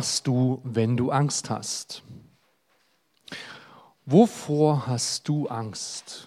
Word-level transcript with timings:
machst 0.00 0.26
du, 0.26 0.62
wenn 0.64 0.96
du 0.96 1.10
Angst 1.10 1.50
hast? 1.50 2.02
Wovor 4.06 4.86
hast 4.86 5.28
du 5.28 5.46
Angst? 5.48 6.26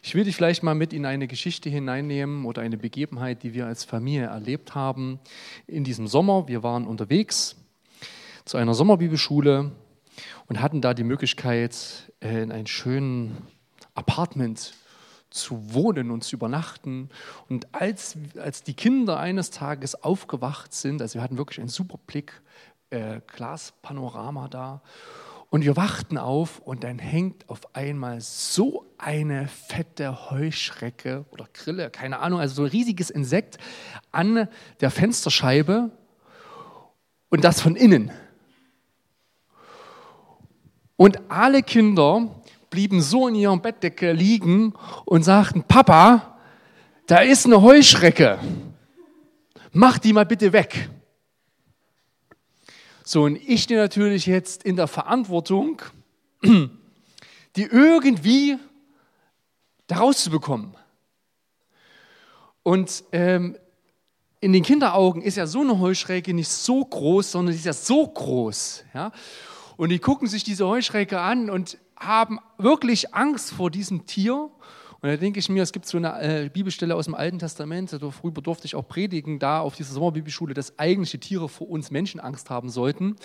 Ich 0.00 0.14
will 0.14 0.22
dich 0.22 0.36
vielleicht 0.36 0.62
mal 0.62 0.76
mit 0.76 0.92
in 0.92 1.04
eine 1.04 1.26
Geschichte 1.26 1.68
hineinnehmen 1.68 2.44
oder 2.44 2.62
eine 2.62 2.76
Begebenheit, 2.76 3.42
die 3.42 3.54
wir 3.54 3.66
als 3.66 3.82
Familie 3.82 4.26
erlebt 4.26 4.76
haben 4.76 5.18
in 5.66 5.82
diesem 5.82 6.06
Sommer. 6.06 6.46
Wir 6.46 6.62
waren 6.62 6.86
unterwegs 6.86 7.56
zu 8.44 8.56
einer 8.56 8.74
Sommerbibelschule 8.74 9.72
und 10.46 10.60
hatten 10.60 10.80
da 10.80 10.94
die 10.94 11.02
Möglichkeit, 11.02 12.12
äh, 12.20 12.40
in 12.40 12.52
einem 12.52 12.68
schönen 12.68 13.48
Apartment 13.96 14.74
zu 15.34 15.74
wohnen 15.74 16.10
und 16.10 16.22
zu 16.22 16.36
übernachten. 16.36 17.10
Und 17.48 17.66
als, 17.74 18.16
als 18.38 18.62
die 18.62 18.74
Kinder 18.74 19.18
eines 19.18 19.50
Tages 19.50 20.02
aufgewacht 20.02 20.72
sind, 20.72 21.02
also 21.02 21.14
wir 21.14 21.22
hatten 21.22 21.38
wirklich 21.38 21.58
einen 21.58 21.68
super 21.68 21.98
Blick, 22.06 22.40
äh, 22.90 23.20
Glaspanorama 23.26 24.48
da, 24.48 24.82
und 25.50 25.64
wir 25.64 25.76
wachten 25.76 26.18
auf 26.18 26.58
und 26.58 26.82
dann 26.82 26.98
hängt 26.98 27.48
auf 27.48 27.76
einmal 27.76 28.20
so 28.20 28.92
eine 28.98 29.46
fette 29.46 30.30
Heuschrecke 30.30 31.26
oder 31.30 31.48
Grille, 31.52 31.90
keine 31.90 32.18
Ahnung, 32.18 32.40
also 32.40 32.56
so 32.56 32.62
ein 32.62 32.70
riesiges 32.70 33.08
Insekt 33.08 33.58
an 34.10 34.48
der 34.80 34.90
Fensterscheibe 34.90 35.90
und 37.28 37.44
das 37.44 37.60
von 37.60 37.76
innen. 37.76 38.10
Und 40.96 41.30
alle 41.30 41.62
Kinder 41.62 42.30
blieben 42.74 43.00
so 43.00 43.28
in 43.28 43.36
ihrem 43.36 43.62
Bettdecke 43.62 44.10
liegen 44.10 44.74
und 45.04 45.22
sagten, 45.22 45.62
Papa, 45.62 46.40
da 47.06 47.18
ist 47.18 47.46
eine 47.46 47.62
Heuschrecke. 47.62 48.40
Mach 49.70 49.98
die 49.98 50.12
mal 50.12 50.26
bitte 50.26 50.52
weg. 50.52 50.90
So, 53.04 53.22
und 53.22 53.36
ich 53.36 53.62
stehe 53.62 53.78
natürlich 53.78 54.26
jetzt 54.26 54.64
in 54.64 54.74
der 54.74 54.88
Verantwortung, 54.88 55.82
die 56.42 57.62
irgendwie 57.62 58.58
da 59.86 59.98
rauszubekommen. 59.98 60.76
Und 62.64 63.04
ähm, 63.12 63.56
in 64.40 64.52
den 64.52 64.64
Kinderaugen 64.64 65.22
ist 65.22 65.36
ja 65.36 65.46
so 65.46 65.60
eine 65.60 65.78
Heuschrecke 65.78 66.34
nicht 66.34 66.48
so 66.48 66.84
groß, 66.84 67.30
sondern 67.30 67.52
sie 67.52 67.60
ist 67.60 67.66
ja 67.66 67.72
so 67.72 68.04
groß. 68.04 68.82
Ja? 68.94 69.12
Und 69.76 69.90
die 69.90 70.00
gucken 70.00 70.26
sich 70.26 70.42
diese 70.42 70.66
Heuschrecke 70.66 71.20
an 71.20 71.50
und 71.50 71.78
haben 72.06 72.38
wirklich 72.58 73.14
Angst 73.14 73.52
vor 73.52 73.70
diesem 73.70 74.06
Tier. 74.06 74.50
Und 75.00 75.10
da 75.10 75.16
denke 75.16 75.38
ich 75.38 75.48
mir, 75.50 75.62
es 75.62 75.72
gibt 75.72 75.86
so 75.86 75.98
eine 75.98 76.20
äh, 76.22 76.48
Bibelstelle 76.48 76.94
aus 76.96 77.04
dem 77.04 77.14
Alten 77.14 77.38
Testament, 77.38 77.92
darüber 77.92 78.40
durfte 78.40 78.66
ich 78.66 78.74
auch 78.74 78.88
predigen, 78.88 79.38
da 79.38 79.60
auf 79.60 79.76
dieser 79.76 79.92
Sommerbibelschule, 79.92 80.54
dass 80.54 80.78
eigentliche 80.78 81.20
Tiere 81.20 81.48
vor 81.50 81.68
uns 81.68 81.90
Menschen 81.90 82.20
Angst 82.20 82.48
haben 82.48 82.70
sollten. 82.70 83.16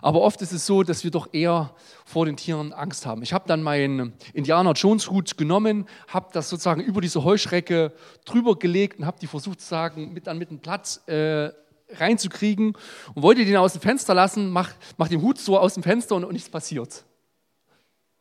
Aber 0.00 0.20
oft 0.22 0.42
ist 0.42 0.50
es 0.50 0.66
so, 0.66 0.82
dass 0.82 1.04
wir 1.04 1.12
doch 1.12 1.28
eher 1.32 1.76
vor 2.04 2.26
den 2.26 2.36
Tieren 2.36 2.72
Angst 2.72 3.06
haben. 3.06 3.22
Ich 3.22 3.32
habe 3.32 3.44
dann 3.46 3.62
meinen 3.62 4.14
Indianer 4.34 4.72
Jones 4.72 5.08
Hut 5.10 5.38
genommen, 5.38 5.86
habe 6.08 6.30
das 6.32 6.48
sozusagen 6.48 6.80
über 6.80 7.00
diese 7.00 7.22
Heuschrecke 7.22 7.92
drüber 8.24 8.58
gelegt 8.58 8.98
und 8.98 9.06
habe 9.06 9.20
die 9.20 9.28
versucht, 9.28 9.60
sozusagen 9.60 10.12
mit, 10.12 10.26
dann 10.26 10.38
mit 10.38 10.50
einem 10.50 10.58
Platz 10.58 11.02
äh, 11.06 11.50
reinzukriegen 11.90 12.76
und 13.14 13.22
wollte 13.22 13.44
den 13.44 13.56
aus 13.56 13.74
dem 13.74 13.80
Fenster 13.80 14.12
lassen, 14.12 14.50
mach, 14.50 14.72
mach 14.96 15.06
den 15.06 15.22
Hut 15.22 15.38
so 15.38 15.56
aus 15.56 15.74
dem 15.74 15.84
Fenster 15.84 16.16
und, 16.16 16.24
und 16.24 16.32
nichts 16.32 16.50
passiert. 16.50 17.04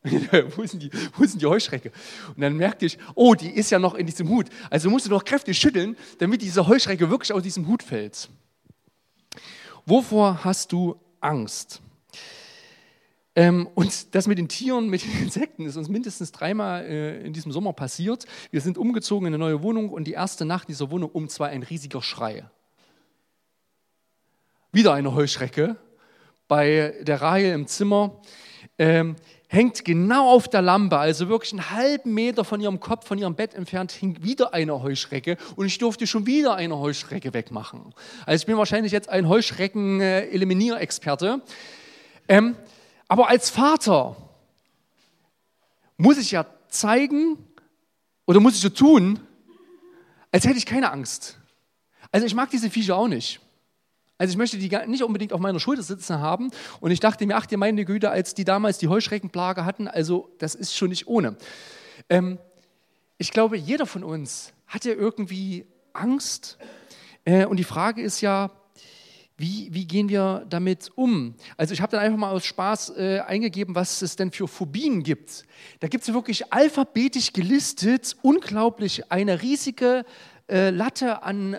wo, 0.55 0.63
ist 0.63 0.81
die, 0.81 0.89
wo 1.16 1.23
denn 1.23 1.38
die 1.38 1.45
Heuschrecke? 1.45 1.91
Und 2.30 2.41
dann 2.41 2.55
merkte 2.57 2.85
ich, 2.85 2.97
oh, 3.13 3.35
die 3.35 3.52
ist 3.52 3.69
ja 3.69 3.77
noch 3.77 3.94
in 3.94 4.08
diesem 4.08 4.30
Hut. 4.30 4.47
Also 4.69 4.89
musst 4.89 5.05
du 5.05 5.11
noch 5.11 5.23
kräftig 5.23 5.58
schütteln, 5.58 5.95
damit 6.17 6.41
diese 6.41 6.67
Heuschrecke 6.67 7.09
wirklich 7.09 7.33
aus 7.33 7.43
diesem 7.43 7.67
Hut 7.67 7.83
fällt. 7.83 8.30
Wovor 9.85 10.43
hast 10.43 10.71
du 10.71 10.95
Angst? 11.19 11.81
Ähm, 13.35 13.69
und 13.75 14.13
das 14.13 14.27
mit 14.27 14.38
den 14.38 14.49
Tieren, 14.49 14.89
mit 14.89 15.03
den 15.03 15.21
Insekten 15.21 15.66
ist 15.66 15.77
uns 15.77 15.88
mindestens 15.88 16.31
dreimal 16.31 16.83
äh, 16.83 17.21
in 17.21 17.31
diesem 17.31 17.52
Sommer 17.52 17.71
passiert. 17.71 18.26
Wir 18.49 18.59
sind 18.59 18.77
umgezogen 18.77 19.27
in 19.27 19.33
eine 19.33 19.42
neue 19.42 19.61
Wohnung 19.61 19.89
und 19.89 20.05
die 20.05 20.14
erste 20.14 20.45
Nacht 20.45 20.67
dieser 20.67 20.92
Wohnung 20.92 21.11
um 21.11 21.30
zwei 21.30 21.49
ein 21.49 21.64
riesiger 21.64 22.02
Schrei. 22.02 22.43
Wieder 24.73 24.93
eine 24.93 25.14
Heuschrecke 25.14 25.77
bei 26.47 26.95
der 27.02 27.21
Reihe 27.21 27.53
im 27.53 27.67
Zimmer. 27.67 28.21
Ähm, 28.77 29.15
hängt 29.52 29.84
genau 29.84 30.30
auf 30.30 30.48
der 30.48 30.62
Lampe, 30.62 30.98
also 30.98 31.28
wirklich 31.28 31.52
einen 31.52 31.72
halben 31.72 32.14
Meter 32.14 32.45
von 32.45 32.62
ihrem 32.62 32.80
Kopf, 32.80 33.06
von 33.06 33.17
ihrem 33.17 33.36
Bett 33.36 33.54
entfernt, 33.54 33.92
hing 33.92 34.23
wieder 34.23 34.54
eine 34.54 34.82
Heuschrecke 34.82 35.36
und 35.58 35.66
ich 35.66 35.78
durfte 35.78 36.08
schon 36.08 36.26
wieder 36.26 36.56
eine 36.56 36.80
Heuschrecke 36.80 37.34
wegmachen. 37.34 37.94
Also 38.26 38.44
ich 38.44 38.45
bin 38.45 38.56
wahrscheinlich 38.56 38.94
jetzt 38.94 39.10
ein 39.10 39.28
Heuschrecken-Eliminierexperte. 39.28 41.42
Ähm, 42.30 42.56
aber 43.10 43.28
als 43.28 43.50
Vater 43.50 44.16
muss 45.98 46.18
ich 46.18 46.32
ja 46.32 46.45
zeigen 46.70 47.38
oder 48.26 48.39
muss 48.39 48.56
ich 48.56 48.62
so 48.62 48.70
tun, 48.70 49.20
als 50.32 50.45
hätte 50.45 50.60
ich 50.60 50.66
keine 50.66 50.94
Angst. 50.94 51.38
Also 52.10 52.26
ich 52.26 52.36
mag 52.36 52.50
diese 52.52 52.70
Viecher 52.70 52.95
auch 52.95 53.10
nicht. 53.10 53.40
Also 54.21 54.33
ich 54.33 54.37
möchte 54.37 54.59
die 54.59 54.70
nicht 54.86 55.02
unbedingt 55.02 55.33
auf 55.33 55.39
meiner 55.39 55.59
Schulter 55.59 55.82
sitzen 55.82 56.20
haben. 56.20 56.52
Und 56.80 56.92
ich 56.92 56.99
dachte 56.99 57.26
mir, 57.26 57.36
ach 57.36 57.48
dir 57.48 57.58
meine 57.58 57.86
Güte, 57.86 58.11
als 58.11 58.36
die 58.36 58.43
damals 58.43 58.77
die 58.77 58.87
Heuschreckenplage 58.87 59.65
hatten, 59.65 59.87
also 59.87 60.30
das 60.37 60.54
ist 60.54 60.77
schon 60.77 60.89
nicht 60.89 61.08
ohne. 61.08 61.36
Ähm, 62.08 62.37
ich 63.17 63.32
glaube, 63.32 63.58
jeder 63.58 63.87
von 63.87 64.04
uns 64.04 64.54
hat 64.67 64.86
ja 64.86 64.93
irgendwie 64.93 65.65
Angst. 65.93 66.59
Äh, 67.26 67.48
und 67.48 67.58
die 67.58 67.64
Frage 67.64 68.04
ist 68.04 68.21
ja, 68.21 68.52
wie, 69.37 69.70
wie, 69.71 69.87
gehen 69.87 70.08
wir 70.08 70.45
damit 70.48 70.92
um? 70.93 71.33
Also 71.58 71.73
ich 71.73 71.82
habe 71.82 71.89
dann 71.89 72.02
einfach 72.02 72.20
mal 72.20 72.30
aus 72.30 72.45
Spaß 72.45 72.93
äh, 72.98 73.21
eingegeben, 73.21 73.73
was 73.73 74.03
es 74.03 74.17
denn 74.17 74.32
für 74.32 74.48
Phobien 74.48 75.02
gibt. 75.02 75.45
Da 75.80 75.88
gibt 75.88 76.03
es 76.03 76.14
wirklich 76.14 76.53
alphabetisch 76.53 77.33
gelistet, 77.33 78.15
unglaublich, 78.21 79.11
eine 79.11 79.42
riesige 79.42 80.05
äh, 80.48 80.70
Latte 80.70 81.23
an 81.23 81.58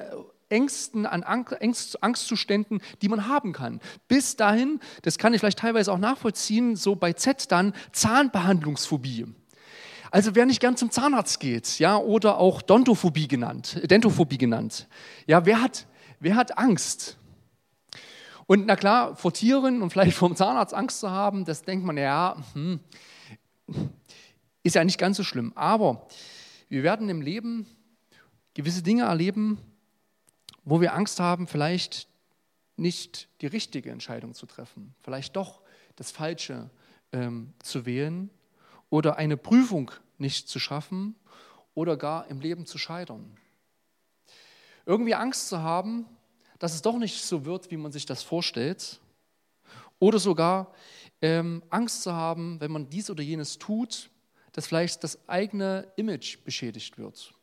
Ängsten, 0.53 1.07
an 1.07 1.25
Angst, 1.25 2.03
Angstzuständen, 2.03 2.81
die 3.01 3.09
man 3.09 3.27
haben 3.27 3.53
kann. 3.53 3.81
Bis 4.07 4.37
dahin, 4.37 4.79
das 5.03 5.19
kann 5.19 5.35
ich 5.35 5.41
vielleicht 5.41 5.59
teilweise 5.59 5.93
auch 5.93 5.99
nachvollziehen, 5.99 6.77
so 6.77 6.95
bei 6.95 7.15
Z 7.15 7.51
dann 7.51 7.73
Zahnbehandlungsphobie. 7.91 9.27
Also 10.13 10.35
wer 10.35 10.45
nicht 10.45 10.61
gern 10.61 10.77
zum 10.77 10.91
Zahnarzt 10.91 11.41
geht, 11.41 11.79
ja, 11.79 11.97
oder 11.97 12.37
auch 12.37 12.61
Dontophobie 12.61 13.29
genannt, 13.29 13.81
Dentophobie 13.91 14.37
genannt. 14.37 14.87
Ja, 15.27 15.47
wer 15.47 15.63
hat, 15.63 15.87
wer 16.21 16.37
hat 16.37 16.59
Angst? 16.59 17.17
Und 18.47 18.67
na 18.67 18.77
klar, 18.77 19.17
vor 19.17 19.33
Tieren 19.33 19.81
und 19.81 19.89
vielleicht 19.89 20.15
vom 20.17 20.37
Zahnarzt 20.37 20.75
Angst 20.75 21.01
zu 21.01 21.11
haben, 21.11 21.47
das 21.47 21.63
denkt 21.63 21.87
man, 21.87 21.97
ja, 21.97 22.37
hm, 22.53 22.81
ist 24.63 24.75
ja 24.75 24.85
nicht 24.85 24.99
ganz 24.99 25.17
so 25.17 25.25
schlimm. 25.25 25.53
Aber 25.55 26.07
wir 26.69 26.83
werden 26.83 27.09
im 27.09 27.23
Leben 27.23 27.67
gewisse 28.53 28.83
Dinge 28.83 29.05
erleben, 29.05 29.59
wo 30.65 30.81
wir 30.81 30.95
Angst 30.95 31.21
haben, 31.21 31.47
vielleicht 31.47 32.09
nicht 32.77 33.29
die 33.41 33.47
richtige 33.47 33.91
Entscheidung 33.91 34.35
zu 34.35 34.47
treffen, 34.47 34.95
vielleicht 35.01 35.37
doch 35.37 35.63
das 35.97 36.11
Falsche 36.11 36.71
ähm, 37.13 37.53
zu 37.63 37.85
wählen 37.85 38.31
oder 38.91 39.17
eine 39.17 39.37
Prüfung 39.37 39.91
nicht 40.19 40.49
zu 40.49 40.59
schaffen 40.59 41.15
oder 41.75 41.97
gar 41.97 42.29
im 42.29 42.41
Leben 42.41 42.67
zu 42.67 42.79
scheitern. 42.79 43.37
Irgendwie 44.87 45.15
Angst 45.15 45.49
zu 45.49 45.61
haben, 45.61 46.07
dass 46.59 46.75
es 46.75 46.83
doch 46.83 46.99
nicht 46.99 47.23
so 47.23 47.45
wird, 47.45 47.71
wie 47.71 47.77
man 47.77 47.93
sich 47.93 48.07
das 48.07 48.23
vorstellt 48.23 49.01
oder 49.99 50.19
sogar 50.19 50.73
ähm, 51.21 51.63
Angst 51.71 52.03
zu 52.03 52.13
haben, 52.13 52.61
wenn 52.61 52.73
man 52.73 52.89
dies 52.89 53.11
oder 53.11 53.23
jenes 53.23 53.59
tut, 53.59 54.11
dass 54.53 54.67
vielleicht 54.67 55.05
das 55.05 55.29
eigene 55.29 55.93
Image 55.97 56.43
beschädigt 56.45 56.99
wird 56.99 57.35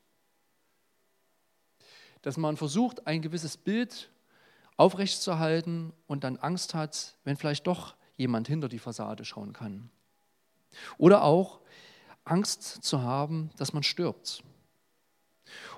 dass 2.21 2.37
man 2.37 2.57
versucht, 2.57 3.07
ein 3.07 3.21
gewisses 3.21 3.57
Bild 3.57 4.11
aufrechtzuerhalten 4.77 5.93
und 6.07 6.23
dann 6.23 6.37
Angst 6.37 6.73
hat, 6.73 7.17
wenn 7.23 7.37
vielleicht 7.37 7.67
doch 7.67 7.95
jemand 8.15 8.47
hinter 8.47 8.69
die 8.69 8.79
Fassade 8.79 9.25
schauen 9.25 9.53
kann. 9.53 9.89
Oder 10.97 11.23
auch 11.23 11.59
Angst 12.23 12.83
zu 12.83 13.01
haben, 13.01 13.49
dass 13.57 13.73
man 13.73 13.83
stirbt. 13.83 14.43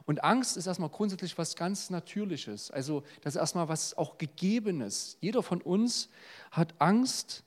Und 0.06 0.24
Angst 0.24 0.58
ist 0.58 0.68
erstmal 0.68 0.90
grundsätzlich 0.90 1.38
was 1.38 1.56
ganz 1.56 1.90
Natürliches. 1.90 2.72
Also 2.72 3.04
das 3.22 3.36
ist 3.36 3.40
erstmal 3.40 3.70
was 3.70 3.98
auch 3.98 4.18
Gegebenes. 4.18 5.18
Jeder 5.22 5.44
von 5.44 5.62
uns 5.62 6.10
hat 6.52 6.76
Angst. 6.80 7.44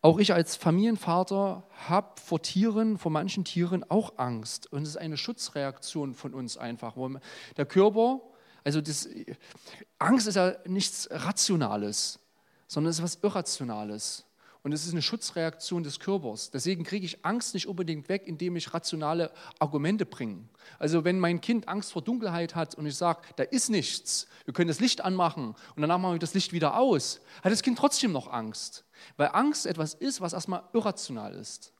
Auch 0.00 0.18
ich 0.18 0.34
als 0.34 0.54
Familienvater 0.54 1.64
habe 1.88 2.20
vor 2.20 2.40
Tieren, 2.42 2.98
vor 2.98 3.10
manchen 3.10 3.44
Tieren 3.44 3.84
auch 3.90 4.18
Angst. 4.18 4.70
Und 4.70 4.82
es 4.82 4.90
ist 4.90 4.96
eine 4.98 5.16
Schutzreaktion 5.16 6.14
von 6.14 6.34
uns 6.34 6.58
einfach. 6.58 6.94
Der 7.56 7.66
Körper 7.66 8.20
also 8.64 8.80
das, 8.80 9.08
Angst 9.98 10.26
ist 10.26 10.34
ja 10.34 10.54
nichts 10.66 11.08
Rationales, 11.10 12.18
sondern 12.66 12.90
es 12.90 12.98
ist 12.98 13.04
was 13.04 13.18
Irrationales. 13.22 14.24
und 14.64 14.72
es 14.72 14.86
ist 14.86 14.92
eine 14.92 15.02
Schutzreaktion 15.02 15.82
des 15.82 16.00
Körpers. 16.00 16.50
Deswegen 16.50 16.84
kriege 16.84 17.04
ich 17.04 17.22
Angst 17.22 17.52
nicht 17.52 17.68
unbedingt 17.68 18.08
weg, 18.08 18.22
indem 18.24 18.56
ich 18.56 18.72
rationale 18.72 19.30
Argumente 19.58 20.06
bringe. 20.06 20.48
Also 20.78 21.04
wenn 21.04 21.20
mein 21.20 21.42
Kind 21.42 21.68
Angst 21.68 21.92
vor 21.92 22.00
Dunkelheit 22.00 22.54
hat 22.54 22.74
und 22.74 22.86
ich 22.86 22.96
sage, 22.96 23.20
da 23.36 23.42
ist 23.42 23.68
nichts, 23.68 24.26
wir 24.46 24.54
können 24.54 24.68
das 24.68 24.80
Licht 24.80 25.02
anmachen 25.02 25.54
und 25.76 25.82
danach 25.82 25.98
machen 25.98 26.14
wir 26.14 26.18
das 26.18 26.32
Licht 26.32 26.54
wieder 26.54 26.78
aus, 26.78 27.20
hat 27.42 27.52
das 27.52 27.62
Kind 27.62 27.76
trotzdem 27.78 28.10
noch 28.10 28.32
Angst. 28.32 28.86
Weil 29.18 29.28
Angst 29.34 29.66
etwas 29.66 29.92
ist, 29.92 30.22
was 30.22 30.32
erstmal 30.32 30.62
irrational 30.72 31.34
ist. 31.34 31.74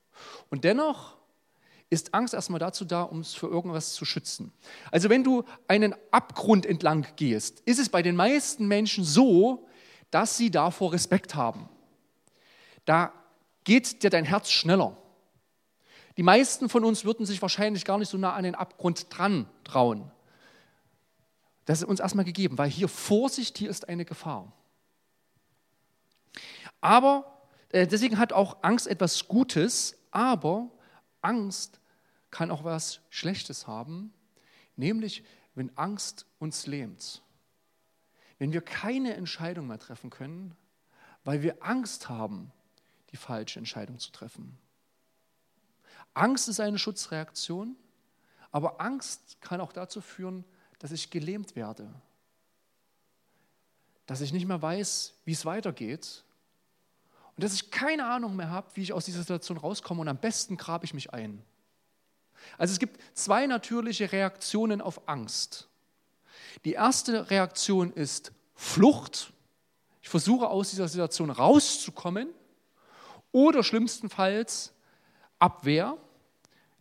Und 0.51 0.65
dennoch 0.65 1.17
ist 1.95 2.15
Angst 2.15 2.35
erstmal 2.35 2.61
dazu 2.61 2.85
da, 2.85 3.03
um 3.03 3.21
es 3.21 3.35
für 3.35 3.47
irgendwas 3.47 3.95
zu 3.95 4.05
schützen. 4.05 4.53
Also 4.91 5.09
wenn 5.09 5.25
du 5.25 5.45
einen 5.69 5.95
Abgrund 6.11 6.67
entlang 6.67 7.07
gehst, 7.17 7.61
ist 7.61 7.79
es 7.79 7.89
bei 7.89 8.03
den 8.03 8.17
meisten 8.17 8.67
Menschen 8.67 9.05
so, 9.05 9.67
dass 10.11 10.37
sie 10.37 10.51
davor 10.51 10.93
Respekt 10.93 11.35
haben 11.35 11.69
da 12.85 13.13
geht 13.65 14.03
dir 14.03 14.11
dein 14.11 14.25
Herz 14.25 14.51
schneller. 14.51 14.97
Die 16.17 16.23
meisten 16.23 16.69
von 16.69 16.85
uns 16.85 17.05
würden 17.05 17.27
sich 17.27 17.43
wahrscheinlich 17.43 17.85
gar 17.85 17.99
nicht 17.99 18.09
so 18.09 18.19
nah 18.19 18.35
an 18.35 18.45
den 18.45 18.55
Abgrund 18.55 19.07
dran 19.11 19.49
trauen. 19.65 20.11
Das 21.65 21.81
ist 21.81 21.89
uns 21.89 22.01
erstmal 22.01 22.27
gegeben, 22.27 22.59
weil 22.59 22.69
hier 22.69 22.89
Vorsicht, 22.89 23.59
hier 23.59 23.71
ist 23.71 23.89
eine 23.89 24.05
Gefahr. 24.05 24.53
Aber 26.81 27.49
äh, 27.71 27.87
deswegen 27.87 28.19
hat 28.19 28.33
auch 28.33 28.59
Angst 28.63 28.87
etwas 28.87 29.27
Gutes, 29.27 29.97
aber 30.11 30.71
Angst 31.23 31.81
kann 32.35 32.51
auch 32.51 32.65
was 32.65 33.01
Schlechtes 33.11 33.69
haben, 33.69 34.13
nämlich 34.75 35.23
wenn 35.55 35.71
Angst 35.79 36.27
uns 36.41 36.67
lähmt. 36.67 37.23
Wenn 38.39 38.53
wir 38.53 38.61
keine 38.61 39.15
Entscheidung 39.15 39.69
mehr 39.69 39.79
treffen 39.79 40.11
können, 40.11 40.57
weil 41.23 41.43
wir 41.43 41.63
Angst 41.63 42.09
haben, 42.09 42.51
die 43.13 43.17
falsche 43.17 43.61
Entscheidung 43.61 44.01
zu 44.01 44.11
treffen. 44.11 44.59
Angst 46.13 46.49
ist 46.49 46.59
eine 46.59 46.77
Schutzreaktion, 46.77 47.77
aber 48.51 48.81
Angst 48.81 49.41
kann 49.41 49.61
auch 49.61 49.73
dazu 49.73 50.01
führen, 50.01 50.45
dass 50.81 50.91
ich 50.91 51.11
gelähmt 51.11 51.55
werde, 51.55 51.89
dass 54.07 54.21
ich 54.21 54.33
nicht 54.33 54.47
mehr 54.47 54.61
weiß, 54.61 55.21
wie 55.25 55.33
es 55.33 55.47
weitergeht 55.47 56.25
und 57.37 57.45
dass 57.45 57.55
ich 57.55 57.71
keine 57.71 58.07
Ahnung 58.07 58.35
mehr 58.35 58.51
habe, 58.51 58.75
wie 58.75 58.83
ich 58.83 58.93
aus 58.93 59.05
dieser 59.05 59.21
Situation 59.21 59.57
rauskomme 59.57 60.01
und 60.01 60.09
am 60.09 60.19
besten 60.19 60.57
grabe 60.57 60.85
ich 60.85 60.95
mich 60.95 61.15
ein. 61.15 61.45
Also 62.59 62.73
es 62.73 62.79
gibt 62.79 63.01
zwei 63.17 63.47
natürliche 63.47 64.13
Reaktionen 64.13 64.81
auf 64.81 65.09
Angst. 65.09 65.69
Die 66.65 66.73
erste 66.73 67.31
Reaktion 67.31 67.93
ist 67.93 68.33
Flucht. 68.55 69.33
Ich 70.03 70.09
versuche 70.09 70.49
aus 70.49 70.71
dieser 70.71 70.89
Situation 70.89 71.31
rauszukommen 71.31 72.29
oder 73.33 73.65
schlimmstenfalls 73.65 74.73
Abwehr. 75.39 75.97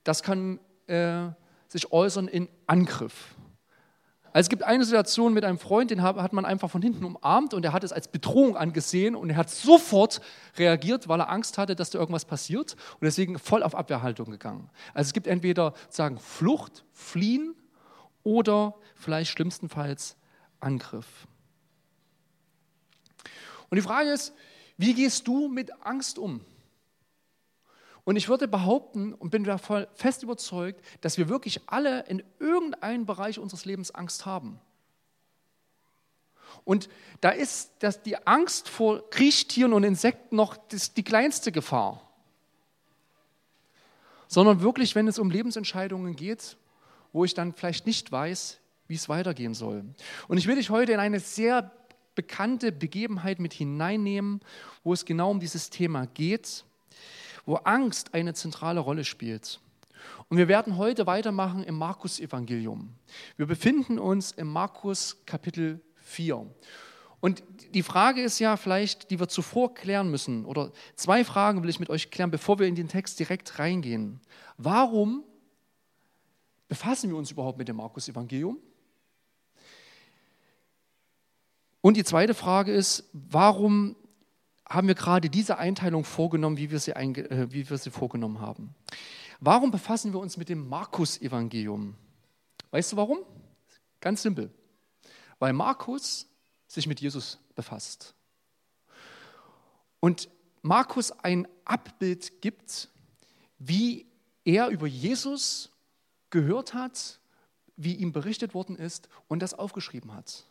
Das 0.03 0.21
kann 0.21 0.59
äh, 0.87 1.29
sich 1.67 1.91
äußern 1.91 2.27
in 2.27 2.47
Angriff. 2.67 3.35
Also 4.33 4.47
es 4.47 4.49
gibt 4.49 4.63
eine 4.63 4.83
Situation 4.83 5.31
mit 5.33 5.45
einem 5.45 5.59
Freund, 5.59 5.91
den 5.91 6.01
hat 6.01 6.33
man 6.33 6.43
einfach 6.43 6.71
von 6.71 6.81
hinten 6.81 7.05
umarmt 7.05 7.53
und 7.53 7.63
er 7.63 7.71
hat 7.71 7.83
es 7.83 7.93
als 7.93 8.07
Bedrohung 8.07 8.57
angesehen 8.57 9.15
und 9.15 9.29
er 9.29 9.35
hat 9.35 9.51
sofort 9.51 10.21
reagiert, 10.57 11.07
weil 11.07 11.19
er 11.19 11.29
Angst 11.29 11.59
hatte, 11.59 11.75
dass 11.75 11.91
da 11.91 11.99
irgendwas 11.99 12.25
passiert 12.25 12.75
und 12.93 13.03
deswegen 13.03 13.37
voll 13.37 13.61
auf 13.61 13.75
Abwehrhaltung 13.75 14.31
gegangen. 14.31 14.71
Also 14.95 15.09
es 15.09 15.13
gibt 15.13 15.27
entweder 15.27 15.75
sagen 15.87 16.17
Flucht, 16.17 16.83
Fliehen 16.91 17.53
oder 18.23 18.73
vielleicht 18.95 19.29
schlimmstenfalls 19.29 20.17
Angriff. 20.59 21.27
Und 23.69 23.75
die 23.75 23.83
Frage 23.83 24.09
ist, 24.09 24.33
wie 24.77 24.95
gehst 24.95 25.27
du 25.27 25.47
mit 25.47 25.71
Angst 25.85 26.17
um? 26.17 26.41
Und 28.05 28.17
ich 28.17 28.27
würde 28.27 28.47
behaupten 28.47 29.13
und 29.13 29.29
bin 29.29 29.43
davon 29.43 29.87
fest 29.93 30.23
überzeugt, 30.23 30.83
dass 31.01 31.17
wir 31.17 31.29
wirklich 31.29 31.61
alle 31.67 32.01
in 32.07 32.21
irgendeinem 32.39 33.05
Bereich 33.05 33.39
unseres 33.39 33.65
Lebens 33.65 33.91
Angst 33.91 34.25
haben. 34.25 34.59
Und 36.65 36.89
da 37.21 37.29
ist 37.29 37.71
das, 37.79 38.03
die 38.03 38.27
Angst 38.27 38.69
vor 38.69 39.09
Kriechtieren 39.09 39.73
und 39.73 39.83
Insekten 39.83 40.35
noch 40.35 40.57
die 40.67 41.03
kleinste 41.03 41.51
Gefahr. 41.51 42.01
Sondern 44.27 44.61
wirklich, 44.61 44.95
wenn 44.95 45.07
es 45.07 45.19
um 45.19 45.31
Lebensentscheidungen 45.31 46.15
geht, 46.15 46.57
wo 47.11 47.23
ich 47.23 47.33
dann 47.33 47.53
vielleicht 47.53 47.85
nicht 47.85 48.11
weiß, 48.11 48.59
wie 48.87 48.95
es 48.95 49.07
weitergehen 49.07 49.53
soll. 49.53 49.85
Und 50.27 50.37
ich 50.37 50.47
will 50.47 50.55
dich 50.55 50.69
heute 50.69 50.91
in 50.91 50.99
eine 50.99 51.19
sehr 51.19 51.71
bekannte 52.15 52.71
Begebenheit 52.71 53.39
mit 53.39 53.53
hineinnehmen, 53.53 54.41
wo 54.83 54.93
es 54.93 55.05
genau 55.05 55.31
um 55.31 55.39
dieses 55.39 55.69
Thema 55.69 56.07
geht, 56.07 56.65
wo 57.45 57.55
Angst 57.55 58.13
eine 58.13 58.33
zentrale 58.33 58.79
Rolle 58.79 59.03
spielt. 59.03 59.59
Und 60.29 60.37
wir 60.37 60.47
werden 60.47 60.77
heute 60.77 61.05
weitermachen 61.05 61.63
im 61.63 61.75
Markus-Evangelium. 61.75 62.93
Wir 63.37 63.45
befinden 63.45 63.99
uns 63.99 64.31
im 64.31 64.47
Markus 64.47 65.17
Kapitel 65.25 65.81
4. 65.97 66.45
Und 67.19 67.43
die 67.73 67.83
Frage 67.83 68.21
ist 68.21 68.39
ja 68.39 68.57
vielleicht, 68.57 69.09
die 69.09 69.19
wir 69.19 69.29
zuvor 69.29 69.73
klären 69.73 70.11
müssen, 70.11 70.45
oder 70.45 70.71
zwei 70.95 71.23
Fragen 71.23 71.63
will 71.63 71.69
ich 71.69 71.79
mit 71.79 71.89
euch 71.89 72.11
klären, 72.11 72.31
bevor 72.31 72.59
wir 72.59 72.67
in 72.67 72.75
den 72.75 72.89
Text 72.89 73.17
direkt 73.19 73.59
reingehen. 73.59 74.19
Warum 74.57 75.23
befassen 76.67 77.09
wir 77.09 77.17
uns 77.17 77.31
überhaupt 77.31 77.57
mit 77.57 77.67
dem 77.67 77.77
Markus-Evangelium? 77.77 78.57
Und 81.79 81.97
die 81.97 82.03
zweite 82.03 82.33
Frage 82.33 82.73
ist, 82.73 83.09
warum 83.13 83.95
haben 84.67 84.87
wir 84.87 84.95
gerade 84.95 85.29
diese 85.29 85.57
Einteilung 85.57 86.03
vorgenommen, 86.03 86.57
wie 86.57 86.71
wir 86.71 86.79
sie, 86.79 86.91
äh, 86.91 87.51
wie 87.51 87.69
wir 87.69 87.77
sie 87.77 87.91
vorgenommen 87.91 88.39
haben? 88.39 88.75
Warum 89.39 89.71
befassen 89.71 90.13
wir 90.13 90.19
uns 90.19 90.37
mit 90.37 90.49
dem 90.49 90.67
Markus-Evangelium? 90.67 91.95
Weißt 92.71 92.93
du 92.93 92.97
warum? 92.97 93.19
Ganz 93.99 94.21
simpel. 94.21 94.51
Weil 95.39 95.53
Markus 95.53 96.27
sich 96.67 96.87
mit 96.87 97.01
Jesus 97.01 97.39
befasst. 97.55 98.15
Und 99.99 100.29
Markus 100.61 101.11
ein 101.11 101.47
Abbild 101.65 102.41
gibt, 102.41 102.89
wie 103.59 104.05
er 104.45 104.69
über 104.69 104.87
Jesus 104.87 105.71
gehört 106.29 106.73
hat, 106.73 107.19
wie 107.75 107.95
ihm 107.95 108.11
berichtet 108.11 108.53
worden 108.53 108.75
ist 108.75 109.09
und 109.27 109.39
das 109.39 109.53
aufgeschrieben 109.53 110.13
hat. 110.13 110.45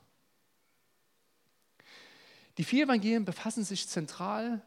Die 2.58 2.64
vier 2.64 2.84
Evangelien 2.84 3.24
befassen 3.24 3.64
sich 3.64 3.88
zentral 3.88 4.62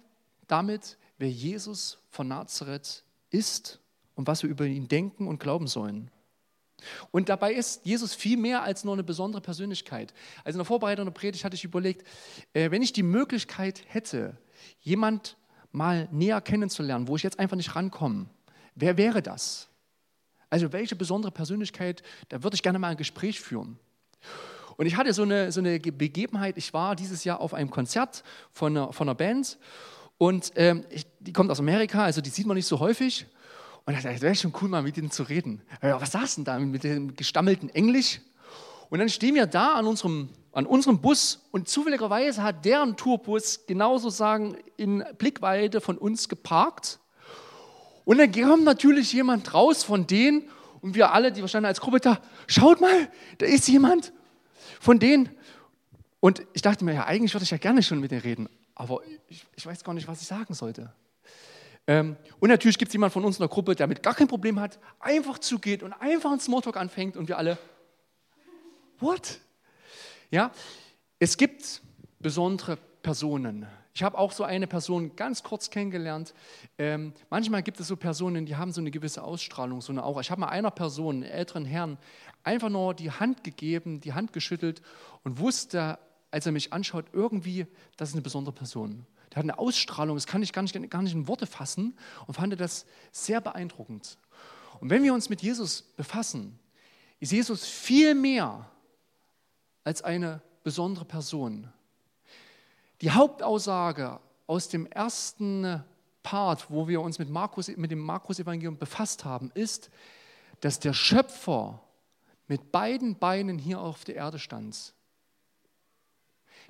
damit, 0.48 0.98
wer 1.18 1.30
Jesus 1.30 2.00
von 2.10 2.28
Nazareth 2.28 3.04
ist 3.30 3.80
und 4.16 4.28
was 4.28 4.44
wir 4.44 4.50
über 4.50 4.66
ihn 4.66 4.88
denken 4.88 5.28
und 5.28 5.40
glauben 5.40 5.68
sollen. 5.68 6.10
Und 7.12 7.30
dabei 7.30 7.54
ist 7.54 7.86
Jesus 7.86 8.14
viel 8.14 8.38
mehr 8.38 8.64
als 8.64 8.84
nur 8.84 8.94
eine 8.94 9.04
besondere 9.04 9.42
Persönlichkeit. 9.42 10.14
Also 10.44 10.58
in 10.58 10.60
der 10.60 10.66
Vorbereitung 10.66 11.06
der 11.06 11.14
Predigt 11.14 11.44
hatte 11.44 11.56
ich 11.56 11.64
überlegt, 11.64 12.06
äh, 12.54 12.70
wenn 12.70 12.82
ich 12.82 12.94
die 12.94 13.04
Möglichkeit 13.04 13.84
hätte, 13.88 14.38
jemand 14.82 15.38
mal 15.72 16.08
näher 16.12 16.42
kennenzulernen, 16.42 17.08
wo 17.08 17.16
ich 17.16 17.24
jetzt 17.24 17.40
einfach 17.40 17.58
nicht 17.58 17.76
rankomme, 17.76 18.28
wer 18.76 18.98
wäre 18.98 19.22
das? 19.22 19.70
Also 20.50 20.72
welche 20.72 20.96
besondere 20.96 21.32
Persönlichkeit, 21.32 22.04
da 22.30 22.44
würde 22.44 22.56
ich 22.56 22.64
gerne 22.64 22.80
mal 22.80 22.90
ein 22.90 22.98
Gespräch 22.98 23.42
führen. 23.42 23.80
Und 24.78 24.86
ich 24.86 24.98
hatte 24.98 25.14
so 25.14 25.24
eine, 25.24 25.52
so 25.52 25.60
eine 25.60 25.80
Begebenheit, 25.80 26.58
ich 26.58 26.74
war 26.74 26.96
dieses 26.96 27.24
Jahr 27.24 27.40
auf 27.40 27.54
einem 27.54 27.70
Konzert 27.70 28.24
von 28.52 28.76
einer, 28.76 28.94
von 28.94 29.08
einer 29.08 29.16
Band 29.16 29.58
und 30.18 30.52
ähm, 30.56 30.86
ich, 30.90 31.06
die 31.20 31.34
kommt 31.34 31.52
aus 31.52 31.60
Amerika, 31.60 32.04
also 32.04 32.22
die 32.22 32.30
sieht 32.30 32.46
man 32.46 32.56
nicht 32.56 32.68
so 32.68 32.80
häufig. 32.80 33.26
Und 33.86 33.94
ich 33.94 34.02
dachte, 34.02 34.16
es 34.16 34.22
wäre 34.22 34.36
schon 34.36 34.54
cool, 34.62 34.70
mal 34.70 34.82
mit 34.82 34.98
denen 34.98 35.12
zu 35.12 35.24
reden. 35.24 35.62
Ja, 35.82 36.02
was 36.02 36.12
saß 36.12 36.36
denn 36.36 36.44
da 36.44 36.58
mit 36.58 36.84
dem 36.84 37.16
gestammelten 37.16 37.70
Englisch? 37.70 38.20
Und 38.90 39.00
dann 39.00 39.10
stehen 39.10 39.36
wir 39.36 39.46
da 39.46 39.74
an 39.74 39.86
unserem, 39.86 40.30
an 40.52 40.66
unserem 40.66 41.00
Bus 41.00 41.46
und 41.52 41.68
zufälligerweise 41.68 42.42
hat 42.42 42.66
deren 42.66 42.96
Tourbus 42.96 43.66
genauso 43.68 44.10
sagen 44.10 44.58
in 44.78 45.04
Blickweite 45.18 45.82
von 45.82 45.98
uns 45.98 46.30
geparkt. 46.30 47.00
Und 48.06 48.20
dann 48.20 48.32
kam 48.32 48.64
natürlich 48.64 49.12
jemand 49.14 49.54
raus 49.54 49.84
von 49.84 50.08
denen 50.08 50.50
und 50.82 50.96
wir 50.96 51.14
alle, 51.14 51.32
die 51.32 51.48
standen 51.48 51.66
als 51.66 51.82
Gruppe 51.82 52.00
da, 52.00 52.20
schaut 52.48 52.80
mal, 52.80 53.10
da 53.40 53.46
ist 53.46 53.68
jemand 53.68 54.14
von 54.80 55.00
denen. 55.00 55.30
Und 56.20 56.44
ich 56.54 56.62
dachte 56.62 56.84
mir, 56.84 56.94
ja, 56.94 57.06
eigentlich 57.06 57.34
würde 57.34 57.44
ich 57.44 57.52
ja 57.52 57.58
gerne 57.58 57.84
schon 57.84 58.00
mit 58.00 58.12
denen 58.12 58.22
reden, 58.22 58.50
aber 58.74 59.02
ich, 59.28 59.46
ich 59.56 59.66
weiß 59.66 59.84
gar 59.84 59.94
nicht, 59.94 60.08
was 60.08 60.22
ich 60.22 60.28
sagen 60.28 60.54
sollte. 60.54 60.94
Ähm, 61.88 62.16
und 62.40 62.50
natürlich 62.50 62.78
gibt 62.78 62.90
es 62.90 62.94
jemanden 62.94 63.14
von 63.14 63.26
uns 63.26 63.38
in 63.38 63.42
der 63.42 63.50
Gruppe, 63.50 63.76
der 63.76 63.88
mit 63.88 64.02
gar 64.02 64.16
kein 64.16 64.28
Problem 64.28 64.60
hat, 64.60 64.80
einfach 65.00 65.38
zugeht 65.38 65.84
und 65.84 65.94
einfach 65.94 66.32
einen 66.32 66.40
Smalltalk 66.40 66.78
anfängt 66.78 67.16
und 67.16 67.28
wir 67.28 67.38
alle, 67.38 67.58
what? 69.00 69.40
Ja, 70.32 70.52
es 71.20 71.38
gibt 71.38 71.82
besondere 72.20 72.78
Personen. 73.04 73.68
Ich 73.94 74.04
habe 74.04 74.18
auch 74.18 74.32
so 74.32 74.44
eine 74.44 74.68
Person 74.68 75.16
ganz 75.16 75.44
kurz 75.44 75.70
kennengelernt. 75.70 76.34
Ähm, 76.78 77.14
manchmal 77.30 77.64
gibt 77.64 77.80
es 77.80 77.88
so 77.88 77.96
Personen, 77.96 78.46
die 78.46 78.56
haben 78.56 78.74
so 78.74 78.82
eine 78.82 78.92
gewisse 78.92 79.24
Ausstrahlung, 79.24 79.80
so 79.80 79.94
eine 79.94 80.04
Aura. 80.04 80.22
Ich 80.22 80.32
habe 80.32 80.42
mal 80.42 80.48
einer 80.48 80.72
Person, 80.72 81.24
einen 81.24 81.32
älteren 81.32 81.64
Herrn, 81.64 81.98
einfach 82.46 82.70
nur 82.70 82.94
die 82.94 83.12
Hand 83.12 83.44
gegeben, 83.44 84.02
die 84.02 84.14
Hand 84.14 84.34
geschüttelt 84.34 84.82
und 85.24 85.40
wusste, 85.40 86.00
als 86.32 86.46
er 86.46 86.52
mich 86.52 86.74
anschaut, 86.74 87.06
irgendwie, 87.14 87.66
das 87.98 88.10
ist 88.10 88.16
eine 88.16 88.22
besondere 88.22 88.54
Person. 88.54 89.06
Der 89.32 89.38
hat 89.38 89.44
eine 89.44 89.58
Ausstrahlung, 89.58 90.16
das 90.16 90.28
kann 90.28 90.44
ich 90.44 90.54
gar 90.54 90.62
nicht, 90.62 90.90
gar 90.90 91.02
nicht 91.02 91.14
in 91.14 91.28
Worte 91.28 91.48
fassen 91.48 91.98
und 92.28 92.36
fand 92.36 92.60
das 92.60 92.86
sehr 93.12 93.42
beeindruckend. 93.42 94.18
Und 94.80 94.90
wenn 94.90 95.04
wir 95.04 95.14
uns 95.14 95.30
mit 95.30 95.42
Jesus 95.42 95.82
befassen, 95.82 96.60
ist 97.20 97.32
Jesus 97.32 97.66
viel 97.66 98.14
mehr 98.14 98.70
als 99.84 100.02
eine 100.02 100.42
besondere 100.64 101.06
Person. 101.06 101.72
Die 103.02 103.12
Hauptaussage 103.12 104.20
aus 104.48 104.70
dem 104.70 104.86
ersten 104.88 105.84
Part, 106.24 106.70
wo 106.70 106.88
wir 106.88 107.02
uns 107.02 107.20
mit, 107.20 107.30
Markus, 107.30 107.68
mit 107.76 107.92
dem 107.92 108.00
Markus-Evangelium 108.00 108.78
befasst 108.78 109.26
haben, 109.26 109.52
ist, 109.54 109.90
dass 110.62 110.80
der 110.80 110.94
Schöpfer 110.94 111.85
mit 112.48 112.72
beiden 112.72 113.18
Beinen 113.18 113.58
hier 113.58 113.80
auf 113.80 114.04
der 114.04 114.16
Erde 114.16 114.40
stand. 114.40 114.94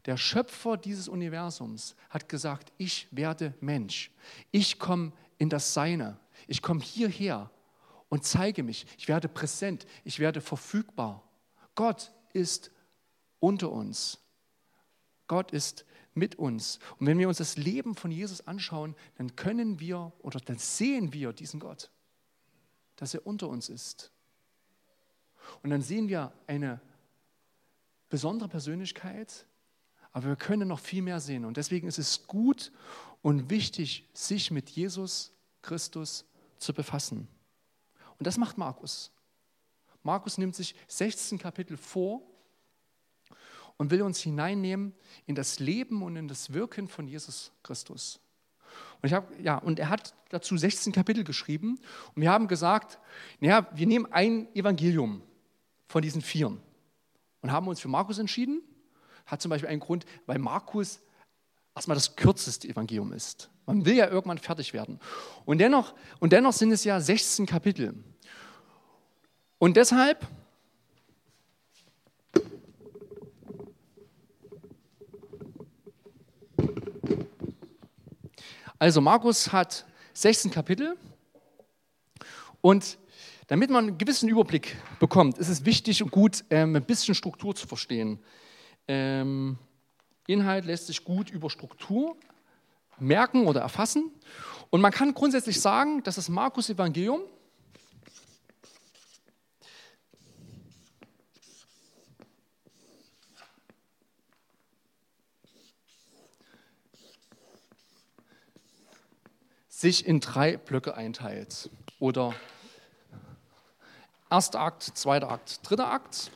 Der 0.06 0.18
Schöpfer 0.18 0.78
dieses 0.78 1.08
Universums 1.08 1.96
hat 2.10 2.30
gesagt, 2.30 2.72
ich 2.78 3.08
werde 3.12 3.56
Mensch. 3.60 4.12
Ich 4.52 4.78
komme 4.78 5.14
in 5.38 5.50
das 5.50 5.74
Seine. 5.74 6.20
Ich 6.48 6.62
komme 6.62 6.82
hierher 6.82 7.50
und 8.10 8.24
zeige 8.24 8.62
mich. 8.62 8.86
Ich 8.98 9.08
werde 9.08 9.28
präsent. 9.28 9.86
Ich 10.04 10.20
werde 10.20 10.42
verfügbar. 10.42 11.24
Gott 11.74 12.12
ist 12.34 12.72
unter 13.40 13.72
uns. 13.72 14.20
Gott 15.28 15.52
ist 15.52 15.86
mit 16.14 16.36
uns. 16.36 16.80
Und 16.98 17.08
wenn 17.08 17.18
wir 17.18 17.28
uns 17.28 17.38
das 17.38 17.58
Leben 17.58 17.96
von 17.96 18.12
Jesus 18.12 18.48
anschauen, 18.48 18.96
dann 19.16 19.36
können 19.36 19.80
wir 19.80 20.14
oder 20.20 20.40
dann 20.40 20.58
sehen 20.58 21.14
wir 21.14 21.34
diesen 21.34 21.60
Gott, 21.60 21.92
dass 22.96 23.14
er 23.14 23.26
unter 23.26 23.50
uns 23.50 23.70
ist. 23.70 24.12
Und 25.64 25.70
dann 25.70 25.82
sehen 25.82 26.08
wir 26.08 26.32
eine 26.48 26.80
besondere 28.10 28.50
Persönlichkeit, 28.50 29.46
aber 30.12 30.28
wir 30.28 30.36
können 30.36 30.68
noch 30.68 30.80
viel 30.80 31.02
mehr 31.02 31.20
sehen. 31.20 31.44
Und 31.46 31.58
deswegen 31.58 31.88
ist 31.88 32.00
es 32.00 32.28
gut 32.28 32.72
und 33.22 33.50
wichtig, 33.50 34.08
sich 34.14 34.52
mit 34.52 34.70
Jesus 34.70 35.32
Christus 35.62 36.26
zu 36.58 36.74
befassen. 36.74 37.28
Und 38.18 38.28
das 38.28 38.38
macht 38.38 38.58
Markus. 38.58 39.12
Markus 40.04 40.38
nimmt 40.38 40.56
sich 40.56 40.76
16 40.88 41.40
Kapitel 41.40 41.78
vor 41.78 42.22
und 43.78 43.92
will 43.92 44.04
uns 44.04 44.22
hineinnehmen 44.22 44.94
in 45.26 45.36
das 45.36 45.60
Leben 45.60 46.02
und 46.04 46.16
in 46.16 46.28
das 46.28 46.54
Wirken 46.54 46.88
von 46.88 47.08
Jesus 47.08 47.52
Christus. 47.64 48.20
Und, 49.02 49.08
ich 49.08 49.14
hab, 49.14 49.38
ja, 49.40 49.58
und 49.58 49.80
er 49.80 49.90
hat 49.90 50.14
dazu 50.30 50.58
16 50.58 50.94
Kapitel 50.94 51.24
geschrieben 51.24 51.80
und 52.14 52.22
wir 52.22 52.32
haben 52.32 52.48
gesagt, 52.48 53.00
naja, 53.40 53.68
wir 53.74 53.88
nehmen 53.88 54.06
ein 54.12 54.48
Evangelium 54.56 55.22
von 55.88 56.02
diesen 56.02 56.22
vieren 56.22 56.62
und 57.42 57.52
haben 57.52 57.68
uns 57.68 57.80
für 57.80 57.88
Markus 57.88 58.18
entschieden. 58.18 58.62
Hat 59.26 59.42
zum 59.42 59.50
Beispiel 59.50 59.70
einen 59.70 59.80
Grund, 59.80 60.06
weil 60.26 60.40
Markus 60.40 61.00
erstmal 61.76 61.96
das 61.96 62.16
kürzeste 62.16 62.68
Evangelium 62.68 63.12
ist. 63.12 63.50
Man 63.66 63.86
will 63.86 63.96
ja 63.96 64.08
irgendwann 64.08 64.38
fertig 64.38 64.74
werden. 64.74 65.00
Und 65.46 65.58
dennoch, 65.58 65.96
und 66.20 66.32
dennoch 66.32 66.54
sind 66.54 66.72
es 66.72 66.84
ja 66.84 67.00
16 67.00 67.46
Kapitel. 67.46 67.96
Und 69.58 69.78
deshalb 69.78 70.28
Also 78.78 79.00
Markus 79.00 79.54
hat 79.54 79.86
16 80.14 80.52
Kapitel 80.52 80.98
und 82.60 82.98
damit 83.48 83.70
man 83.70 83.88
einen 83.88 83.98
gewissen 83.98 84.30
Überblick 84.30 84.76
bekommt, 85.00 85.38
ist 85.38 85.50
es 85.50 85.66
wichtig 85.66 86.02
und 86.02 86.12
gut, 86.12 86.44
ähm, 86.50 86.76
ein 86.76 86.84
bisschen 86.84 87.16
Struktur 87.16 87.56
zu 87.56 87.68
verstehen. 87.68 88.20
Ähm, 88.88 89.58
Inhalt 90.28 90.66
lässt 90.66 90.88
sich 90.88 91.04
gut 91.04 91.30
über 91.30 91.50
Struktur 91.50 92.18
merken 93.00 93.46
oder 93.48 93.62
erfassen. 93.62 94.12
Und 94.70 94.82
man 94.82 94.92
kann 94.92 95.14
grundsätzlich 95.14 95.60
sagen, 95.62 96.02
dass 96.04 96.16
das 96.16 96.30
Markus-Evangelium 96.30 97.22
sich 109.68 110.08
in 110.08 110.20
drei 110.20 110.58
Blöcke 110.58 110.96
einteilt. 110.96 111.70
Oder 112.00 112.34
erster 114.30 114.60
Akt, 114.60 114.84
zweiter 114.84 115.32
Akt, 115.32 115.60
dritter 115.64 115.90
Akt. 115.90 116.32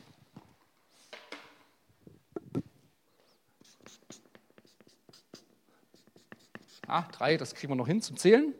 Ah, 6.86 7.02
drei, 7.12 7.36
das 7.36 7.54
kriegen 7.54 7.72
wir 7.72 7.76
noch 7.76 7.86
hin 7.86 8.02
zum 8.02 8.16
Zählen. 8.16 8.52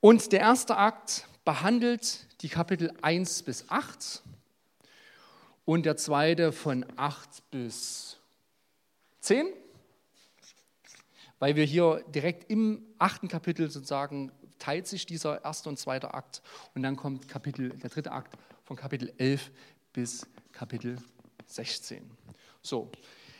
Und 0.00 0.32
der 0.32 0.40
erste 0.40 0.76
Akt 0.76 1.28
behandelt 1.44 2.26
die 2.42 2.48
Kapitel 2.48 2.92
1 3.02 3.42
bis 3.44 3.68
8 3.68 4.22
und 5.64 5.86
der 5.86 5.96
zweite 5.96 6.52
von 6.52 6.84
8 6.96 7.50
bis 7.50 8.16
10 9.20 9.52
weil 11.38 11.56
wir 11.56 11.64
hier 11.64 12.04
direkt 12.08 12.50
im 12.50 12.82
achten 12.98 13.28
Kapitel 13.28 13.70
sozusagen 13.70 14.32
teilt 14.58 14.86
sich 14.86 15.06
dieser 15.06 15.44
erste 15.44 15.68
und 15.68 15.78
zweite 15.78 16.14
Akt 16.14 16.42
und 16.74 16.82
dann 16.82 16.96
kommt 16.96 17.28
Kapitel, 17.28 17.70
der 17.70 17.90
dritte 17.90 18.12
Akt 18.12 18.36
von 18.64 18.76
Kapitel 18.76 19.12
11 19.18 19.50
bis 19.92 20.26
Kapitel 20.52 20.96
16. 21.46 22.02
So, 22.62 22.90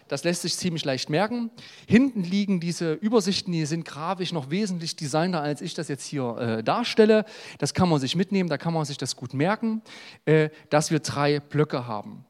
das 0.08 0.24
lässt 0.24 0.42
sich 0.42 0.56
ziemlich 0.56 0.84
leicht 0.84 1.10
merken. 1.10 1.50
Hinten 1.86 2.22
liegen 2.22 2.60
diese 2.60 2.94
Übersichten, 2.94 3.52
die 3.52 3.66
sind 3.66 3.84
grafisch 3.84 4.32
noch 4.32 4.50
wesentlich 4.50 4.96
designer, 4.96 5.42
als 5.42 5.60
ich 5.60 5.74
das 5.74 5.88
jetzt 5.88 6.06
hier 6.06 6.36
äh, 6.38 6.64
darstelle. 6.64 7.26
Das 7.58 7.74
kann 7.74 7.88
man 7.88 8.00
sich 8.00 8.16
mitnehmen, 8.16 8.48
da 8.48 8.56
kann 8.56 8.72
man 8.72 8.86
sich 8.86 8.96
das 8.96 9.16
gut 9.16 9.34
merken, 9.34 9.82
äh, 10.24 10.48
dass 10.70 10.90
wir 10.90 11.00
drei 11.00 11.40
Blöcke 11.40 11.86
haben. 11.86 12.24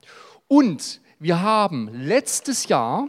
Und 0.48 1.00
wir 1.20 1.40
haben 1.40 1.88
letztes 1.92 2.68
Jahr, 2.68 3.08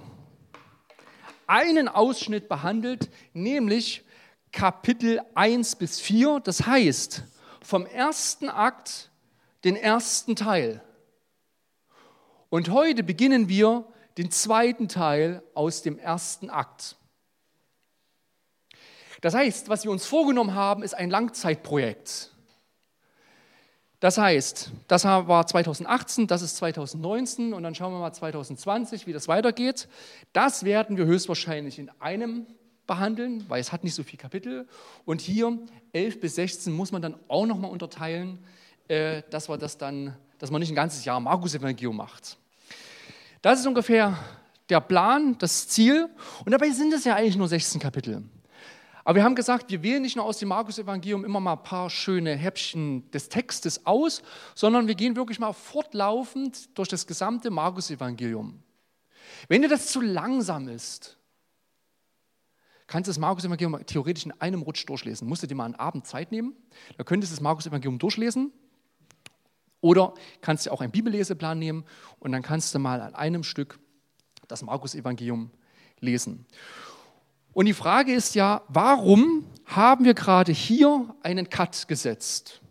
einen 1.47 1.87
Ausschnitt 1.87 2.47
behandelt, 2.47 3.09
nämlich 3.33 4.03
Kapitel 4.51 5.21
1 5.35 5.75
bis 5.75 5.99
4, 5.99 6.39
das 6.43 6.65
heißt 6.65 7.23
vom 7.61 7.85
ersten 7.85 8.49
Akt 8.49 9.11
den 9.63 9.75
ersten 9.75 10.35
Teil. 10.35 10.81
Und 12.49 12.69
heute 12.69 13.03
beginnen 13.03 13.47
wir 13.47 13.85
den 14.17 14.31
zweiten 14.31 14.87
Teil 14.87 15.43
aus 15.53 15.81
dem 15.81 15.99
ersten 15.99 16.49
Akt. 16.49 16.95
Das 19.21 19.33
heißt, 19.33 19.69
was 19.69 19.83
wir 19.83 19.91
uns 19.91 20.05
vorgenommen 20.05 20.55
haben, 20.55 20.81
ist 20.81 20.93
ein 20.93 21.09
Langzeitprojekt. 21.09 22.31
Das 23.99 24.17
heißt, 24.17 24.71
das 24.87 25.03
war 25.03 25.45
2018, 25.45 26.25
das 26.25 26.41
ist 26.41 26.55
2019 26.57 27.53
und 27.53 27.63
dann 27.63 27.75
schauen 27.75 27.91
wir 27.91 27.99
mal 27.99 28.13
2020, 28.13 29.07
wie 29.07 29.13
das 29.13 29.27
weitergeht. 29.27 29.89
Das 30.31 30.63
werden 30.63 30.95
wir 30.95 31.05
höchstwahrscheinlich 31.05 31.79
in 31.79 31.91
einem 31.99 32.47
behandeln, 32.89 33.45
weil 33.47 33.61
es 33.61 33.71
hat 33.71 33.85
nicht 33.85 33.95
so 33.95 34.03
viele 34.03 34.17
Kapitel. 34.17 34.67
Und 35.05 35.21
hier 35.21 35.57
11 35.93 36.19
bis 36.19 36.35
16 36.35 36.73
muss 36.73 36.91
man 36.91 37.01
dann 37.01 37.15
auch 37.29 37.45
nochmal 37.45 37.71
unterteilen, 37.71 38.39
äh, 38.89 39.21
dass, 39.29 39.47
wir 39.47 39.57
das 39.57 39.77
dann, 39.77 40.17
dass 40.39 40.51
man 40.51 40.59
nicht 40.59 40.71
ein 40.71 40.75
ganzes 40.75 41.05
Jahr 41.05 41.19
Markus-Evangelium 41.21 41.95
macht. 41.95 42.37
Das 43.41 43.59
ist 43.61 43.67
ungefähr 43.67 44.17
der 44.67 44.81
Plan, 44.81 45.37
das 45.37 45.67
Ziel. 45.67 46.09
Und 46.43 46.51
dabei 46.51 46.69
sind 46.71 46.93
es 46.93 47.05
ja 47.05 47.15
eigentlich 47.15 47.37
nur 47.37 47.47
16 47.47 47.79
Kapitel. 47.79 48.23
Aber 49.05 49.15
wir 49.15 49.23
haben 49.23 49.35
gesagt, 49.35 49.71
wir 49.71 49.81
wählen 49.81 50.01
nicht 50.01 50.15
nur 50.15 50.25
aus 50.25 50.39
dem 50.39 50.49
Markus-Evangelium 50.49 51.23
immer 51.23 51.39
mal 51.39 51.53
ein 51.53 51.63
paar 51.63 51.89
schöne 51.89 52.35
Häppchen 52.35 53.09
des 53.11 53.29
Textes 53.29 53.85
aus, 53.85 54.21
sondern 54.55 54.87
wir 54.87 54.95
gehen 54.95 55.15
wirklich 55.15 55.39
mal 55.39 55.53
fortlaufend 55.53 56.77
durch 56.77 56.89
das 56.89 57.07
gesamte 57.07 57.49
Markus-Evangelium. 57.49 58.61
Wenn 59.47 59.61
dir 59.61 59.69
das 59.69 59.87
zu 59.87 60.01
langsam 60.01 60.67
ist, 60.67 61.18
kannst 62.89 63.07
du 63.07 63.11
das 63.11 63.19
Markus-Evangelium 63.19 63.85
theoretisch 63.85 64.25
in 64.25 64.33
einem 64.41 64.63
Rutsch 64.63 64.83
durchlesen. 64.87 65.27
Musst 65.27 65.43
du 65.43 65.47
dir 65.47 65.55
mal 65.55 65.65
einen 65.65 65.75
Abend 65.75 66.07
Zeit 66.07 66.31
nehmen, 66.31 66.55
da 66.97 67.03
könntest 67.03 67.31
du 67.31 67.35
das 67.35 67.41
Markus-Evangelium 67.41 67.99
durchlesen. 67.99 68.51
Oder 69.79 70.13
kannst 70.41 70.65
du 70.65 70.71
auch 70.71 70.81
einen 70.81 70.91
Bibelleseplan 70.91 71.57
nehmen 71.57 71.85
und 72.19 72.33
dann 72.33 72.41
kannst 72.41 72.75
du 72.75 72.79
mal 72.79 72.99
an 72.99 73.15
einem 73.15 73.43
Stück 73.43 73.79
das 74.49 74.63
Markus-Evangelium 74.63 75.51
lesen. 75.99 76.45
Und 77.53 77.67
die 77.67 77.73
Frage 77.73 78.13
ist 78.13 78.35
ja, 78.35 78.63
warum 78.67 79.45
haben 79.65 80.03
wir 80.03 80.15
gerade 80.15 80.51
hier 80.51 81.15
einen 81.21 81.49
Cut 81.49 81.87
gesetzt? 81.87 82.61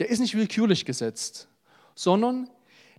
Der 0.00 0.10
ist 0.10 0.18
nicht 0.18 0.34
willkürlich 0.34 0.84
gesetzt, 0.84 1.48
sondern 1.94 2.50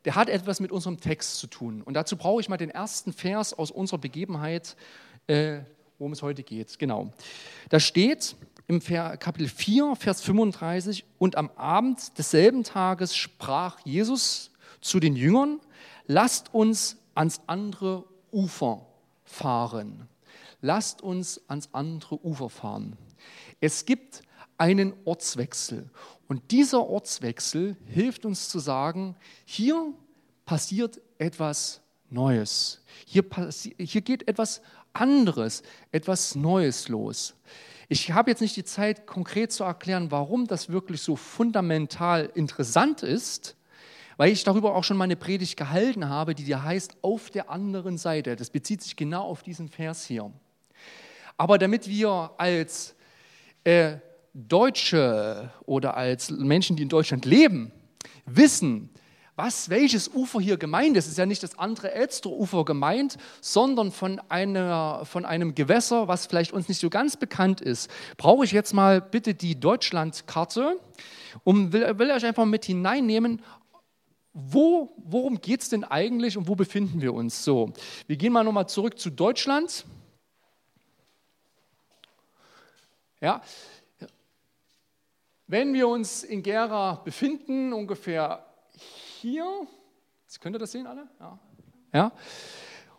der 0.06 0.16
hat 0.16 0.30
etwas 0.30 0.60
mit 0.60 0.72
unserem 0.72 1.00
Text 1.00 1.38
zu 1.38 1.48
tun. 1.48 1.82
Und 1.82 1.96
dazu 1.96 2.16
brauche 2.16 2.40
ich 2.40 2.48
mal 2.48 2.58
den 2.58 2.70
ersten 2.70 3.12
Vers 3.12 3.54
aus 3.54 3.72
unserer 3.72 3.98
Begebenheit, 3.98 4.78
äh, 5.28 5.60
worum 5.98 6.14
es 6.14 6.22
heute 6.22 6.44
geht. 6.44 6.78
Genau. 6.80 7.12
Da 7.70 7.80
steht 7.80 8.36
im 8.68 8.82
Kapitel 8.82 9.48
4, 9.48 9.96
Vers 9.96 10.22
35, 10.22 11.06
und 11.20 11.38
am 11.38 11.52
Abend 11.56 12.18
desselben 12.18 12.64
Tages 12.64 13.16
sprach 13.16 13.80
Jesus 13.86 14.52
zu 14.82 15.00
den 15.00 15.16
Jüngern, 15.16 15.60
lasst 16.08 16.54
uns 16.54 16.98
ans 17.14 17.42
andere 17.48 18.06
Ufer 18.32 18.86
fahren. 19.24 20.08
lasst 20.62 21.02
uns 21.02 21.42
ans 21.48 21.70
andere 21.74 22.24
Ufer 22.26 22.50
fahren. 22.50 22.98
Es 23.62 23.86
gibt 23.86 24.22
einen 24.58 24.94
Ortswechsel. 25.06 25.90
Und 26.28 26.52
dieser 26.52 26.88
Ortswechsel 26.88 27.78
hilft 27.86 28.26
uns 28.26 28.50
zu 28.50 28.60
sagen, 28.60 29.16
hier 29.46 29.94
passiert 30.46 31.00
etwas 31.18 31.82
Neues. 32.10 32.82
Hier, 33.06 33.24
hier 33.78 34.02
geht 34.02 34.28
etwas 34.28 34.62
anderes, 34.96 35.64
etwas 35.92 36.36
Neues 36.36 36.90
los. 36.90 37.36
Ich 37.88 38.12
habe 38.12 38.32
jetzt 38.32 38.42
nicht 38.42 38.56
die 38.56 38.64
Zeit, 38.64 39.06
konkret 39.06 39.52
zu 39.52 39.64
erklären, 39.64 40.10
warum 40.10 40.48
das 40.48 40.70
wirklich 40.70 41.02
so 41.02 41.16
fundamental 41.16 42.32
interessant 42.34 43.04
ist, 43.04 43.56
weil 44.18 44.32
ich 44.32 44.44
darüber 44.44 44.76
auch 44.76 44.84
schon 44.84 44.98
mal 44.98 45.04
eine 45.04 45.16
Predigt 45.16 45.58
gehalten 45.58 46.10
habe, 46.10 46.34
die 46.34 46.46
dir 46.46 46.64
heißt, 46.64 46.98
auf 47.02 47.30
der 47.30 47.50
anderen 47.50 47.98
Seite. 47.98 48.36
Das 48.36 48.50
bezieht 48.50 48.82
sich 48.82 48.96
genau 48.96 49.24
auf 49.24 49.44
diesen 49.44 49.70
Vers 49.70 50.06
hier. 50.06 50.32
Aber 51.38 51.58
damit 51.58 51.88
wir 51.88 52.32
als 52.38 52.96
äh, 53.66 53.98
Deutsche 54.34 55.52
oder 55.66 55.96
als 55.96 56.32
Menschen, 56.32 56.76
die 56.76 56.84
in 56.84 56.90
Deutschland 56.90 57.26
leben, 57.26 57.72
wissen, 58.26 58.90
was, 59.36 59.70
welches 59.70 60.14
Ufer 60.14 60.40
hier 60.40 60.58
gemeint 60.58 60.96
ist. 60.96 61.06
Es 61.06 61.12
ist 61.12 61.18
ja 61.18 61.26
nicht 61.26 61.44
das 61.44 61.60
andere 61.60 61.92
Elsterufer 61.92 62.64
gemeint, 62.64 63.18
sondern 63.42 63.92
von, 63.92 64.22
einer, 64.30 65.04
von 65.06 65.26
einem 65.26 65.56
Gewässer, 65.56 66.08
was 66.08 66.26
vielleicht 66.26 66.54
uns 66.54 66.70
nicht 66.70 66.80
so 66.80 66.90
ganz 66.90 67.18
bekannt 67.18 67.60
ist. 67.62 67.90
Brauche 68.18 68.46
ich 68.46 68.52
jetzt 68.52 68.74
mal 68.74 69.02
bitte 69.02 69.34
die 69.34 69.60
Deutschlandkarte 69.60 70.80
und 71.44 71.74
will, 71.74 72.00
will 72.00 72.12
euch 72.12 72.26
einfach 72.26 72.46
mit 72.46 72.66
hineinnehmen, 72.66 73.42
wo, 74.34 74.94
worum 74.98 75.40
geht 75.40 75.62
es 75.62 75.70
denn 75.70 75.84
eigentlich 75.84 76.38
und 76.38 76.48
wo 76.48 76.56
befinden 76.56 77.02
wir 77.02 77.14
uns? 77.14 77.44
So, 77.44 77.72
wir 78.08 78.18
gehen 78.18 78.34
mal 78.34 78.44
nochmal 78.44 78.68
zurück 78.68 79.00
zu 79.00 79.10
Deutschland. 79.10 79.86
Ja, 83.22 83.42
wenn 85.48 85.74
wir 85.74 85.88
uns 85.88 86.24
in 86.24 86.42
Gera 86.42 86.96
befinden, 86.96 87.72
ungefähr 87.72 88.46
hier, 89.26 89.68
könnt 90.40 90.56
ihr 90.56 90.60
das 90.60 90.72
sehen 90.72 90.86
alle? 90.86 91.08
Ja. 91.20 91.40
ja. 91.94 92.12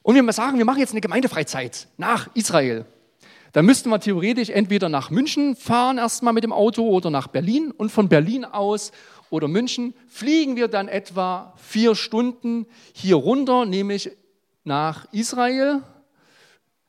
Und 0.02 0.16
wir 0.16 0.32
sagen, 0.32 0.58
wir 0.58 0.64
machen 0.64 0.80
jetzt 0.80 0.90
eine 0.90 1.00
Gemeindefreizeit 1.00 1.86
nach 1.98 2.34
Israel. 2.34 2.84
Da 3.52 3.62
müssten 3.62 3.90
wir 3.90 4.00
theoretisch 4.00 4.50
entweder 4.50 4.88
nach 4.88 5.10
München 5.10 5.54
fahren, 5.54 5.98
erstmal 5.98 6.32
mit 6.32 6.42
dem 6.42 6.52
Auto, 6.52 6.82
oder 6.82 7.10
nach 7.10 7.28
Berlin. 7.28 7.70
Und 7.70 7.90
von 7.90 8.08
Berlin 8.08 8.44
aus 8.44 8.90
oder 9.30 9.46
München 9.46 9.94
fliegen 10.08 10.56
wir 10.56 10.66
dann 10.66 10.88
etwa 10.88 11.54
vier 11.58 11.94
Stunden 11.94 12.66
hier 12.92 13.16
runter, 13.16 13.64
nämlich 13.64 14.10
nach 14.64 15.06
Israel. 15.12 15.82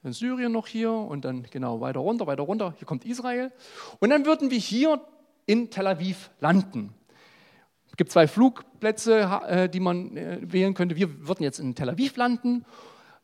In 0.04 0.14
Syrien 0.14 0.52
noch 0.52 0.66
hier 0.66 0.92
und 0.92 1.26
dann 1.26 1.46
genau 1.52 1.80
weiter 1.80 2.00
runter, 2.00 2.26
weiter 2.26 2.44
runter. 2.44 2.74
Hier 2.80 2.88
kommt 2.88 3.06
Israel. 3.06 3.52
Und 4.00 4.10
dann 4.10 4.26
würden 4.26 4.50
wir 4.50 4.58
hier 4.58 5.00
in 5.46 5.70
Tel 5.70 5.86
Aviv 5.86 6.32
landen. 6.40 6.97
Es 7.98 8.00
gibt 8.00 8.12
zwei 8.12 8.28
Flugplätze, 8.28 9.22
äh, 9.48 9.68
die 9.68 9.80
man 9.80 10.16
äh, 10.16 10.38
wählen 10.44 10.76
könnte. 10.76 10.96
Wir 10.96 11.28
würden 11.28 11.42
jetzt 11.42 11.58
in 11.58 11.74
Tel 11.74 11.90
Aviv 11.90 12.16
landen. 12.16 12.64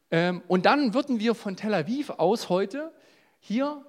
Ähm, 0.10 0.42
und 0.48 0.66
dann 0.66 0.96
würden 0.96 1.20
wir 1.20 1.36
von 1.36 1.56
Tel 1.56 1.76
Aviv 1.76 2.10
aus 2.10 2.50
heute 2.50 2.92
hier 3.40 3.86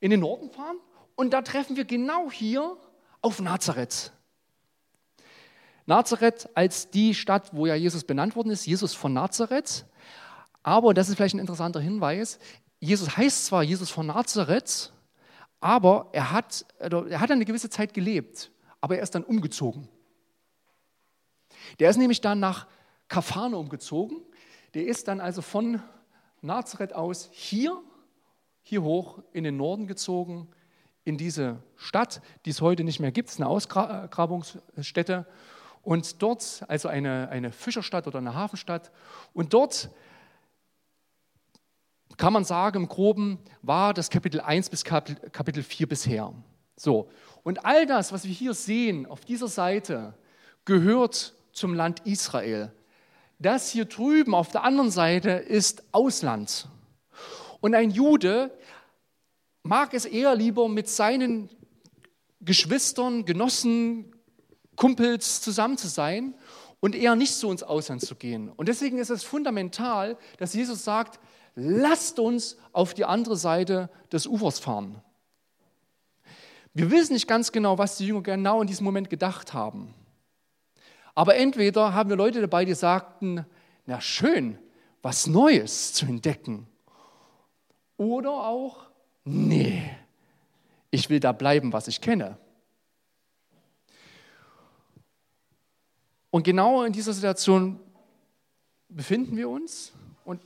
in 0.00 0.10
den 0.10 0.18
Norden 0.18 0.50
fahren. 0.50 0.78
Und 1.14 1.32
da 1.32 1.42
treffen 1.42 1.76
wir 1.76 1.84
genau 1.84 2.32
hier 2.32 2.76
auf 3.22 3.40
Nazareth. 3.40 4.10
Nazareth 5.86 6.48
als 6.54 6.90
die 6.90 7.14
Stadt, 7.14 7.50
wo 7.54 7.66
ja 7.66 7.76
Jesus 7.76 8.02
benannt 8.02 8.34
worden 8.34 8.50
ist, 8.50 8.66
Jesus 8.66 8.92
von 8.92 9.12
Nazareth. 9.12 9.86
Aber, 10.64 10.94
das 10.94 11.08
ist 11.08 11.14
vielleicht 11.14 11.36
ein 11.36 11.38
interessanter 11.38 11.78
Hinweis, 11.78 12.40
Jesus 12.80 13.16
heißt 13.16 13.46
zwar 13.46 13.62
Jesus 13.62 13.90
von 13.90 14.08
Nazareth, 14.08 14.92
aber 15.60 16.08
er 16.10 16.32
hat, 16.32 16.66
er 16.80 17.20
hat 17.20 17.30
eine 17.30 17.44
gewisse 17.44 17.70
Zeit 17.70 17.94
gelebt 17.94 18.50
aber 18.86 18.98
er 18.98 19.02
ist 19.02 19.16
dann 19.16 19.24
umgezogen. 19.24 19.88
Der 21.80 21.90
ist 21.90 21.96
nämlich 21.96 22.20
dann 22.20 22.38
nach 22.38 22.68
Kafane 23.08 23.56
umgezogen. 23.56 24.20
Der 24.74 24.86
ist 24.86 25.08
dann 25.08 25.18
also 25.18 25.42
von 25.42 25.82
Nazareth 26.40 26.92
aus 26.92 27.28
hier, 27.32 27.82
hier 28.62 28.84
hoch 28.84 29.24
in 29.32 29.42
den 29.42 29.56
Norden 29.56 29.88
gezogen, 29.88 30.46
in 31.02 31.18
diese 31.18 31.64
Stadt, 31.74 32.22
die 32.44 32.50
es 32.50 32.60
heute 32.60 32.84
nicht 32.84 33.00
mehr 33.00 33.10
gibt, 33.10 33.34
eine 33.36 33.48
Ausgrabungsstätte. 33.48 35.26
Und 35.82 36.22
dort, 36.22 36.64
also 36.68 36.86
eine, 36.86 37.28
eine 37.30 37.50
Fischerstadt 37.50 38.06
oder 38.06 38.18
eine 38.18 38.36
Hafenstadt, 38.36 38.92
und 39.34 39.52
dort 39.52 39.90
kann 42.16 42.32
man 42.32 42.44
sagen, 42.44 42.82
im 42.82 42.88
Groben 42.88 43.40
war 43.62 43.94
das 43.94 44.10
Kapitel 44.10 44.40
1 44.40 44.70
bis 44.70 44.84
Kapitel 44.84 45.64
4 45.64 45.88
bisher. 45.88 46.32
So, 46.76 47.08
und 47.46 47.64
all 47.64 47.86
das, 47.86 48.10
was 48.10 48.24
wir 48.24 48.32
hier 48.32 48.54
sehen 48.54 49.06
auf 49.06 49.20
dieser 49.20 49.46
Seite, 49.46 50.14
gehört 50.64 51.32
zum 51.52 51.74
Land 51.74 52.00
Israel. 52.04 52.72
Das 53.38 53.70
hier 53.70 53.84
drüben 53.84 54.34
auf 54.34 54.50
der 54.50 54.64
anderen 54.64 54.90
Seite 54.90 55.30
ist 55.30 55.84
Ausland. 55.92 56.66
Und 57.60 57.76
ein 57.76 57.92
Jude 57.92 58.50
mag 59.62 59.94
es 59.94 60.06
eher 60.06 60.34
lieber 60.34 60.68
mit 60.68 60.88
seinen 60.88 61.48
Geschwistern, 62.40 63.24
Genossen, 63.24 64.12
Kumpels 64.74 65.40
zusammen 65.40 65.78
zu 65.78 65.86
sein 65.86 66.34
und 66.80 66.96
eher 66.96 67.14
nicht 67.14 67.36
so 67.36 67.52
ins 67.52 67.62
Ausland 67.62 68.00
zu 68.00 68.16
gehen. 68.16 68.50
Und 68.50 68.66
deswegen 68.66 68.98
ist 68.98 69.10
es 69.10 69.22
fundamental, 69.22 70.18
dass 70.38 70.52
Jesus 70.52 70.82
sagt, 70.82 71.20
lasst 71.54 72.18
uns 72.18 72.56
auf 72.72 72.92
die 72.92 73.04
andere 73.04 73.36
Seite 73.36 73.88
des 74.10 74.26
Ufers 74.26 74.58
fahren. 74.58 75.00
Wir 76.76 76.90
wissen 76.90 77.14
nicht 77.14 77.26
ganz 77.26 77.52
genau, 77.52 77.78
was 77.78 77.96
die 77.96 78.06
Jünger 78.06 78.20
genau 78.20 78.60
in 78.60 78.66
diesem 78.66 78.84
Moment 78.84 79.08
gedacht 79.08 79.54
haben. 79.54 79.94
Aber 81.14 81.34
entweder 81.34 81.94
haben 81.94 82.10
wir 82.10 82.18
Leute 82.18 82.42
dabei, 82.42 82.66
die 82.66 82.74
sagten, 82.74 83.46
na 83.86 83.98
schön, 83.98 84.58
was 85.00 85.26
Neues 85.26 85.94
zu 85.94 86.04
entdecken. 86.04 86.66
Oder 87.96 88.30
auch, 88.30 88.90
nee, 89.24 89.90
ich 90.90 91.08
will 91.08 91.18
da 91.18 91.32
bleiben, 91.32 91.72
was 91.72 91.88
ich 91.88 92.02
kenne. 92.02 92.36
Und 96.30 96.42
genau 96.42 96.82
in 96.82 96.92
dieser 96.92 97.14
Situation 97.14 97.80
befinden 98.90 99.34
wir 99.38 99.48
uns. 99.48 99.94
Und, 100.26 100.42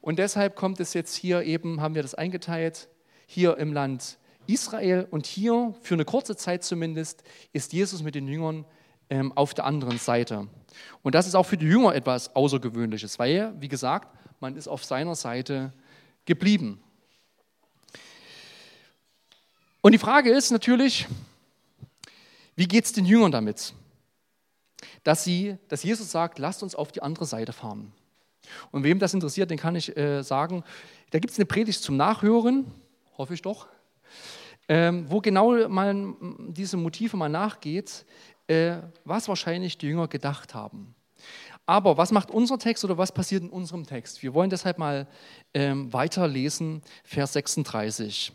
und 0.00 0.18
deshalb 0.18 0.56
kommt 0.56 0.80
es 0.80 0.94
jetzt 0.94 1.14
hier 1.14 1.42
eben, 1.42 1.82
haben 1.82 1.94
wir 1.94 2.00
das 2.00 2.14
eingeteilt, 2.14 2.88
hier 3.32 3.58
im 3.58 3.72
Land 3.72 4.18
Israel 4.48 5.06
und 5.08 5.24
hier, 5.24 5.72
für 5.82 5.94
eine 5.94 6.04
kurze 6.04 6.34
Zeit 6.34 6.64
zumindest, 6.64 7.22
ist 7.52 7.72
Jesus 7.72 8.02
mit 8.02 8.16
den 8.16 8.26
Jüngern 8.26 8.64
ähm, 9.08 9.30
auf 9.36 9.54
der 9.54 9.66
anderen 9.66 9.98
Seite. 9.98 10.48
Und 11.02 11.14
das 11.14 11.28
ist 11.28 11.36
auch 11.36 11.44
für 11.44 11.56
die 11.56 11.66
Jünger 11.66 11.94
etwas 11.94 12.34
Außergewöhnliches, 12.34 13.20
weil, 13.20 13.54
wie 13.60 13.68
gesagt, 13.68 14.08
man 14.40 14.56
ist 14.56 14.66
auf 14.66 14.84
seiner 14.84 15.14
Seite 15.14 15.72
geblieben. 16.24 16.82
Und 19.80 19.92
die 19.92 19.98
Frage 19.98 20.32
ist 20.32 20.50
natürlich, 20.50 21.06
wie 22.56 22.66
geht 22.66 22.84
es 22.84 22.92
den 22.92 23.06
Jüngern 23.06 23.30
damit? 23.30 23.74
Dass, 25.04 25.22
sie, 25.22 25.56
dass 25.68 25.84
Jesus 25.84 26.10
sagt, 26.10 26.40
lasst 26.40 26.64
uns 26.64 26.74
auf 26.74 26.90
die 26.90 27.02
andere 27.02 27.26
Seite 27.26 27.52
fahren. 27.52 27.92
Und 28.72 28.82
wem 28.82 28.98
das 28.98 29.14
interessiert, 29.14 29.52
den 29.52 29.58
kann 29.58 29.76
ich 29.76 29.96
äh, 29.96 30.22
sagen, 30.22 30.64
da 31.12 31.20
gibt 31.20 31.32
es 31.32 31.38
eine 31.38 31.46
Predigt 31.46 31.80
zum 31.80 31.96
Nachhören 31.96 32.66
hoffe 33.20 33.34
ich 33.34 33.42
doch, 33.42 33.66
ähm, 34.66 35.04
wo 35.10 35.20
genau 35.20 35.68
mal 35.68 36.14
diese 36.48 36.78
Motive 36.78 37.18
mal 37.18 37.28
nachgeht, 37.28 38.06
äh, 38.46 38.78
was 39.04 39.28
wahrscheinlich 39.28 39.76
die 39.76 39.88
Jünger 39.88 40.08
gedacht 40.08 40.54
haben. 40.54 40.94
Aber 41.66 41.98
was 41.98 42.12
macht 42.12 42.30
unser 42.30 42.58
Text 42.58 42.82
oder 42.82 42.96
was 42.96 43.12
passiert 43.12 43.42
in 43.42 43.50
unserem 43.50 43.84
Text? 43.84 44.22
Wir 44.22 44.32
wollen 44.32 44.48
deshalb 44.48 44.78
mal 44.78 45.06
ähm, 45.52 45.92
weiterlesen, 45.92 46.80
Vers 47.04 47.34
36. 47.34 48.32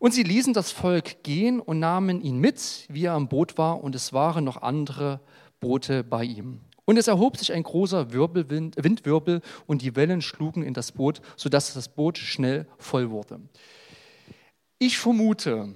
Und 0.00 0.12
sie 0.12 0.22
ließen 0.22 0.52
das 0.52 0.70
Volk 0.70 1.22
gehen 1.22 1.58
und 1.58 1.78
nahmen 1.78 2.20
ihn 2.20 2.36
mit, 2.36 2.84
wie 2.90 3.06
er 3.06 3.14
am 3.14 3.28
Boot 3.28 3.56
war, 3.56 3.82
und 3.82 3.94
es 3.94 4.12
waren 4.12 4.44
noch 4.44 4.60
andere 4.60 5.20
Boote 5.60 6.04
bei 6.04 6.24
ihm. 6.24 6.60
Und 6.86 6.96
es 6.96 7.08
erhob 7.08 7.36
sich 7.36 7.52
ein 7.52 7.64
großer 7.64 8.12
Wirbelwind, 8.12 8.82
Windwirbel 8.82 9.42
und 9.66 9.82
die 9.82 9.96
Wellen 9.96 10.22
schlugen 10.22 10.62
in 10.62 10.72
das 10.72 10.92
Boot, 10.92 11.20
sodass 11.36 11.74
das 11.74 11.88
Boot 11.88 12.16
schnell 12.16 12.66
voll 12.78 13.10
wurde. 13.10 13.40
Ich 14.78 14.96
vermute, 14.96 15.74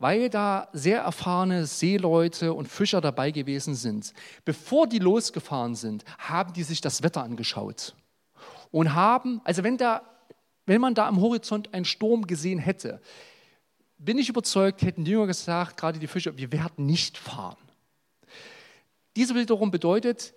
weil 0.00 0.28
da 0.28 0.68
sehr 0.72 1.00
erfahrene 1.00 1.64
Seeleute 1.66 2.52
und 2.52 2.68
Fischer 2.68 3.00
dabei 3.00 3.30
gewesen 3.30 3.76
sind, 3.76 4.12
bevor 4.44 4.88
die 4.88 4.98
losgefahren 4.98 5.76
sind, 5.76 6.04
haben 6.18 6.52
die 6.52 6.64
sich 6.64 6.80
das 6.80 7.02
Wetter 7.02 7.22
angeschaut 7.22 7.94
und 8.72 8.94
haben, 8.94 9.40
also 9.44 9.62
wenn, 9.62 9.76
da, 9.76 10.02
wenn 10.66 10.80
man 10.80 10.94
da 10.94 11.06
am 11.06 11.20
Horizont 11.20 11.72
einen 11.72 11.84
Sturm 11.84 12.26
gesehen 12.26 12.58
hätte, 12.58 13.00
bin 13.96 14.18
ich 14.18 14.28
überzeugt, 14.28 14.82
hätten 14.82 15.04
die 15.04 15.12
Jünger 15.12 15.28
gesagt, 15.28 15.76
gerade 15.76 15.98
die 15.98 16.06
Fischer, 16.06 16.36
wir 16.36 16.52
werden 16.52 16.86
nicht 16.86 17.16
fahren. 17.16 17.56
Dies 19.16 19.34
wiederum 19.34 19.70
bedeutet, 19.70 20.32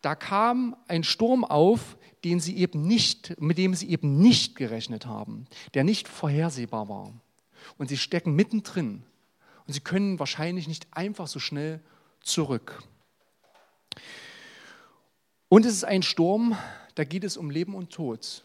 da 0.00 0.14
kam 0.14 0.76
ein 0.86 1.02
Sturm 1.04 1.44
auf, 1.44 1.96
den 2.24 2.40
sie 2.40 2.56
eben 2.56 2.82
nicht, 2.86 3.40
mit 3.40 3.58
dem 3.58 3.74
sie 3.74 3.90
eben 3.90 4.18
nicht 4.20 4.56
gerechnet 4.56 5.06
haben, 5.06 5.46
der 5.74 5.84
nicht 5.84 6.08
vorhersehbar 6.08 6.88
war. 6.88 7.12
Und 7.76 7.88
sie 7.88 7.96
stecken 7.96 8.34
mittendrin. 8.34 9.04
Und 9.66 9.74
sie 9.74 9.80
können 9.80 10.18
wahrscheinlich 10.18 10.66
nicht 10.66 10.86
einfach 10.92 11.26
so 11.26 11.38
schnell 11.38 11.80
zurück. 12.20 12.82
Und 15.48 15.64
es 15.64 15.72
ist 15.72 15.84
ein 15.84 16.02
Sturm, 16.02 16.56
da 16.94 17.04
geht 17.04 17.24
es 17.24 17.36
um 17.36 17.50
Leben 17.50 17.74
und 17.74 17.90
Tod. 17.90 18.44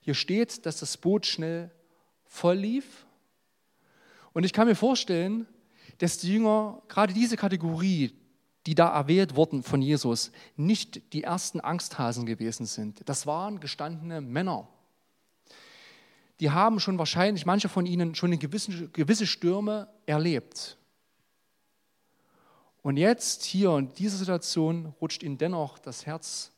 Hier 0.00 0.14
steht, 0.14 0.66
dass 0.66 0.80
das 0.80 0.96
Boot 0.96 1.26
schnell 1.26 1.70
voll 2.26 2.56
lief. 2.56 3.06
Und 4.32 4.44
ich 4.44 4.52
kann 4.52 4.66
mir 4.66 4.74
vorstellen, 4.74 5.46
dass 5.98 6.18
die 6.18 6.32
Jünger 6.34 6.82
gerade 6.88 7.14
diese 7.14 7.36
Kategorie, 7.36 8.12
die 8.66 8.74
da 8.74 8.88
erwählt 8.88 9.36
wurden 9.36 9.62
von 9.62 9.82
Jesus, 9.82 10.32
nicht 10.56 11.12
die 11.12 11.22
ersten 11.22 11.60
Angsthasen 11.60 12.26
gewesen 12.26 12.66
sind. 12.66 13.08
Das 13.08 13.26
waren 13.26 13.60
gestandene 13.60 14.20
Männer. 14.20 14.68
Die 16.40 16.50
haben 16.50 16.80
schon 16.80 16.98
wahrscheinlich, 16.98 17.46
manche 17.46 17.68
von 17.68 17.86
ihnen, 17.86 18.14
schon 18.14 18.36
gewisse, 18.38 18.88
gewisse 18.88 19.26
Stürme 19.26 19.88
erlebt. 20.06 20.76
Und 22.82 22.96
jetzt 22.96 23.44
hier 23.44 23.76
in 23.78 23.92
dieser 23.94 24.18
Situation 24.18 24.94
rutscht 25.00 25.22
ihnen 25.22 25.38
dennoch 25.38 25.78
das 25.78 26.06
Herz 26.06 26.50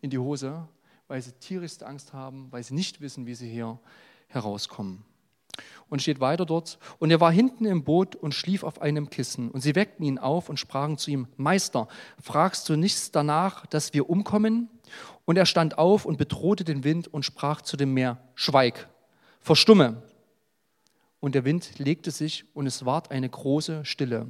in 0.00 0.10
die 0.10 0.18
Hose, 0.18 0.68
weil 1.08 1.22
sie 1.22 1.32
tierischste 1.32 1.86
Angst 1.86 2.12
haben, 2.12 2.50
weil 2.50 2.62
sie 2.62 2.74
nicht 2.74 3.00
wissen, 3.00 3.26
wie 3.26 3.34
sie 3.34 3.48
hier 3.48 3.78
herauskommen. 4.28 5.04
Und 5.92 6.00
steht 6.00 6.20
weiter 6.20 6.46
dort, 6.46 6.78
und 7.00 7.10
er 7.10 7.20
war 7.20 7.30
hinten 7.30 7.66
im 7.66 7.84
Boot 7.84 8.16
und 8.16 8.32
schlief 8.32 8.64
auf 8.64 8.80
einem 8.80 9.10
Kissen. 9.10 9.50
Und 9.50 9.60
sie 9.60 9.74
weckten 9.74 10.06
ihn 10.06 10.18
auf 10.18 10.48
und 10.48 10.58
sprachen 10.58 10.96
zu 10.96 11.10
ihm, 11.10 11.28
Meister, 11.36 11.86
fragst 12.18 12.66
du 12.70 12.76
nichts 12.76 13.10
danach, 13.10 13.66
dass 13.66 13.92
wir 13.92 14.08
umkommen? 14.08 14.70
Und 15.26 15.36
er 15.36 15.44
stand 15.44 15.76
auf 15.76 16.06
und 16.06 16.16
bedrohte 16.16 16.64
den 16.64 16.82
Wind 16.82 17.08
und 17.08 17.26
sprach 17.26 17.60
zu 17.60 17.76
dem 17.76 17.92
Meer, 17.92 18.16
Schweig, 18.34 18.88
verstumme. 19.40 20.02
Und 21.20 21.34
der 21.34 21.44
Wind 21.44 21.78
legte 21.78 22.10
sich 22.10 22.46
und 22.54 22.66
es 22.66 22.86
ward 22.86 23.10
eine 23.10 23.28
große 23.28 23.84
Stille. 23.84 24.28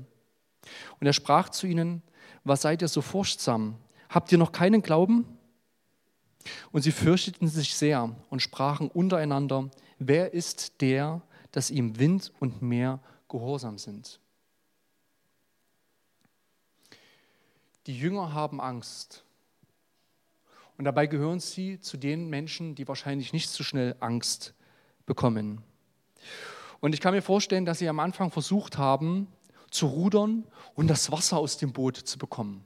Und 0.98 1.07
er 1.07 1.12
sprach 1.12 1.48
zu 1.48 1.68
ihnen, 1.68 2.03
was 2.42 2.62
seid 2.62 2.83
ihr 2.83 2.88
so 2.88 3.03
furchtsam? 3.03 3.77
Habt 4.09 4.33
ihr 4.33 4.38
noch 4.38 4.51
keinen 4.51 4.83
Glauben? 4.83 5.38
Und 6.72 6.83
sie 6.83 6.90
fürchteten 6.90 7.46
sich 7.46 7.77
sehr 7.77 8.16
und 8.31 8.42
sprachen 8.42 8.88
untereinander, 8.88 9.70
wer 10.01 10.35
ist 10.35 10.81
der, 10.81 11.22
dass 11.52 11.70
ihm 11.70 11.98
Wind 11.98 12.32
und 12.40 12.62
Meer 12.62 13.00
gehorsam 13.28 13.78
sind? 13.78 14.20
Die 17.86 17.98
Jünger 17.98 18.32
haben 18.32 18.60
Angst. 18.60 19.24
Und 20.78 20.84
dabei 20.84 21.06
gehören 21.06 21.40
sie 21.40 21.80
zu 21.80 21.96
den 21.96 22.28
Menschen, 22.28 22.74
die 22.74 22.88
wahrscheinlich 22.88 23.32
nicht 23.32 23.50
so 23.50 23.62
schnell 23.64 23.96
Angst 24.00 24.54
bekommen. 25.06 25.62
Und 26.80 26.94
ich 26.94 27.00
kann 27.00 27.14
mir 27.14 27.22
vorstellen, 27.22 27.64
dass 27.64 27.78
sie 27.78 27.88
am 27.88 28.00
Anfang 28.00 28.30
versucht 28.30 28.78
haben, 28.78 29.28
zu 29.70 29.86
rudern 29.86 30.44
und 30.74 30.88
das 30.88 31.10
Wasser 31.10 31.38
aus 31.38 31.56
dem 31.56 31.72
Boot 31.72 31.96
zu 31.96 32.18
bekommen. 32.18 32.64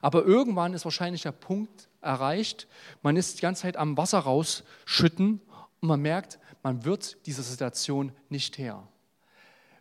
Aber 0.00 0.24
irgendwann 0.24 0.74
ist 0.74 0.84
wahrscheinlich 0.84 1.22
der 1.22 1.32
Punkt 1.32 1.88
erreicht, 2.00 2.68
man 3.02 3.16
ist 3.16 3.38
die 3.38 3.42
ganze 3.42 3.62
Zeit 3.62 3.76
am 3.76 3.96
Wasser 3.96 4.20
rausschütten 4.20 5.40
und 5.80 5.88
man 5.88 6.00
merkt, 6.00 6.38
man 6.62 6.84
wird 6.84 7.24
dieser 7.26 7.42
Situation 7.42 8.12
nicht 8.28 8.58
her. 8.58 8.86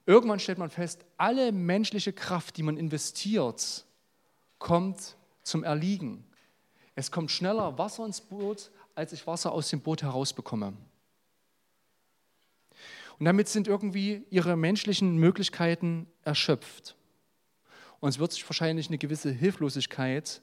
Irgendwann 0.06 0.40
stellt 0.40 0.58
man 0.58 0.70
fest, 0.70 1.06
alle 1.18 1.52
menschliche 1.52 2.14
Kraft, 2.14 2.58
die 2.58 2.64
man 2.64 2.78
investiert, 2.78 3.86
kommt 4.58 5.16
zum 5.44 5.64
Erliegen. 5.64 6.26
Es 6.96 7.12
kommt 7.12 7.32
schneller 7.32 7.78
Wasser 7.78 8.06
ins 8.06 8.22
Boot, 8.22 8.72
als 8.96 9.14
ich 9.14 9.26
Wasser 9.28 9.52
aus 9.52 9.70
dem 9.70 9.82
Boot 9.82 10.02
herausbekomme. 10.02 10.74
Und 13.20 13.26
damit 13.26 13.50
sind 13.50 13.68
irgendwie 13.68 14.26
ihre 14.30 14.56
menschlichen 14.56 15.18
Möglichkeiten 15.18 16.08
erschöpft. 16.24 16.96
Und 18.00 18.10
es 18.10 18.20
wird 18.20 18.32
sich 18.32 18.50
wahrscheinlich 18.50 18.88
eine 18.88 18.98
gewisse 18.98 19.30
Hilflosigkeit 19.30 20.42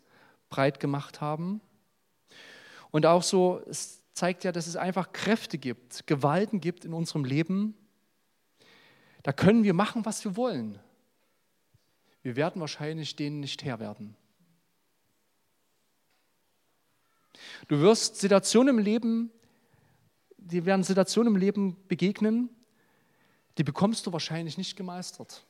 breit 0.51 0.79
gemacht 0.79 1.21
haben. 1.21 1.61
Und 2.91 3.07
auch 3.07 3.23
so, 3.23 3.63
zeigt 4.17 4.45
ja, 4.45 4.53
dass 4.53 4.67
es 4.67 4.77
einfach 4.77 5.13
Kräfte 5.13 5.59
gibt, 5.59 6.07
Gewalten 6.07 6.61
gibt 6.61 6.87
in 6.87 6.95
unserem 6.95 7.25
Leben. 7.25 7.75
Da 9.23 9.33
können 9.33 9.63
wir 9.63 9.75
machen, 9.75 10.07
was 10.07 10.25
wir 10.25 10.37
wollen. 10.37 10.79
Wir 12.23 12.35
werden 12.35 12.61
wahrscheinlich 12.61 13.15
denen 13.15 13.41
nicht 13.41 13.63
Herr 13.63 13.79
werden. 13.79 14.17
Du 17.69 17.79
wirst 17.81 18.17
Situationen 18.17 18.79
im 18.79 18.83
Leben, 18.83 19.31
die 20.39 20.65
werden 20.65 20.83
Situationen 20.83 21.35
im 21.35 21.41
Leben 21.41 21.77
begegnen, 21.87 22.49
die 23.59 23.65
bekommst 23.65 24.07
du 24.07 24.13
wahrscheinlich 24.13 24.57
nicht 24.57 24.77
gemeistert. 24.77 25.45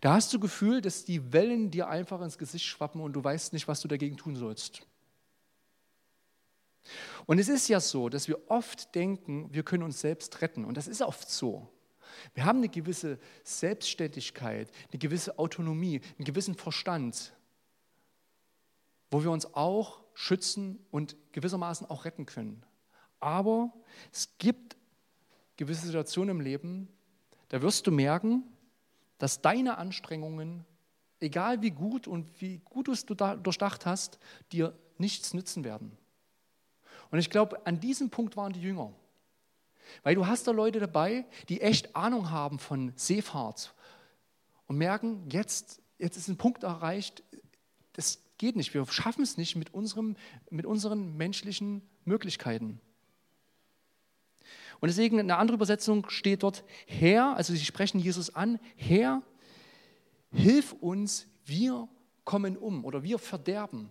Da 0.00 0.14
hast 0.14 0.32
du 0.32 0.40
Gefühl, 0.40 0.80
dass 0.80 1.04
die 1.04 1.32
Wellen 1.32 1.70
dir 1.70 1.88
einfach 1.88 2.22
ins 2.22 2.38
Gesicht 2.38 2.64
schwappen 2.64 3.02
und 3.02 3.12
du 3.12 3.22
weißt 3.22 3.52
nicht, 3.52 3.68
was 3.68 3.80
du 3.80 3.88
dagegen 3.88 4.16
tun 4.16 4.34
sollst. 4.34 4.86
Und 7.26 7.38
es 7.38 7.48
ist 7.48 7.68
ja 7.68 7.80
so, 7.80 8.08
dass 8.08 8.28
wir 8.28 8.50
oft 8.50 8.94
denken, 8.94 9.52
wir 9.52 9.62
können 9.62 9.82
uns 9.82 10.00
selbst 10.00 10.40
retten. 10.40 10.64
Und 10.64 10.76
das 10.76 10.88
ist 10.88 11.02
oft 11.02 11.30
so. 11.30 11.68
Wir 12.34 12.44
haben 12.44 12.58
eine 12.58 12.68
gewisse 12.68 13.18
Selbstständigkeit, 13.44 14.70
eine 14.90 14.98
gewisse 14.98 15.38
Autonomie, 15.38 16.00
einen 16.18 16.24
gewissen 16.24 16.54
Verstand, 16.54 17.32
wo 19.10 19.22
wir 19.22 19.30
uns 19.30 19.54
auch 19.54 20.02
schützen 20.14 20.84
und 20.90 21.16
gewissermaßen 21.32 21.88
auch 21.88 22.04
retten 22.04 22.26
können. 22.26 22.64
Aber 23.20 23.72
es 24.12 24.30
gibt 24.38 24.76
gewisse 25.56 25.86
Situationen 25.86 26.36
im 26.36 26.40
Leben, 26.40 26.88
da 27.48 27.62
wirst 27.62 27.86
du 27.86 27.90
merken, 27.90 28.44
dass 29.18 29.40
deine 29.40 29.78
Anstrengungen, 29.78 30.64
egal 31.20 31.62
wie 31.62 31.70
gut 31.70 32.06
und 32.06 32.40
wie 32.40 32.58
gut 32.58 32.88
du 32.88 32.92
es 32.92 33.06
durchdacht 33.06 33.86
hast, 33.86 34.18
dir 34.52 34.78
nichts 34.98 35.34
nützen 35.34 35.64
werden. 35.64 35.96
Und 37.10 37.18
ich 37.18 37.30
glaube, 37.30 37.66
an 37.66 37.80
diesem 37.80 38.10
Punkt 38.10 38.36
waren 38.36 38.52
die 38.52 38.60
Jünger. 38.60 38.92
Weil 40.02 40.14
du 40.14 40.26
hast 40.26 40.46
da 40.46 40.50
Leute 40.50 40.80
dabei, 40.80 41.24
die 41.48 41.60
echt 41.60 41.96
Ahnung 41.96 42.30
haben 42.30 42.58
von 42.58 42.92
Seefahrt 42.96 43.74
und 44.66 44.76
merken, 44.76 45.28
jetzt, 45.30 45.80
jetzt 45.98 46.16
ist 46.16 46.28
ein 46.28 46.36
Punkt 46.36 46.62
erreicht, 46.62 47.22
das 47.94 48.20
geht 48.36 48.54
nicht, 48.54 48.74
wir 48.74 48.86
schaffen 48.86 49.22
es 49.22 49.36
nicht 49.36 49.56
mit, 49.56 49.72
unserem, 49.72 50.16
mit 50.50 50.66
unseren 50.66 51.16
menschlichen 51.16 51.82
Möglichkeiten. 52.04 52.80
Und 54.80 54.88
deswegen 54.88 55.18
in 55.18 55.30
einer 55.30 55.38
anderen 55.38 55.56
Übersetzung 55.56 56.08
steht 56.08 56.42
dort, 56.42 56.64
Herr, 56.86 57.36
also 57.36 57.52
sie 57.52 57.64
sprechen 57.64 57.98
Jesus 57.98 58.34
an, 58.34 58.60
Herr, 58.76 59.22
hilf 60.32 60.72
uns, 60.74 61.26
wir 61.44 61.88
kommen 62.24 62.56
um 62.56 62.84
oder 62.84 63.02
wir 63.02 63.18
verderben. 63.18 63.90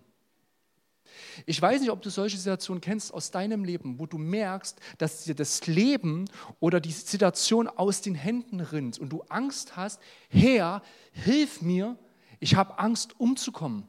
Ich 1.46 1.60
weiß 1.60 1.80
nicht, 1.80 1.90
ob 1.90 2.02
du 2.02 2.10
solche 2.10 2.36
Situationen 2.36 2.80
kennst 2.80 3.12
aus 3.12 3.30
deinem 3.30 3.64
Leben, 3.64 3.98
wo 3.98 4.06
du 4.06 4.18
merkst, 4.18 4.78
dass 4.98 5.24
dir 5.24 5.34
das 5.34 5.66
Leben 5.66 6.26
oder 6.60 6.80
die 6.80 6.92
Situation 6.92 7.68
aus 7.68 8.00
den 8.00 8.14
Händen 8.14 8.60
rinnt 8.60 8.98
und 8.98 9.10
du 9.10 9.22
Angst 9.28 9.76
hast, 9.76 10.00
Herr, 10.28 10.82
hilf 11.12 11.62
mir, 11.62 11.96
ich 12.40 12.54
habe 12.54 12.78
Angst 12.78 13.18
umzukommen 13.18 13.86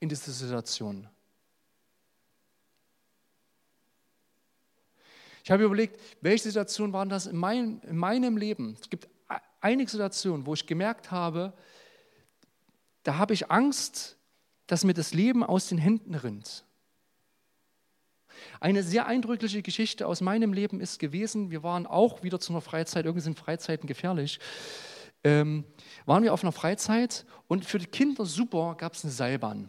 in 0.00 0.08
diese 0.08 0.32
Situation. 0.32 1.08
Ich 5.44 5.50
habe 5.50 5.64
überlegt, 5.64 5.98
welche 6.20 6.44
Situationen 6.44 6.92
waren 6.92 7.08
das 7.08 7.26
in, 7.26 7.36
mein, 7.36 7.80
in 7.80 7.96
meinem 7.96 8.36
Leben? 8.36 8.76
Es 8.80 8.88
gibt 8.88 9.08
einige 9.60 9.90
Situationen, 9.90 10.46
wo 10.46 10.54
ich 10.54 10.66
gemerkt 10.66 11.10
habe, 11.10 11.52
da 13.02 13.16
habe 13.16 13.34
ich 13.34 13.50
Angst, 13.50 14.16
dass 14.72 14.84
mir 14.84 14.94
das 14.94 15.12
Leben 15.12 15.44
aus 15.44 15.68
den 15.68 15.76
Händen 15.76 16.14
rinnt. 16.14 16.64
Eine 18.58 18.82
sehr 18.82 19.04
eindrückliche 19.04 19.60
Geschichte 19.60 20.06
aus 20.06 20.22
meinem 20.22 20.54
Leben 20.54 20.80
ist 20.80 20.98
gewesen, 20.98 21.50
wir 21.50 21.62
waren 21.62 21.86
auch 21.86 22.22
wieder 22.22 22.40
zu 22.40 22.54
einer 22.54 22.62
Freizeit, 22.62 23.04
irgendwie 23.04 23.22
sind 23.22 23.38
Freizeiten 23.38 23.86
gefährlich, 23.86 24.40
ähm, 25.24 25.66
waren 26.06 26.22
wir 26.22 26.32
auf 26.32 26.42
einer 26.42 26.52
Freizeit 26.52 27.26
und 27.48 27.66
für 27.66 27.78
die 27.78 27.84
Kinder 27.84 28.24
super 28.24 28.74
gab 28.78 28.94
es 28.94 29.04
eine 29.04 29.12
Seilbahn. 29.12 29.68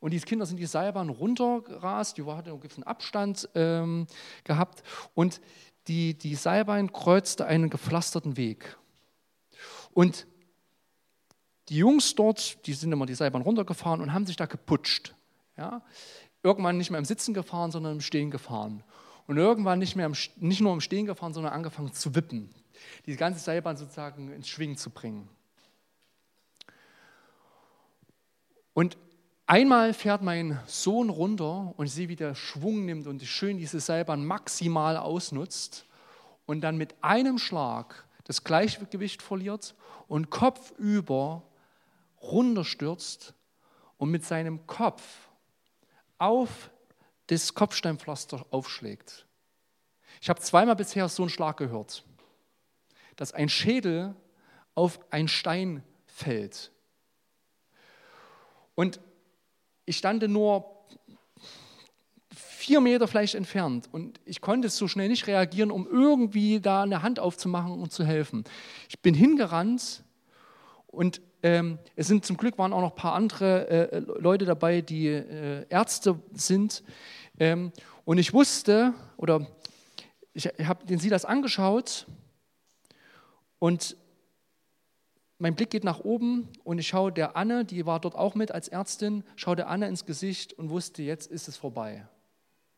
Und 0.00 0.12
die 0.12 0.20
Kinder 0.20 0.46
sind 0.46 0.56
die 0.56 0.64
Seilbahn 0.64 1.10
runtergerast, 1.10 2.16
die 2.16 2.24
hatten 2.24 2.48
einen 2.48 2.60
gewissen 2.60 2.82
Abstand 2.82 3.46
ähm, 3.54 4.06
gehabt. 4.44 4.84
Und 5.12 5.42
die, 5.86 6.16
die 6.16 6.34
Seilbahn 6.34 6.94
kreuzte 6.94 7.44
einen 7.44 7.68
gepflasterten 7.68 8.38
Weg. 8.38 8.78
Und 9.92 10.26
die 11.68 11.76
Jungs 11.76 12.14
dort, 12.14 12.66
die 12.66 12.74
sind 12.74 12.92
immer 12.92 13.06
die 13.06 13.14
Seilbahn 13.14 13.42
runtergefahren 13.42 14.00
und 14.00 14.12
haben 14.12 14.26
sich 14.26 14.36
da 14.36 14.46
geputscht. 14.46 15.14
Ja? 15.56 15.82
Irgendwann 16.42 16.76
nicht 16.76 16.90
mehr 16.90 16.98
im 16.98 17.04
Sitzen 17.04 17.34
gefahren, 17.34 17.70
sondern 17.70 17.94
im 17.94 18.00
Stehen 18.00 18.30
gefahren. 18.30 18.84
Und 19.26 19.38
irgendwann 19.38 19.80
nicht, 19.80 19.96
mehr 19.96 20.06
im, 20.06 20.14
nicht 20.36 20.60
nur 20.60 20.72
im 20.72 20.80
Stehen 20.80 21.06
gefahren, 21.06 21.34
sondern 21.34 21.52
angefangen 21.52 21.92
zu 21.92 22.14
wippen. 22.14 22.54
Die 23.06 23.16
ganze 23.16 23.40
Seilbahn 23.40 23.76
sozusagen 23.76 24.32
ins 24.32 24.48
Schwingen 24.48 24.76
zu 24.76 24.90
bringen. 24.90 25.28
Und 28.72 28.96
einmal 29.46 29.94
fährt 29.94 30.22
mein 30.22 30.60
Sohn 30.66 31.08
runter 31.08 31.72
und 31.76 31.86
ich 31.86 31.92
sehe, 31.92 32.08
wie 32.08 32.16
der 32.16 32.34
Schwung 32.34 32.84
nimmt 32.84 33.06
und 33.06 33.22
schön 33.22 33.58
diese 33.58 33.80
Seilbahn 33.80 34.24
maximal 34.24 34.96
ausnutzt 34.96 35.86
und 36.44 36.60
dann 36.60 36.76
mit 36.76 36.94
einem 37.02 37.38
Schlag 37.38 38.04
das 38.24 38.44
Gleichgewicht 38.44 39.22
verliert 39.22 39.74
und 40.08 40.30
kopfüber 40.30 41.42
runterstürzt 42.30 43.34
und 43.96 44.10
mit 44.10 44.24
seinem 44.24 44.66
Kopf 44.66 45.02
auf 46.18 46.70
das 47.28 47.54
Kopfsteinpflaster 47.54 48.46
aufschlägt. 48.50 49.26
Ich 50.20 50.28
habe 50.28 50.40
zweimal 50.40 50.76
bisher 50.76 51.08
so 51.08 51.22
einen 51.22 51.30
Schlag 51.30 51.56
gehört, 51.56 52.04
dass 53.16 53.32
ein 53.32 53.48
Schädel 53.48 54.14
auf 54.74 55.00
ein 55.10 55.28
Stein 55.28 55.82
fällt. 56.06 56.70
Und 58.74 59.00
ich 59.84 59.96
stand 59.96 60.22
nur 60.28 60.76
vier 62.34 62.80
Meter 62.80 63.06
vielleicht 63.06 63.34
entfernt 63.34 63.88
und 63.92 64.20
ich 64.24 64.40
konnte 64.40 64.68
so 64.68 64.88
schnell 64.88 65.08
nicht 65.08 65.26
reagieren, 65.26 65.70
um 65.70 65.86
irgendwie 65.86 66.60
da 66.60 66.82
eine 66.82 67.02
Hand 67.02 67.20
aufzumachen 67.20 67.80
und 67.80 67.92
zu 67.92 68.04
helfen. 68.04 68.44
Ich 68.88 69.00
bin 69.00 69.14
hingerannt 69.14 70.02
und 70.88 71.20
ähm, 71.46 71.78
es 71.94 72.08
sind 72.08 72.26
zum 72.26 72.36
Glück 72.36 72.58
waren 72.58 72.72
auch 72.72 72.80
noch 72.80 72.90
ein 72.90 72.96
paar 72.96 73.14
andere 73.14 73.68
äh, 73.68 73.98
Leute 74.00 74.46
dabei, 74.46 74.80
die 74.80 75.06
äh, 75.06 75.64
Ärzte 75.68 76.18
sind. 76.32 76.82
Ähm, 77.38 77.70
und 78.04 78.18
ich 78.18 78.34
wusste, 78.34 78.94
oder 79.16 79.46
ich 80.32 80.46
habe 80.46 80.84
den 80.86 80.98
Silas 80.98 81.24
angeschaut 81.24 82.08
und 83.60 83.96
mein 85.38 85.54
Blick 85.54 85.70
geht 85.70 85.84
nach 85.84 86.00
oben 86.00 86.48
und 86.64 86.80
ich 86.80 86.88
schaue 86.88 87.12
der 87.12 87.36
Anne, 87.36 87.64
die 87.64 87.86
war 87.86 88.00
dort 88.00 88.16
auch 88.16 88.34
mit 88.34 88.50
als 88.50 88.66
Ärztin, 88.66 89.22
schaue 89.36 89.54
der 89.54 89.68
Anne 89.68 89.86
ins 89.86 90.04
Gesicht 90.04 90.52
und 90.54 90.70
wusste, 90.70 91.04
jetzt 91.04 91.30
ist 91.30 91.46
es 91.46 91.56
vorbei. 91.56 92.08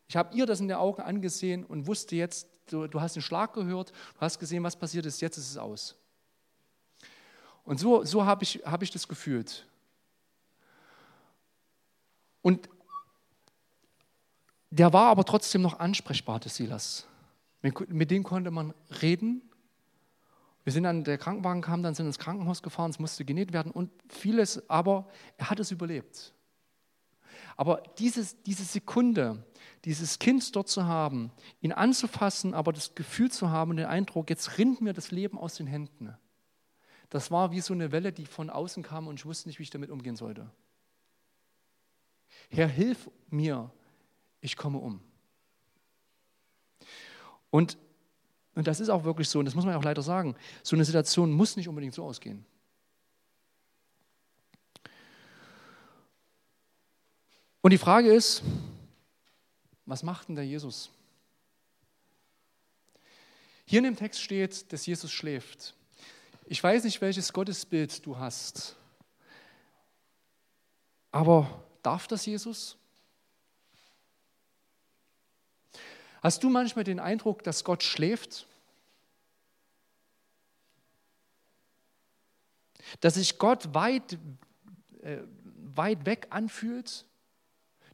Ich 0.09 0.17
habe 0.17 0.37
ihr 0.37 0.45
das 0.45 0.61
in 0.61 0.69
den 0.69 0.77
Augen 0.77 1.01
angesehen 1.01 1.65
und 1.65 1.87
wusste 1.87 2.17
jetzt, 2.17 2.51
du, 2.67 2.87
du 2.87 3.01
hast 3.01 3.17
den 3.17 3.23
Schlag 3.23 3.55
gehört, 3.55 3.93
du 3.93 4.21
hast 4.21 4.39
gesehen, 4.39 4.63
was 4.63 4.77
passiert 4.77 5.07
ist, 5.07 5.23
jetzt 5.23 5.39
ist 5.39 5.51
es 5.51 5.57
aus. 5.57 5.97
Und 7.69 7.79
so, 7.79 8.05
so 8.05 8.25
habe 8.25 8.43
ich, 8.43 8.63
hab 8.65 8.83
ich 8.83 8.91
das 8.91 9.07
gefühlt. 9.07 9.67
Und 12.43 12.69
der 14.71 14.93
war 14.93 15.07
aber 15.09 15.25
trotzdem 15.25 15.63
noch 15.63 15.79
ansprechbar, 15.79 16.41
der 16.41 16.51
Silas. 16.51 17.07
Mit 17.61 18.11
dem 18.11 18.23
konnte 18.23 18.51
man 18.51 18.75
reden 19.03 19.49
wir 20.69 20.73
sind 20.73 20.83
dann, 20.83 21.03
der 21.03 21.17
Krankenwagen 21.17 21.63
kam, 21.63 21.83
dann 21.83 21.95
sind 21.95 22.05
ins 22.05 22.19
Krankenhaus 22.19 22.63
gefahren, 22.63 22.91
es 22.91 22.99
musste 22.99 23.25
genäht 23.25 23.55
werden 23.55 23.73
und 23.73 23.91
vieles, 24.11 24.69
aber 24.69 25.09
er 25.39 25.49
hat 25.49 25.59
es 25.61 25.71
überlebt. 25.71 26.35
Aber 27.57 27.83
dieses, 27.99 28.43
diese 28.43 28.65
Sekunde, 28.65 29.47
dieses 29.87 30.19
Kind 30.19 30.55
dort 30.55 30.69
zu 30.69 30.85
haben, 30.85 31.33
ihn 31.63 31.73
anzufassen, 31.73 32.53
aber 32.53 32.75
das 32.75 32.95
Gefühl 32.95 33.31
zu 33.31 33.49
haben 33.49 33.79
den 33.79 33.87
Eindruck, 33.87 34.29
jetzt 34.29 34.59
rinnt 34.59 34.83
mir 34.83 34.93
das 34.93 35.11
Leben 35.11 35.39
aus 35.39 35.55
den 35.55 35.67
Händen. 35.67 36.15
Das 37.11 37.31
war 37.31 37.51
wie 37.53 37.61
so 37.61 37.73
eine 37.75 37.93
Welle, 37.93 38.13
die 38.13 38.27
von 38.27 38.51
außen 38.51 38.83
kam 38.83 39.07
und 39.07 39.19
ich 39.19 39.27
wusste 39.27 39.49
nicht, 39.49 39.59
wie 39.59 39.63
ich 39.63 39.71
damit 39.71 39.91
umgehen 39.91 40.17
sollte. 40.17 40.51
Herr, 42.51 42.69
hilf 42.69 43.11
mir, 43.31 43.71
ich 44.41 44.57
komme 44.57 44.79
um. 44.79 45.01
Und 47.51 47.79
und 48.59 48.67
das 48.67 48.81
ist 48.81 48.89
auch 48.89 49.05
wirklich 49.05 49.29
so, 49.29 49.39
und 49.39 49.45
das 49.45 49.55
muss 49.55 49.65
man 49.65 49.77
auch 49.77 49.85
leider 49.85 50.03
sagen, 50.03 50.35
so 50.65 50.75
eine 50.75 50.85
Situation 50.85 51.31
muss 51.31 51.57
nicht 51.57 51.69
unbedingt 51.69 51.95
so 51.95 52.05
ausgehen. 52.05 52.45
Und 57.61 57.71
die 57.71 57.79
Frage 57.79 58.13
ist, 58.13 58.43
was 59.87 60.03
macht 60.03 60.27
denn 60.27 60.35
der 60.35 60.45
Jesus? 60.45 60.91
Hier 63.65 63.79
in 63.79 63.85
dem 63.85 63.95
Text 63.95 64.21
steht, 64.21 64.73
dass 64.73 64.87
Jesus 64.87 65.13
schläft. 65.13 65.77
Ich 66.51 66.65
weiß 66.65 66.85
nicht, 66.85 67.03
welches 67.03 67.31
Gottesbild 67.35 68.07
du 68.07 68.17
hast, 68.17 68.75
aber 71.13 71.63
darf 71.83 72.07
das 72.07 72.25
Jesus? 72.25 72.79
Hast 76.23 76.43
du 76.43 76.49
manchmal 76.49 76.85
den 76.85 77.01
Eindruck, 77.01 77.45
dass 77.45 77.65
Gott 77.65 77.83
schläft? 77.83 78.47
Dass 83.01 83.15
sich 83.15 83.37
Gott 83.37 83.75
weit, 83.75 84.19
äh, 85.03 85.19
weit 85.75 86.07
weg 86.07 86.29
anfühlt? 86.31 87.05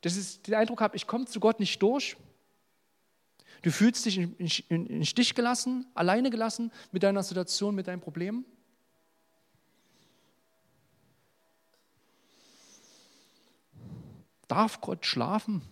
Dass 0.03 0.17
ich 0.17 0.43
den 0.43 0.55
Eindruck 0.55 0.81
habe, 0.81 0.95
ich 0.95 1.09
komme 1.09 1.25
zu 1.25 1.41
Gott 1.41 1.59
nicht 1.59 1.83
durch? 1.83 2.17
Du 3.65 3.73
fühlst 3.73 4.05
dich 4.05 4.19
in, 4.19 4.37
in, 4.69 4.87
in 4.87 5.07
Stich 5.07 5.35
gelassen, 5.35 5.87
alleine 5.95 6.29
gelassen 6.29 6.71
mit 6.93 7.03
deiner 7.03 7.23
Situation, 7.23 7.75
mit 7.75 7.87
deinem 7.87 8.03
Problem? 8.03 8.45
Darf 14.49 14.83
Gott 14.83 15.07
schlafen? 15.07 15.63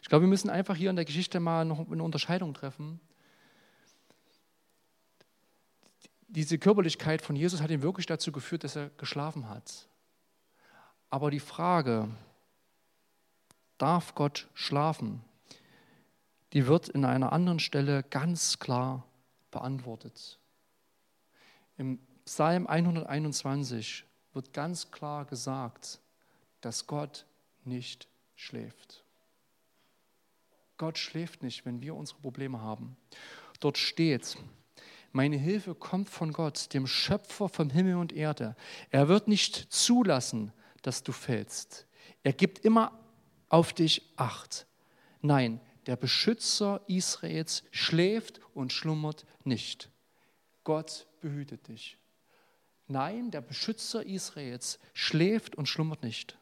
Ich 0.00 0.08
glaube, 0.08 0.22
wir 0.22 0.28
müssen 0.30 0.48
einfach 0.48 0.74
hier 0.74 0.88
in 0.88 0.96
der 0.96 1.04
Geschichte 1.04 1.38
mal 1.38 1.66
noch 1.66 1.90
eine 1.90 2.02
Unterscheidung 2.02 2.54
treffen. 2.54 2.98
Diese 6.28 6.56
Körperlichkeit 6.56 7.20
von 7.20 7.36
Jesus 7.36 7.60
hat 7.60 7.70
ihn 7.70 7.82
wirklich 7.82 8.06
dazu 8.06 8.32
geführt, 8.32 8.64
dass 8.64 8.74
er 8.74 8.88
geschlafen 8.96 9.50
hat. 9.50 9.86
Aber 11.10 11.30
die 11.30 11.40
Frage, 11.40 12.08
darf 13.80 14.14
Gott 14.14 14.48
schlafen, 14.54 15.22
die 16.52 16.66
wird 16.66 16.88
in 16.88 17.04
einer 17.04 17.32
anderen 17.32 17.60
Stelle 17.60 18.02
ganz 18.02 18.58
klar 18.58 19.06
beantwortet. 19.50 20.38
Im 21.76 21.98
Psalm 22.24 22.66
121 22.66 24.04
wird 24.32 24.52
ganz 24.52 24.90
klar 24.90 25.24
gesagt, 25.24 26.00
dass 26.60 26.86
Gott 26.86 27.26
nicht 27.64 28.08
schläft. 28.34 29.04
Gott 30.76 30.98
schläft 30.98 31.42
nicht, 31.42 31.66
wenn 31.66 31.82
wir 31.82 31.94
unsere 31.94 32.20
Probleme 32.20 32.60
haben. 32.60 32.96
Dort 33.60 33.76
steht, 33.78 34.36
meine 35.12 35.36
Hilfe 35.36 35.74
kommt 35.74 36.08
von 36.08 36.32
Gott, 36.32 36.72
dem 36.72 36.86
Schöpfer 36.86 37.48
vom 37.48 37.70
Himmel 37.70 37.96
und 37.96 38.12
Erde. 38.12 38.56
Er 38.90 39.08
wird 39.08 39.28
nicht 39.28 39.54
zulassen, 39.72 40.52
dass 40.82 41.02
du 41.02 41.12
fällst. 41.12 41.86
Er 42.22 42.32
gibt 42.32 42.60
immer 42.60 42.98
auf 43.50 43.74
dich 43.74 44.10
Acht. 44.16 44.66
Nein, 45.20 45.60
der 45.86 45.96
Beschützer 45.96 46.80
Israels 46.86 47.64
schläft 47.70 48.40
und 48.54 48.72
schlummert 48.72 49.26
nicht. 49.44 49.90
Gott 50.64 51.06
behütet 51.20 51.68
dich. 51.68 51.98
Nein, 52.86 53.30
der 53.30 53.40
Beschützer 53.42 54.04
Israels 54.04 54.78
schläft 54.94 55.56
und 55.56 55.66
schlummert 55.66 56.02
nicht. 56.02 56.38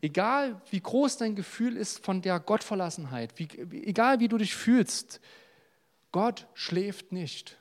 Egal 0.00 0.60
wie 0.70 0.80
groß 0.80 1.16
dein 1.16 1.34
Gefühl 1.34 1.76
ist 1.76 2.04
von 2.04 2.22
der 2.22 2.38
Gottverlassenheit, 2.38 3.38
wie, 3.38 3.48
egal 3.84 4.20
wie 4.20 4.28
du 4.28 4.38
dich 4.38 4.54
fühlst, 4.54 5.20
Gott 6.12 6.46
schläft 6.54 7.12
nicht. 7.12 7.58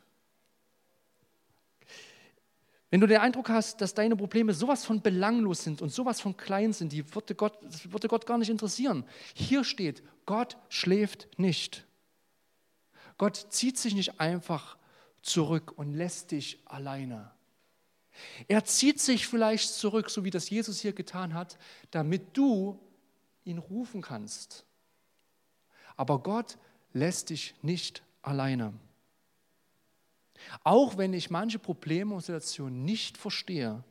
Wenn 2.89 3.01
du 3.01 3.07
den 3.07 3.19
Eindruck 3.19 3.49
hast, 3.49 3.81
dass 3.81 3.93
deine 3.93 4.15
Probleme 4.15 4.53
sowas 4.53 4.85
von 4.85 5.01
belanglos 5.01 5.63
sind 5.63 5.81
und 5.81 5.89
sowas 5.89 6.21
von 6.21 6.37
klein 6.37 6.71
sind, 6.71 6.93
die 6.93 7.13
würde 7.13 7.35
Gott, 7.35 7.57
das 7.61 7.91
würde 7.91 8.07
Gott 8.07 8.25
gar 8.25 8.37
nicht 8.37 8.49
interessieren. 8.49 9.03
Hier 9.33 9.63
steht, 9.63 10.03
Gott 10.25 10.57
schläft 10.69 11.27
nicht. 11.37 11.85
Gott 13.17 13.47
zieht 13.49 13.77
sich 13.77 13.93
nicht 13.93 14.21
einfach 14.21 14.77
zurück 15.21 15.73
und 15.75 15.93
lässt 15.93 16.31
dich 16.31 16.59
alleine. 16.65 17.31
Er 18.47 18.63
zieht 18.63 18.99
sich 19.01 19.27
vielleicht 19.27 19.73
zurück, 19.73 20.09
so 20.09 20.23
wie 20.23 20.31
das 20.31 20.49
Jesus 20.49 20.79
hier 20.79 20.93
getan 20.93 21.33
hat, 21.33 21.57
damit 21.91 22.37
du 22.37 22.79
ihn 23.43 23.57
rufen 23.57 24.01
kannst. 24.01 24.65
Aber 25.97 26.19
Gott 26.19 26.57
lässt 26.93 27.29
dich 27.31 27.53
nicht 27.61 28.01
alleine. 28.21 28.73
Auch 30.63 30.97
wenn 30.97 31.13
ich 31.13 31.29
manche 31.29 31.59
Probleme 31.59 32.13
und 32.13 32.21
Situationen 32.21 32.85
nicht 32.85 33.17
verstehe, 33.17 33.83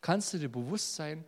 kannst 0.00 0.32
du 0.32 0.38
dir 0.38 0.48
bewusst 0.48 0.96
sein, 0.96 1.24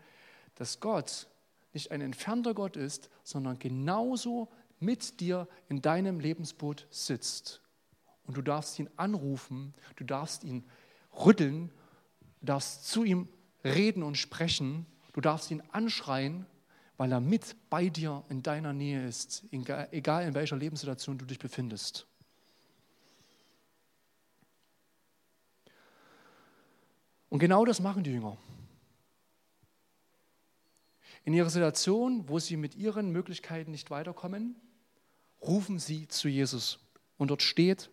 dass 0.54 0.80
Gott 0.80 1.28
nicht 1.72 1.90
ein 1.90 2.00
entfernter 2.00 2.54
Gott 2.54 2.76
ist, 2.76 3.08
sondern 3.22 3.58
genauso 3.58 4.48
mit 4.78 5.20
dir 5.20 5.48
in 5.68 5.80
deinem 5.80 6.20
Lebensboot 6.20 6.86
sitzt. 6.90 7.60
Und 8.24 8.36
du 8.36 8.42
darfst 8.42 8.78
ihn 8.78 8.90
anrufen, 8.96 9.74
du 9.96 10.04
darfst 10.04 10.44
ihn 10.44 10.64
rütteln, 11.12 11.70
du 12.40 12.46
darfst 12.46 12.88
zu 12.88 13.04
ihm 13.04 13.28
reden 13.64 14.02
und 14.02 14.16
sprechen, 14.16 14.86
du 15.12 15.20
darfst 15.20 15.50
ihn 15.50 15.62
anschreien, 15.72 16.46
weil 16.96 17.12
er 17.12 17.20
mit 17.20 17.56
bei 17.70 17.88
dir 17.88 18.24
in 18.28 18.42
deiner 18.42 18.72
Nähe 18.72 19.06
ist, 19.06 19.44
egal 19.50 20.26
in 20.26 20.34
welcher 20.34 20.56
Lebenssituation 20.56 21.18
du 21.18 21.24
dich 21.24 21.38
befindest. 21.38 22.06
Und 27.32 27.38
genau 27.38 27.64
das 27.64 27.80
machen 27.80 28.04
die 28.04 28.10
Jünger. 28.10 28.36
In 31.24 31.32
ihrer 31.32 31.48
Situation, 31.48 32.28
wo 32.28 32.38
sie 32.38 32.58
mit 32.58 32.74
ihren 32.74 33.10
Möglichkeiten 33.10 33.70
nicht 33.70 33.90
weiterkommen, 33.90 34.54
rufen 35.40 35.78
sie 35.78 36.06
zu 36.08 36.28
Jesus. 36.28 36.78
Und 37.16 37.28
dort 37.28 37.40
steht, 37.40 37.88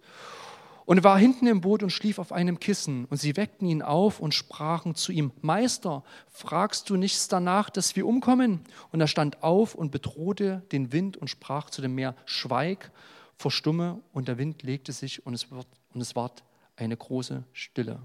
und 0.83 0.97
er 0.97 1.03
war 1.05 1.17
hinten 1.17 1.47
im 1.47 1.61
Boot 1.61 1.83
und 1.83 1.91
schlief 1.91 2.19
auf 2.19 2.33
einem 2.33 2.59
Kissen. 2.59 3.05
Und 3.05 3.15
sie 3.15 3.37
weckten 3.37 3.65
ihn 3.65 3.81
auf 3.81 4.19
und 4.19 4.33
sprachen 4.33 4.93
zu 4.93 5.13
ihm, 5.13 5.31
Meister, 5.39 6.03
fragst 6.27 6.89
du 6.89 6.97
nichts 6.97 7.29
danach, 7.29 7.69
dass 7.69 7.95
wir 7.95 8.05
umkommen? 8.07 8.59
Und 8.91 8.99
er 8.99 9.07
stand 9.07 9.41
auf 9.41 9.73
und 9.73 9.91
bedrohte 9.91 10.63
den 10.73 10.91
Wind 10.91 11.15
und 11.15 11.29
sprach 11.29 11.69
zu 11.69 11.81
dem 11.81 11.95
Meer, 11.95 12.13
Schweig, 12.25 12.91
verstumme. 13.37 14.01
Und 14.11 14.27
der 14.27 14.37
Wind 14.37 14.63
legte 14.63 14.91
sich 14.91 15.25
und 15.25 15.33
es, 15.33 15.49
wird, 15.49 15.67
und 15.93 16.01
es 16.01 16.13
ward 16.17 16.43
eine 16.75 16.97
große 16.97 17.45
Stille. 17.53 18.01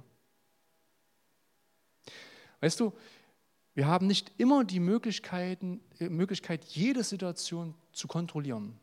Weißt 2.64 2.80
du, 2.80 2.94
wir 3.74 3.86
haben 3.86 4.06
nicht 4.06 4.32
immer 4.38 4.64
die 4.64 4.80
Möglichkeiten, 4.80 5.82
äh, 5.98 6.08
Möglichkeit, 6.08 6.64
jede 6.64 7.04
Situation 7.04 7.74
zu 7.92 8.08
kontrollieren. 8.08 8.80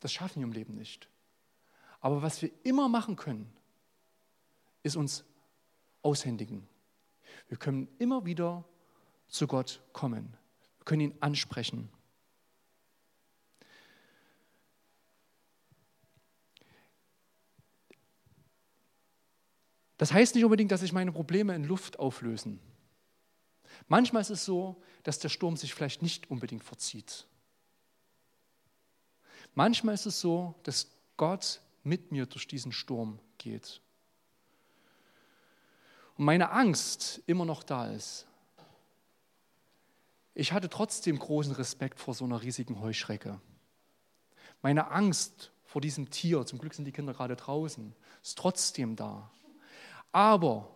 Das 0.00 0.10
schaffen 0.10 0.36
wir 0.36 0.44
im 0.44 0.52
Leben 0.52 0.74
nicht. 0.74 1.06
Aber 2.00 2.22
was 2.22 2.40
wir 2.40 2.50
immer 2.62 2.88
machen 2.88 3.16
können, 3.16 3.52
ist 4.82 4.96
uns 4.96 5.22
aushändigen. 6.00 6.66
Wir 7.48 7.58
können 7.58 7.88
immer 7.98 8.24
wieder 8.24 8.64
zu 9.28 9.46
Gott 9.46 9.82
kommen. 9.92 10.34
Wir 10.78 10.84
können 10.86 11.02
ihn 11.02 11.14
ansprechen. 11.20 11.90
Das 19.98 20.10
heißt 20.10 20.34
nicht 20.34 20.44
unbedingt, 20.44 20.72
dass 20.72 20.80
sich 20.80 20.94
meine 20.94 21.12
Probleme 21.12 21.54
in 21.54 21.64
Luft 21.64 21.98
auflösen. 21.98 22.60
Manchmal 23.88 24.22
ist 24.22 24.30
es 24.30 24.44
so, 24.44 24.80
dass 25.02 25.18
der 25.18 25.28
Sturm 25.28 25.56
sich 25.56 25.74
vielleicht 25.74 26.02
nicht 26.02 26.30
unbedingt 26.30 26.64
verzieht. 26.64 27.26
Manchmal 29.54 29.94
ist 29.94 30.06
es 30.06 30.20
so, 30.20 30.54
dass 30.62 30.88
Gott 31.16 31.60
mit 31.82 32.10
mir 32.10 32.26
durch 32.26 32.46
diesen 32.46 32.72
Sturm 32.72 33.18
geht. 33.38 33.80
Und 36.16 36.24
meine 36.24 36.50
Angst 36.50 37.22
immer 37.26 37.44
noch 37.44 37.62
da 37.62 37.88
ist. 37.88 38.26
Ich 40.34 40.52
hatte 40.52 40.68
trotzdem 40.68 41.18
großen 41.18 41.52
Respekt 41.52 42.00
vor 42.00 42.14
so 42.14 42.24
einer 42.24 42.42
riesigen 42.42 42.80
Heuschrecke. 42.80 43.40
Meine 44.62 44.90
Angst 44.90 45.52
vor 45.64 45.80
diesem 45.80 46.10
Tier, 46.10 46.44
zum 46.46 46.58
Glück 46.58 46.74
sind 46.74 46.86
die 46.86 46.92
Kinder 46.92 47.12
gerade 47.12 47.36
draußen, 47.36 47.94
ist 48.22 48.38
trotzdem 48.38 48.96
da. 48.96 49.30
Aber 50.10 50.74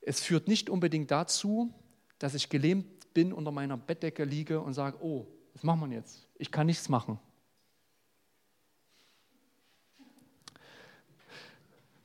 es 0.00 0.20
führt 0.20 0.48
nicht 0.48 0.70
unbedingt 0.70 1.10
dazu, 1.10 1.72
dass 2.18 2.34
ich 2.34 2.48
gelähmt 2.48 3.12
bin, 3.14 3.32
unter 3.32 3.50
meiner 3.50 3.76
Bettdecke 3.76 4.24
liege 4.24 4.60
und 4.60 4.74
sage, 4.74 4.98
oh, 5.02 5.26
was 5.54 5.62
machen 5.62 5.90
wir 5.90 5.96
jetzt? 5.96 6.28
Ich 6.36 6.50
kann 6.50 6.66
nichts 6.66 6.88
machen. 6.88 7.18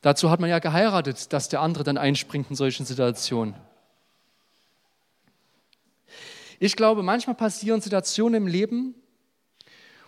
Dazu 0.02 0.30
hat 0.30 0.38
man 0.38 0.50
ja 0.50 0.58
geheiratet, 0.58 1.32
dass 1.32 1.48
der 1.48 1.62
andere 1.62 1.82
dann 1.82 1.96
einspringt 1.96 2.50
in 2.50 2.56
solchen 2.56 2.84
Situationen. 2.84 3.54
Ich 6.60 6.76
glaube, 6.76 7.02
manchmal 7.02 7.36
passieren 7.36 7.80
Situationen 7.80 8.42
im 8.42 8.46
Leben, 8.46 8.94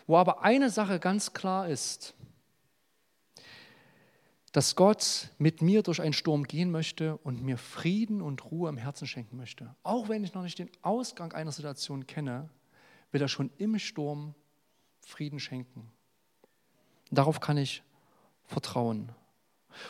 wo 0.06 0.16
aber 0.16 0.42
eine 0.42 0.70
Sache 0.70 0.98
ganz 0.98 1.32
klar 1.32 1.68
ist, 1.68 2.14
dass 4.56 4.74
Gott 4.74 5.28
mit 5.36 5.60
mir 5.60 5.82
durch 5.82 6.00
einen 6.00 6.14
Sturm 6.14 6.44
gehen 6.44 6.70
möchte 6.70 7.18
und 7.18 7.42
mir 7.42 7.58
Frieden 7.58 8.22
und 8.22 8.50
Ruhe 8.50 8.70
im 8.70 8.78
Herzen 8.78 9.06
schenken 9.06 9.36
möchte. 9.36 9.76
Auch 9.82 10.08
wenn 10.08 10.24
ich 10.24 10.32
noch 10.32 10.42
nicht 10.42 10.58
den 10.58 10.70
Ausgang 10.80 11.34
einer 11.34 11.52
Situation 11.52 12.06
kenne, 12.06 12.48
will 13.12 13.20
er 13.20 13.28
schon 13.28 13.50
im 13.58 13.78
Sturm 13.78 14.34
Frieden 15.02 15.40
schenken. 15.40 15.92
Darauf 17.10 17.40
kann 17.40 17.58
ich 17.58 17.82
vertrauen. 18.44 19.12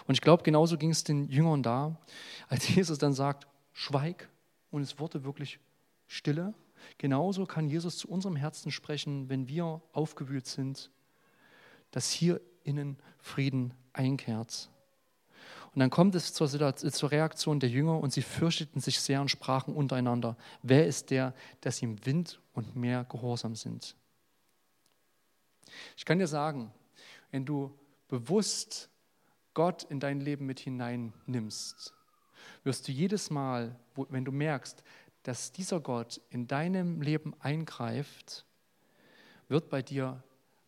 Und 0.08 0.14
ich 0.14 0.20
glaube, 0.20 0.42
genauso 0.42 0.76
ging 0.76 0.90
es 0.90 1.04
den 1.04 1.28
Jüngern 1.28 1.62
da, 1.62 1.96
als 2.48 2.68
Jesus 2.74 2.98
dann 2.98 3.12
sagt, 3.12 3.46
schweig 3.72 4.28
und 4.72 4.82
es 4.82 4.98
wurde 4.98 5.22
wirklich 5.22 5.60
Stille. 6.08 6.54
Genauso 6.98 7.46
kann 7.46 7.68
Jesus 7.68 7.98
zu 7.98 8.08
unserem 8.08 8.34
Herzen 8.34 8.72
sprechen, 8.72 9.28
wenn 9.28 9.46
wir 9.46 9.80
aufgewühlt 9.92 10.48
sind, 10.48 10.90
dass 11.92 12.10
hier 12.10 12.40
innen 12.64 12.98
Frieden 13.20 13.72
einkehrt. 13.96 14.70
Und 15.74 15.80
dann 15.80 15.90
kommt 15.90 16.14
es 16.14 16.32
zur, 16.32 16.48
zur, 16.48 17.10
Reaktion 17.10 17.60
der 17.60 17.68
Jünger 17.68 18.00
und 18.00 18.12
sie 18.12 18.22
fürchteten 18.22 18.80
sich 18.80 18.98
sehr 18.98 19.20
und 19.20 19.30
sprachen 19.30 19.74
untereinander, 19.74 20.36
wer 20.62 20.86
ist 20.86 21.10
der, 21.10 21.34
dass 21.60 21.82
ihm 21.82 22.04
Wind 22.06 22.40
und 22.54 22.76
Meer 22.76 23.04
gehorsam 23.04 23.54
sind? 23.54 23.94
Ich 25.96 26.04
kann 26.04 26.18
dir 26.18 26.28
sagen, 26.28 26.72
wenn 27.30 27.44
du 27.44 27.78
bewusst 28.08 28.88
Gott 29.52 29.82
in 29.84 30.00
dein 30.00 30.20
Leben 30.20 30.46
mit 30.46 30.60
hineinnimmst, 30.60 31.92
wirst 32.64 32.88
du 32.88 32.92
jedes 32.92 33.30
Mal, 33.30 33.78
wenn 34.08 34.24
du 34.24 34.32
merkst, 34.32 34.82
dass 35.24 35.52
dieser 35.52 35.80
Gott 35.80 36.20
in 36.30 36.46
deinem 36.46 37.02
Leben 37.02 37.34
eingreift, 37.40 38.46
wird 39.48 39.68
bei 39.68 39.82
dir 39.82 40.22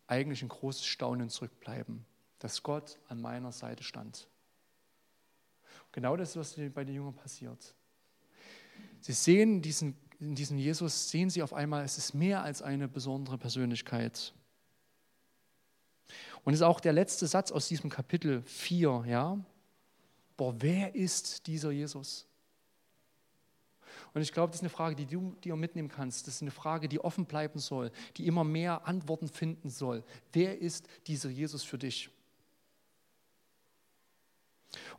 eigentlich 0.05 0.41
ein 0.41 0.49
großes 0.49 0.85
Staunen 0.85 1.29
zurückbleiben, 1.29 2.05
dass 2.39 2.63
Gott 2.63 2.97
an 3.07 3.21
meiner 3.21 3.51
Seite 3.51 3.83
stand. 3.83 4.27
Genau 5.91 6.15
das 6.15 6.35
ist, 6.35 6.37
was 6.37 6.73
bei 6.73 6.83
den 6.83 6.95
Jüngern 6.95 7.15
passiert. 7.15 7.75
Sie 9.01 9.13
sehen 9.13 9.61
diesen, 9.61 9.95
in 10.19 10.35
diesem 10.35 10.57
Jesus, 10.57 11.09
sehen 11.09 11.29
sie 11.29 11.41
auf 11.41 11.53
einmal, 11.53 11.83
es 11.83 11.97
ist 11.97 12.13
mehr 12.13 12.43
als 12.43 12.61
eine 12.61 12.87
besondere 12.87 13.37
Persönlichkeit. 13.37 14.33
Und 16.43 16.53
das 16.53 16.61
ist 16.61 16.65
auch 16.65 16.79
der 16.79 16.93
letzte 16.93 17.27
Satz 17.27 17.51
aus 17.51 17.67
diesem 17.67 17.89
Kapitel 17.89 18.41
4, 18.43 19.05
ja. 19.07 19.37
Boah, 20.37 20.55
wer 20.59 20.95
ist 20.95 21.47
dieser 21.47 21.71
Jesus? 21.71 22.25
Und 24.13 24.21
ich 24.21 24.31
glaube, 24.31 24.51
das 24.51 24.57
ist 24.57 24.63
eine 24.63 24.69
Frage, 24.69 24.95
die 24.95 25.05
du 25.05 25.35
dir 25.43 25.55
mitnehmen 25.55 25.89
kannst. 25.89 26.27
Das 26.27 26.35
ist 26.35 26.41
eine 26.41 26.51
Frage, 26.51 26.87
die 26.87 26.99
offen 26.99 27.25
bleiben 27.25 27.59
soll, 27.59 27.91
die 28.17 28.25
immer 28.25 28.43
mehr 28.43 28.87
Antworten 28.87 29.27
finden 29.27 29.69
soll. 29.69 30.03
Wer 30.31 30.59
ist 30.59 30.87
dieser 31.07 31.29
Jesus 31.29 31.63
für 31.63 31.77
dich? 31.77 32.09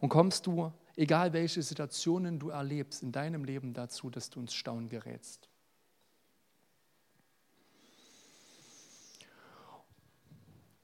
Und 0.01 0.09
kommst 0.09 0.47
du, 0.47 0.73
egal 0.97 1.33
welche 1.33 1.63
Situationen 1.63 2.39
du 2.39 2.51
erlebst, 2.51 3.03
in 3.03 3.13
deinem 3.13 3.45
Leben 3.45 3.73
dazu, 3.73 4.11
dass 4.11 4.31
du 4.31 4.41
ins 4.41 4.55
Staunen 4.55 4.89
gerätst? 4.89 5.49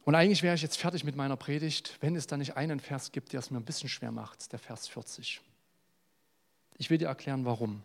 Und 0.07 0.14
eigentlich 0.14 0.44
wäre 0.44 0.55
ich 0.55 0.62
jetzt 0.62 0.79
fertig 0.79 1.03
mit 1.03 1.16
meiner 1.16 1.37
Predigt, 1.37 1.96
wenn 2.01 2.14
es 2.14 2.29
da 2.29 2.37
nicht 2.37 2.57
einen 2.57 2.79
Vers 2.79 3.11
gibt, 3.11 3.33
der 3.33 3.40
es 3.40 3.51
mir 3.51 3.59
ein 3.59 3.64
bisschen 3.64 3.88
schwer 3.88 4.12
macht, 4.12 4.53
der 4.53 4.61
Vers 4.61 4.87
40. 4.87 5.40
Ich 6.79 6.90
will 6.90 6.99
dir 6.99 7.09
erklären, 7.09 7.44
warum. 7.44 7.83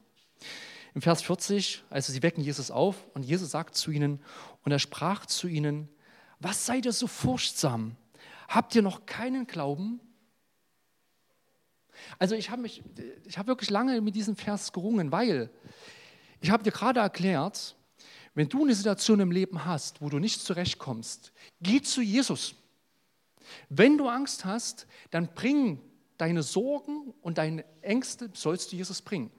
Im 0.94 1.02
Vers 1.02 1.24
40, 1.24 1.84
also 1.90 2.14
sie 2.14 2.22
wecken 2.22 2.44
Jesus 2.44 2.70
auf 2.70 3.08
und 3.16 3.24
Jesus 3.24 3.50
sagt 3.50 3.76
zu 3.76 3.90
ihnen, 3.90 4.22
und 4.64 4.72
er 4.72 4.78
sprach 4.78 5.26
zu 5.26 5.48
ihnen, 5.48 5.90
was 6.40 6.66
seid 6.66 6.86
ihr 6.86 6.92
so 6.92 7.08
furchtsam? 7.08 7.96
Habt 8.48 8.76
ihr 8.76 8.84
noch 8.84 9.08
keinen 9.08 9.48
Glauben? 9.48 10.00
Also 12.20 12.36
ich 12.36 12.50
habe 12.50 12.62
mich, 12.62 12.84
ich 13.26 13.38
habe 13.38 13.48
wirklich 13.48 13.70
lange 13.70 14.02
mit 14.02 14.16
diesem 14.16 14.36
Vers 14.36 14.72
gerungen, 14.72 15.12
weil 15.12 15.50
ich 16.42 16.50
habe 16.50 16.64
dir 16.64 16.72
gerade 16.72 17.00
erklärt, 17.00 17.76
wenn 18.34 18.48
du 18.48 18.64
eine 18.64 18.74
Situation 18.74 19.20
im 19.20 19.32
Leben 19.32 19.66
hast, 19.66 20.02
wo 20.02 20.10
du 20.10 20.20
nicht 20.20 20.42
zurechtkommst, 20.42 21.34
geh 21.62 21.82
zu 21.82 22.02
Jesus. 22.02 22.56
Wenn 23.70 23.98
du 23.98 24.08
Angst 24.08 24.46
hast, 24.46 24.88
dann 25.10 25.34
bring 25.34 25.82
deine 26.18 26.44
Sorgen 26.44 27.14
und 27.22 27.38
deine 27.38 27.66
Ängste, 27.82 28.30
sollst 28.34 28.72
du 28.72 28.76
Jesus 28.76 29.02
bringen. 29.02 29.32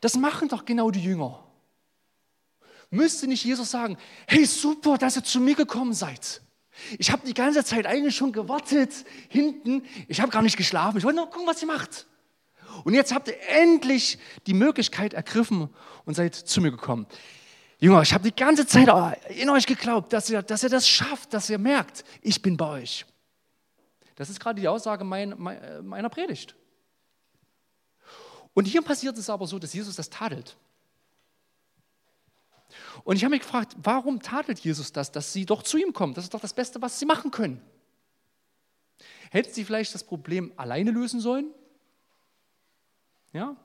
Das 0.00 0.16
machen 0.16 0.48
doch 0.48 0.64
genau 0.64 0.90
die 0.90 1.02
Jünger. 1.02 1.44
Müsste 2.90 3.26
nicht 3.26 3.44
Jesus 3.44 3.70
sagen, 3.70 3.96
hey 4.26 4.44
super, 4.46 4.98
dass 4.98 5.16
ihr 5.16 5.24
zu 5.24 5.40
mir 5.40 5.54
gekommen 5.54 5.92
seid. 5.92 6.40
Ich 6.98 7.10
habe 7.10 7.26
die 7.26 7.34
ganze 7.34 7.64
Zeit 7.64 7.86
eigentlich 7.86 8.16
schon 8.16 8.32
gewartet, 8.32 9.04
hinten. 9.28 9.82
Ich 10.08 10.20
habe 10.20 10.30
gar 10.30 10.42
nicht 10.42 10.56
geschlafen. 10.56 10.98
Ich 10.98 11.04
wollte 11.04 11.16
nur 11.16 11.30
gucken, 11.30 11.46
was 11.46 11.60
ihr 11.60 11.68
macht. 11.68 12.06
Und 12.84 12.94
jetzt 12.94 13.12
habt 13.12 13.28
ihr 13.28 13.36
endlich 13.48 14.18
die 14.46 14.54
Möglichkeit 14.54 15.12
ergriffen 15.12 15.68
und 16.04 16.14
seid 16.14 16.34
zu 16.34 16.60
mir 16.60 16.70
gekommen. 16.70 17.06
Jünger, 17.78 18.02
ich 18.02 18.12
habe 18.12 18.24
die 18.24 18.34
ganze 18.34 18.66
Zeit 18.66 18.88
in 19.30 19.48
euch 19.50 19.66
geglaubt, 19.66 20.12
dass 20.12 20.28
ihr, 20.30 20.42
dass 20.42 20.62
ihr 20.62 20.68
das 20.68 20.88
schafft, 20.88 21.32
dass 21.32 21.48
ihr 21.50 21.58
merkt, 21.58 22.04
ich 22.20 22.40
bin 22.42 22.56
bei 22.56 22.66
euch. 22.66 23.06
Das 24.16 24.28
ist 24.28 24.38
gerade 24.38 24.60
die 24.60 24.68
Aussage 24.68 25.02
mein, 25.02 25.34
meiner 25.82 26.10
Predigt. 26.10 26.54
Und 28.52 28.66
hier 28.66 28.82
passiert 28.82 29.16
es 29.16 29.30
aber 29.30 29.46
so, 29.46 29.58
dass 29.58 29.72
Jesus 29.72 29.96
das 29.96 30.10
tadelt. 30.10 30.56
Und 33.04 33.16
ich 33.16 33.24
habe 33.24 33.30
mich 33.30 33.42
gefragt, 33.42 33.76
warum 33.82 34.20
tadelt 34.20 34.58
Jesus 34.60 34.92
das, 34.92 35.12
dass 35.12 35.32
sie 35.32 35.46
doch 35.46 35.62
zu 35.62 35.78
ihm 35.78 35.92
kommen? 35.92 36.14
Das 36.14 36.24
ist 36.24 36.34
doch 36.34 36.40
das 36.40 36.54
Beste, 36.54 36.80
was 36.82 36.98
sie 36.98 37.06
machen 37.06 37.30
können. 37.30 37.60
Hätten 39.30 39.52
sie 39.52 39.64
vielleicht 39.64 39.94
das 39.94 40.04
Problem 40.04 40.52
alleine 40.56 40.90
lösen 40.90 41.20
sollen? 41.20 41.52
Ja? 43.32 43.56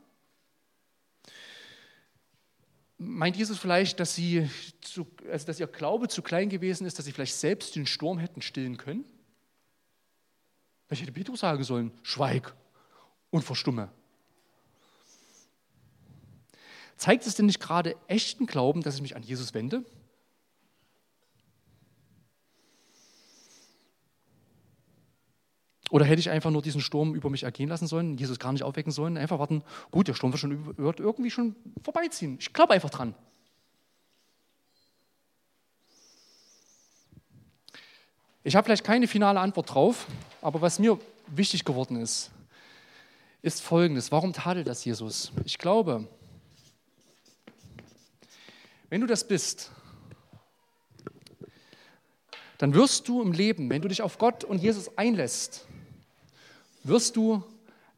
Meint 2.97 3.35
Jesus 3.35 3.57
vielleicht, 3.57 3.99
dass, 3.99 4.15
sie 4.15 4.49
zu, 4.81 5.07
also 5.29 5.47
dass 5.47 5.59
ihr 5.59 5.67
Glaube 5.67 6.07
zu 6.07 6.21
klein 6.21 6.49
gewesen 6.49 6.85
ist, 6.85 6.97
dass 6.97 7.05
sie 7.05 7.11
vielleicht 7.11 7.35
selbst 7.35 7.75
den 7.75 7.87
Sturm 7.87 8.19
hätten 8.19 8.41
stillen 8.41 8.77
können? 8.77 9.05
Ich 10.89 11.01
hätte 11.01 11.11
Petrus 11.11 11.39
sagen 11.39 11.63
sollen, 11.63 11.91
schweig 12.03 12.55
und 13.31 13.43
verstumme. 13.43 13.91
Zeigt 16.97 17.25
es 17.25 17.35
denn 17.35 17.45
nicht 17.45 17.59
gerade 17.59 17.95
echten 18.07 18.45
Glauben, 18.45 18.81
dass 18.81 18.95
ich 18.95 19.01
mich 19.01 19.15
an 19.15 19.23
Jesus 19.23 19.53
wende? 19.53 19.83
Oder 25.91 26.05
hätte 26.05 26.19
ich 26.19 26.29
einfach 26.29 26.51
nur 26.51 26.61
diesen 26.61 26.81
Sturm 26.81 27.13
über 27.13 27.29
mich 27.29 27.43
ergehen 27.43 27.69
lassen 27.69 27.87
sollen, 27.87 28.17
Jesus 28.17 28.39
gar 28.39 28.51
nicht 28.51 28.63
aufwecken 28.63 28.91
sollen, 28.91 29.17
einfach 29.17 29.39
warten, 29.39 29.63
gut, 29.91 30.07
der 30.07 30.13
Sturm 30.13 30.31
wird, 30.33 30.39
schon, 30.39 30.77
wird 30.77 30.99
irgendwie 30.99 31.31
schon 31.31 31.55
vorbeiziehen. 31.83 32.37
Ich 32.39 32.51
glaube 32.53 32.73
einfach 32.73 32.89
dran. 32.89 33.13
Ich 38.43 38.55
habe 38.55 38.65
vielleicht 38.65 38.83
keine 38.83 39.07
finale 39.07 39.39
Antwort 39.39 39.73
drauf, 39.73 40.07
aber 40.41 40.61
was 40.61 40.79
mir 40.79 40.99
wichtig 41.27 41.65
geworden 41.65 41.97
ist, 41.97 42.31
ist 43.41 43.61
folgendes. 43.61 44.11
Warum 44.11 44.33
tadelt 44.33 44.67
das 44.67 44.85
Jesus? 44.85 45.31
Ich 45.45 45.57
glaube, 45.57 46.07
wenn 48.89 49.01
du 49.01 49.07
das 49.07 49.27
bist, 49.27 49.71
dann 52.57 52.73
wirst 52.73 53.07
du 53.07 53.21
im 53.21 53.31
Leben, 53.31 53.69
wenn 53.69 53.81
du 53.81 53.87
dich 53.87 54.01
auf 54.01 54.17
Gott 54.17 54.43
und 54.43 54.59
Jesus 54.61 54.97
einlässt, 54.97 55.65
wirst 56.83 57.15
du 57.15 57.43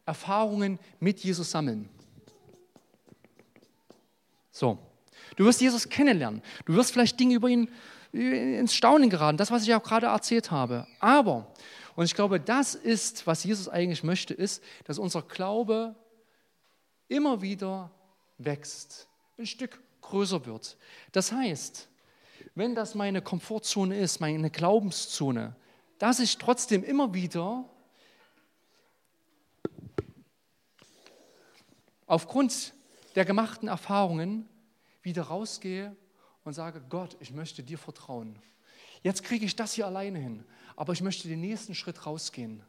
Erfahrungen 0.06 0.78
mit 1.00 1.20
Jesus 1.20 1.50
sammeln. 1.50 1.88
So, 4.50 4.78
du 5.36 5.44
wirst 5.44 5.60
Jesus 5.60 5.88
kennenlernen. 5.88 6.42
Du 6.64 6.74
wirst 6.74 6.92
vielleicht 6.92 7.20
Dinge 7.20 7.34
über 7.34 7.48
ihn 7.48 7.70
ins 8.12 8.74
Staunen 8.74 9.10
geraten, 9.10 9.36
das, 9.36 9.50
was 9.50 9.62
ich 9.62 9.74
auch 9.74 9.82
gerade 9.82 10.06
erzählt 10.06 10.50
habe. 10.50 10.86
Aber, 10.98 11.52
und 11.94 12.06
ich 12.06 12.14
glaube, 12.14 12.40
das 12.40 12.74
ist, 12.74 13.26
was 13.26 13.44
Jesus 13.44 13.68
eigentlich 13.68 14.02
möchte, 14.02 14.32
ist, 14.34 14.62
dass 14.84 14.98
unser 14.98 15.22
Glaube 15.22 15.94
immer 17.06 17.42
wieder 17.42 17.90
wächst, 18.38 19.08
ein 19.38 19.46
Stück 19.46 19.78
größer 20.08 20.46
wird. 20.46 20.76
Das 21.12 21.32
heißt, 21.32 21.88
wenn 22.54 22.74
das 22.74 22.94
meine 22.94 23.22
Komfortzone 23.22 23.98
ist, 23.98 24.20
meine 24.20 24.50
Glaubenszone, 24.50 25.54
dass 25.98 26.20
ich 26.20 26.38
trotzdem 26.38 26.84
immer 26.84 27.14
wieder 27.14 27.64
aufgrund 32.06 32.74
der 33.14 33.24
gemachten 33.24 33.68
Erfahrungen 33.68 34.48
wieder 35.02 35.22
rausgehe 35.22 35.94
und 36.44 36.52
sage, 36.52 36.82
Gott, 36.88 37.16
ich 37.20 37.32
möchte 37.32 37.62
dir 37.62 37.78
vertrauen. 37.78 38.38
Jetzt 39.02 39.22
kriege 39.22 39.44
ich 39.44 39.54
das 39.54 39.74
hier 39.74 39.86
alleine 39.86 40.18
hin, 40.18 40.44
aber 40.76 40.92
ich 40.92 41.02
möchte 41.02 41.28
den 41.28 41.40
nächsten 41.40 41.74
Schritt 41.74 42.06
rausgehen. 42.06 42.62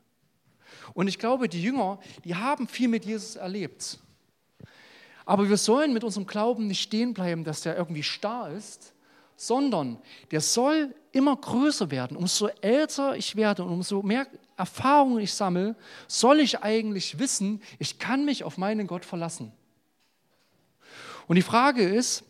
Und 0.93 1.07
ich 1.07 1.17
glaube, 1.17 1.49
die 1.49 1.61
Jünger, 1.61 1.99
die 2.23 2.35
haben 2.35 2.67
viel 2.67 2.87
mit 2.87 3.05
Jesus 3.05 3.35
erlebt. 3.35 3.99
Aber 5.29 5.47
wir 5.47 5.57
sollen 5.57 5.93
mit 5.93 6.03
unserem 6.03 6.25
Glauben 6.25 6.65
nicht 6.65 6.81
stehen 6.81 7.13
bleiben, 7.13 7.43
dass 7.43 7.61
der 7.61 7.77
irgendwie 7.77 8.01
starr 8.01 8.49
ist, 8.49 8.93
sondern 9.35 9.99
der 10.31 10.41
soll 10.41 10.95
immer 11.11 11.35
größer 11.35 11.91
werden. 11.91 12.17
Umso 12.17 12.47
älter 12.61 13.15
ich 13.15 13.35
werde 13.35 13.63
und 13.63 13.69
umso 13.69 14.01
mehr 14.01 14.25
Erfahrungen 14.57 15.19
ich 15.19 15.31
sammle, 15.35 15.75
soll 16.07 16.39
ich 16.39 16.63
eigentlich 16.63 17.19
wissen, 17.19 17.61
ich 17.77 17.99
kann 17.99 18.25
mich 18.25 18.43
auf 18.43 18.57
meinen 18.57 18.87
Gott 18.87 19.05
verlassen. 19.05 19.51
Und 21.27 21.35
die 21.35 21.43
Frage 21.43 21.83
ist, 21.83 22.23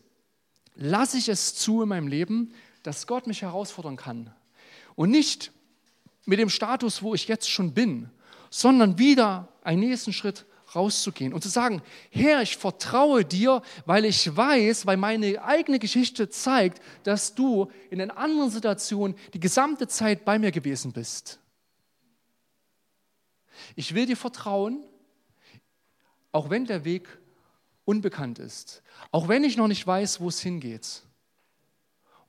lasse 0.74 1.16
ich 1.16 1.30
es 1.30 1.54
zu 1.54 1.80
in 1.80 1.88
meinem 1.88 2.06
Leben, 2.06 2.52
dass 2.82 3.06
Gott 3.06 3.26
mich 3.26 3.40
herausfordern 3.40 3.96
kann? 3.96 4.30
Und 4.94 5.10
nicht 5.10 5.52
mit 6.26 6.38
dem 6.38 6.50
Status, 6.50 7.02
wo 7.02 7.14
ich 7.14 7.28
jetzt 7.28 7.48
schon 7.48 7.72
bin, 7.72 8.10
sondern 8.50 8.98
wieder 8.98 9.48
einen 9.64 9.80
nächsten 9.80 10.12
Schritt 10.12 10.44
rauszugehen 10.74 11.32
und 11.32 11.42
zu 11.42 11.48
sagen, 11.48 11.82
Herr, 12.10 12.42
ich 12.42 12.56
vertraue 12.56 13.24
dir, 13.24 13.62
weil 13.86 14.04
ich 14.04 14.36
weiß, 14.36 14.86
weil 14.86 14.96
meine 14.96 15.42
eigene 15.42 15.78
Geschichte 15.78 16.28
zeigt, 16.28 16.82
dass 17.02 17.34
du 17.34 17.70
in 17.90 18.00
einer 18.00 18.16
anderen 18.16 18.50
Situation 18.50 19.14
die 19.34 19.40
gesamte 19.40 19.88
Zeit 19.88 20.24
bei 20.24 20.38
mir 20.38 20.52
gewesen 20.52 20.92
bist. 20.92 21.38
Ich 23.76 23.94
will 23.94 24.06
dir 24.06 24.16
vertrauen, 24.16 24.82
auch 26.32 26.50
wenn 26.50 26.64
der 26.64 26.84
Weg 26.84 27.08
unbekannt 27.84 28.38
ist, 28.38 28.82
auch 29.10 29.28
wenn 29.28 29.44
ich 29.44 29.56
noch 29.56 29.68
nicht 29.68 29.86
weiß, 29.86 30.20
wo 30.20 30.28
es 30.28 30.40
hingeht. 30.40 31.02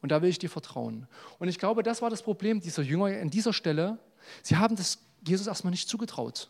Und 0.02 0.10
da 0.12 0.22
will 0.22 0.30
ich 0.30 0.40
dir 0.40 0.50
vertrauen. 0.50 1.08
Und 1.38 1.48
ich 1.48 1.60
glaube, 1.60 1.84
das 1.84 2.02
war 2.02 2.10
das 2.10 2.24
Problem 2.24 2.60
dieser 2.60 2.82
Jünger 2.82 3.06
an 3.06 3.30
dieser 3.30 3.54
Stelle. 3.54 4.00
Sie 4.42 4.58
haben 4.58 4.76
das 4.76 4.98
Jesus 5.26 5.46
erstmal 5.46 5.72
nicht 5.72 5.88
zugetraut. 5.88 6.50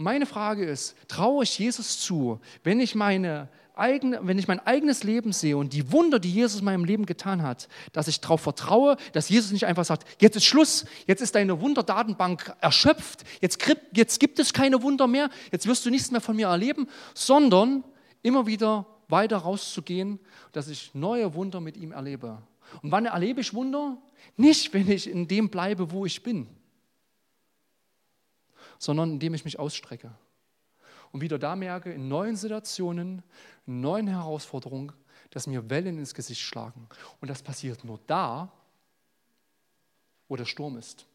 Meine 0.00 0.26
Frage 0.26 0.64
ist, 0.64 0.94
traue 1.08 1.42
ich 1.42 1.58
Jesus 1.58 1.98
zu, 1.98 2.38
wenn 2.62 2.78
ich 2.78 2.94
meine 2.94 3.48
eigene, 3.74 4.20
wenn 4.22 4.38
ich 4.38 4.46
mein 4.46 4.64
eigenes 4.64 5.02
Leben 5.02 5.32
sehe 5.32 5.56
und 5.56 5.72
die 5.72 5.90
Wunder, 5.90 6.20
die 6.20 6.30
Jesus 6.30 6.60
in 6.60 6.66
meinem 6.66 6.84
Leben 6.84 7.04
getan 7.04 7.42
hat, 7.42 7.68
dass 7.92 8.06
ich 8.06 8.20
darauf 8.20 8.40
vertraue, 8.40 8.96
dass 9.12 9.28
Jesus 9.28 9.50
nicht 9.50 9.66
einfach 9.66 9.84
sagt, 9.84 10.06
jetzt 10.20 10.36
ist 10.36 10.44
Schluss, 10.44 10.84
jetzt 11.08 11.20
ist 11.20 11.34
deine 11.34 11.60
Wunderdatenbank 11.60 12.54
erschöpft, 12.60 13.24
jetzt, 13.40 13.58
jetzt 13.92 14.20
gibt 14.20 14.38
es 14.38 14.52
keine 14.52 14.82
Wunder 14.82 15.08
mehr, 15.08 15.30
jetzt 15.50 15.66
wirst 15.66 15.84
du 15.84 15.90
nichts 15.90 16.12
mehr 16.12 16.20
von 16.20 16.36
mir 16.36 16.46
erleben, 16.46 16.86
sondern 17.12 17.82
immer 18.22 18.46
wieder 18.46 18.86
weiter 19.08 19.38
rauszugehen, 19.38 20.20
dass 20.52 20.68
ich 20.68 20.94
neue 20.94 21.34
Wunder 21.34 21.60
mit 21.60 21.76
ihm 21.76 21.90
erlebe. 21.90 22.40
Und 22.82 22.92
wann 22.92 23.06
erlebe 23.06 23.40
ich 23.40 23.52
Wunder? 23.52 23.98
Nicht, 24.36 24.72
wenn 24.74 24.88
ich 24.88 25.10
in 25.10 25.26
dem 25.26 25.48
bleibe, 25.48 25.90
wo 25.90 26.06
ich 26.06 26.22
bin, 26.22 26.46
sondern 28.78 29.12
indem 29.12 29.34
ich 29.34 29.44
mich 29.44 29.58
ausstrecke 29.58 30.10
und 31.12 31.20
wieder 31.20 31.38
da 31.38 31.56
merke, 31.56 31.92
in 31.92 32.08
neuen 32.08 32.36
Situationen, 32.36 33.22
in 33.66 33.80
neuen 33.80 34.06
Herausforderungen, 34.06 34.92
dass 35.30 35.46
mir 35.46 35.68
Wellen 35.70 35.98
ins 35.98 36.14
Gesicht 36.14 36.40
schlagen. 36.40 36.88
Und 37.20 37.28
das 37.28 37.42
passiert 37.42 37.84
nur 37.84 38.00
da, 38.06 38.50
wo 40.28 40.36
der 40.36 40.44
Sturm 40.44 40.76
ist. 40.76 41.06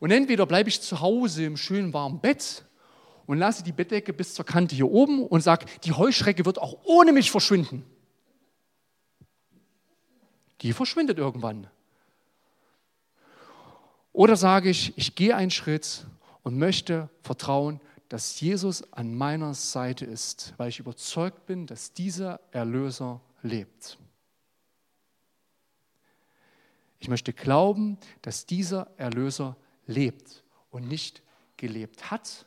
Und 0.00 0.10
entweder 0.10 0.46
bleibe 0.46 0.68
ich 0.68 0.80
zu 0.80 1.00
Hause 1.00 1.44
im 1.44 1.56
schönen 1.56 1.92
warmen 1.92 2.20
Bett 2.20 2.64
und 3.26 3.38
lasse 3.38 3.62
die 3.62 3.72
Bettdecke 3.72 4.12
bis 4.12 4.34
zur 4.34 4.44
Kante 4.44 4.74
hier 4.74 4.90
oben 4.90 5.26
und 5.26 5.40
sage, 5.40 5.66
die 5.84 5.92
Heuschrecke 5.92 6.44
wird 6.44 6.58
auch 6.58 6.78
ohne 6.84 7.12
mich 7.12 7.30
verschwinden. 7.30 7.84
Die 10.60 10.72
verschwindet 10.72 11.18
irgendwann. 11.18 11.68
Oder 14.14 14.36
sage 14.36 14.70
ich, 14.70 14.96
ich 14.96 15.16
gehe 15.16 15.34
einen 15.34 15.50
Schritt 15.50 16.06
und 16.44 16.56
möchte 16.56 17.10
vertrauen, 17.22 17.80
dass 18.08 18.40
Jesus 18.40 18.92
an 18.92 19.12
meiner 19.12 19.54
Seite 19.54 20.04
ist, 20.04 20.54
weil 20.56 20.68
ich 20.68 20.78
überzeugt 20.78 21.46
bin, 21.46 21.66
dass 21.66 21.92
dieser 21.92 22.38
Erlöser 22.52 23.20
lebt. 23.42 23.98
Ich 27.00 27.08
möchte 27.08 27.32
glauben, 27.32 27.98
dass 28.22 28.46
dieser 28.46 28.88
Erlöser 28.98 29.56
lebt 29.84 30.44
und 30.70 30.86
nicht 30.86 31.20
gelebt 31.56 32.12
hat 32.12 32.46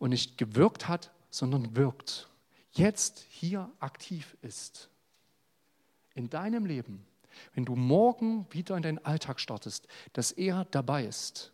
und 0.00 0.10
nicht 0.10 0.36
gewirkt 0.36 0.88
hat, 0.88 1.12
sondern 1.30 1.76
wirkt. 1.76 2.28
Jetzt 2.72 3.24
hier 3.28 3.70
aktiv 3.78 4.36
ist. 4.42 4.90
In 6.14 6.28
deinem 6.28 6.66
Leben, 6.66 7.06
wenn 7.54 7.64
du 7.64 7.76
morgen 7.76 8.46
wieder 8.50 8.76
in 8.76 8.82
deinen 8.82 9.04
Alltag 9.04 9.40
startest, 9.40 9.86
dass 10.12 10.32
er 10.32 10.66
dabei 10.70 11.04
ist 11.04 11.52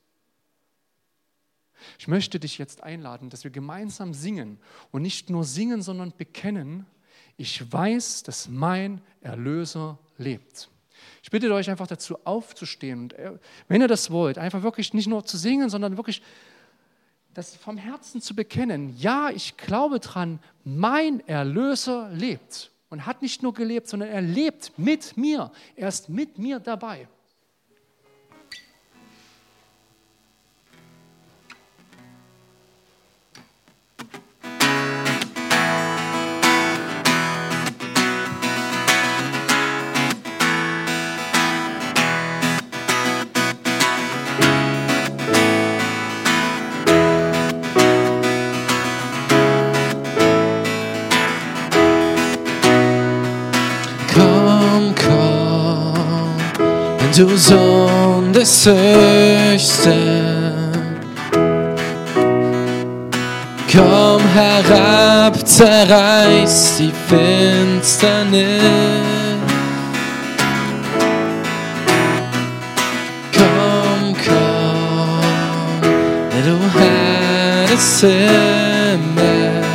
ich 1.99 2.09
möchte 2.09 2.41
dich 2.41 2.59
jetzt 2.59 2.82
einladen, 2.82 3.30
dass 3.30 3.45
wir 3.45 3.51
gemeinsam 3.51 4.14
singen 4.14 4.59
und 4.91 5.03
nicht 5.03 5.30
nur 5.30 5.45
singen, 5.45 5.82
sondern 5.82 6.12
bekennen, 6.16 6.87
ich 7.37 7.70
weiß, 7.70 8.22
dass 8.22 8.49
mein 8.49 9.01
Erlöser 9.20 9.99
lebt. 10.16 10.70
Ich 11.22 11.30
bitte 11.30 11.53
euch 11.53 11.68
einfach 11.68 11.87
dazu 11.87 12.18
aufzustehen 12.24 13.01
und 13.01 13.12
äh, 13.14 13.39
wenn 13.68 13.80
ihr 13.80 13.89
das 13.89 14.11
wollt, 14.11 14.39
einfach 14.39 14.62
wirklich 14.62 14.95
nicht 14.95 15.07
nur 15.07 15.24
zu 15.24 15.37
singen, 15.37 15.68
sondern 15.68 15.97
wirklich 15.97 16.22
das 17.34 17.55
vom 17.55 17.76
Herzen 17.76 18.22
zu 18.22 18.34
bekennen. 18.34 18.97
Ja, 18.97 19.28
ich 19.28 19.59
glaube 19.59 20.01
dran, 20.01 20.39
mein 20.64 21.20
Erlöser 21.28 22.09
lebt 22.11 22.70
und 22.89 23.07
hat 23.07 23.22
nicht 23.22 23.43
nur 23.43 23.55
gelebt, 23.55 23.89
sondern 23.89 24.09
er 24.11 24.22
lebt 24.22 24.72
mit 24.78 25.16
mir. 25.16 25.51
Er 25.74 25.89
ist 25.89 26.09
mit 26.09 26.39
mir 26.39 26.61
dabei. 26.61 27.09
Du 57.17 57.35
Sohn 57.37 58.31
des 58.31 58.67
Höchsten. 58.67 59.95
Komm 63.73 64.23
herab, 64.35 65.35
zerreiß 65.47 66.77
die 66.79 66.93
Finsternis. 67.09 68.62
Komm, 73.33 74.14
komm, 74.27 75.81
du 76.45 76.59
Herr 76.79 77.67
des 77.69 78.01
Himmels. 78.01 79.67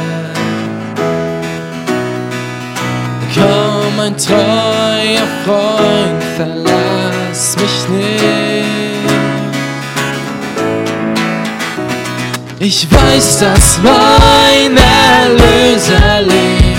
Komm, 3.34 3.98
mein 3.98 4.16
treuer 4.16 5.28
Freund, 5.44 6.24
verlass 6.38 6.70
mich 7.58 7.88
nicht. 7.89 9.02
Ich 12.60 12.88
weiß, 12.92 13.39
dass 13.39 13.80
mein 13.82 14.78
Erlöser 14.78 16.22
lebt. 16.22 16.78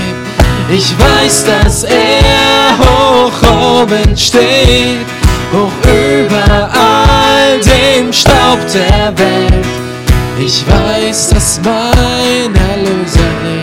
Ich 0.71 0.95
weiß, 0.97 1.45
dass 1.45 1.85
er 1.85 2.79
hoch 2.79 3.83
oben 3.83 4.17
steht, 4.17 5.05
hoch 5.53 5.73
über 5.85 6.71
all 6.73 7.59
dem 7.59 8.13
Staub 8.13 8.61
der 8.73 9.13
Welt. 9.19 9.67
Ich 10.39 10.65
weiß, 10.67 11.31
dass 11.31 11.61
mein 11.65 12.55
Erlöser 12.55 13.31
lebt. 13.45 13.62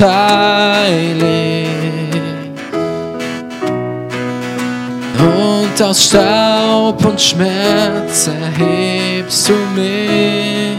Heilig. 0.00 1.68
Und 5.18 5.82
aus 5.82 6.06
Staub 6.06 7.04
und 7.04 7.20
Schmerz 7.20 8.28
erhebst 8.28 9.48
du 9.48 9.54
mich. 9.74 10.76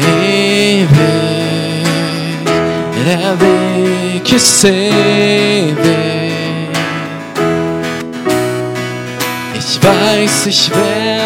Ewig, 0.00 0.88
der 3.06 3.40
Weg 3.40 4.32
ist 4.32 4.64
ewig. 4.64 5.76
Ich 9.58 9.82
weiß, 9.82 10.46
ich 10.46 10.70
werde 10.70 11.17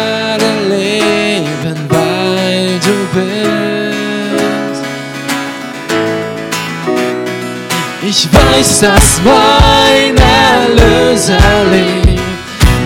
weiß, 8.53 8.79
dass 8.81 9.21
mein 9.23 10.15
Erlöser 10.17 11.37
lebt. 11.71 12.21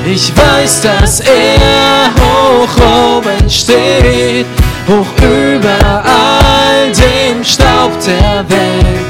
Ich 0.06 0.32
weiß, 0.36 0.82
dass 0.82 1.20
er 1.20 2.12
hoch 2.16 3.18
oben 3.18 3.50
steht, 3.50 4.46
hoch 4.88 5.14
über 5.22 6.04
all 6.04 6.92
dem 6.92 7.44
Staub 7.44 7.92
der 8.06 8.46
Welt. 8.50 9.06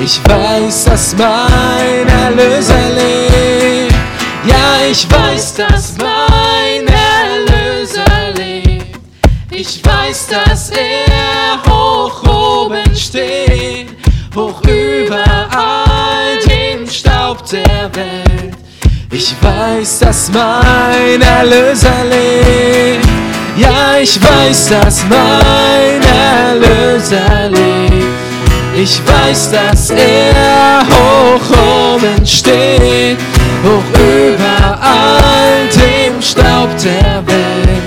Ich 0.00 0.20
weiß, 0.28 0.84
dass 0.86 1.14
mein 1.16 2.08
Erlöser 2.08 2.88
lebt. 2.96 3.94
Ja, 4.46 4.90
ich 4.90 5.06
weiß, 5.10 5.54
dass 5.54 5.94
mein 5.98 6.86
Erlöser 6.88 8.32
lebt. 8.36 8.98
Ich 9.50 9.80
weiß, 9.84 10.26
dass 10.26 10.70
er 10.70 11.13
Ich 19.26 19.34
weiß, 19.40 20.00
dass 20.00 20.30
mein 20.30 21.22
Erlöser 21.22 22.04
lebt. 22.10 23.08
Ja, 23.56 23.96
ich 23.98 24.20
weiß, 24.22 24.68
dass 24.68 25.02
mein 25.08 26.02
Erlöser 26.02 27.48
lebt. 27.48 28.04
Ich 28.76 29.00
weiß, 29.06 29.50
dass 29.50 29.88
er 29.88 30.84
hoch 30.90 31.94
oben 31.94 32.26
steht, 32.26 33.16
hoch 33.64 33.98
über 33.98 34.78
all 34.78 35.68
dem 35.72 36.20
Staub 36.20 36.68
der 36.84 37.26
Welt. 37.26 37.82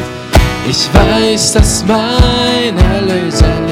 Ich 0.68 0.90
weiß, 0.92 1.54
dass 1.54 1.86
mein 1.86 2.76
Erlöser 2.96 3.46
lebt. 3.46 3.67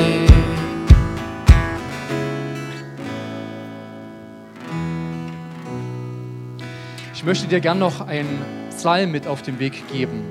Möchte 7.25 7.47
dir 7.47 7.59
gern 7.59 7.79
noch 7.79 8.01
einen 8.01 8.39
Psalm 8.69 9.11
mit 9.11 9.25
auf 9.25 9.41
den 9.41 9.57
Weg 9.57 9.87
geben, 9.91 10.21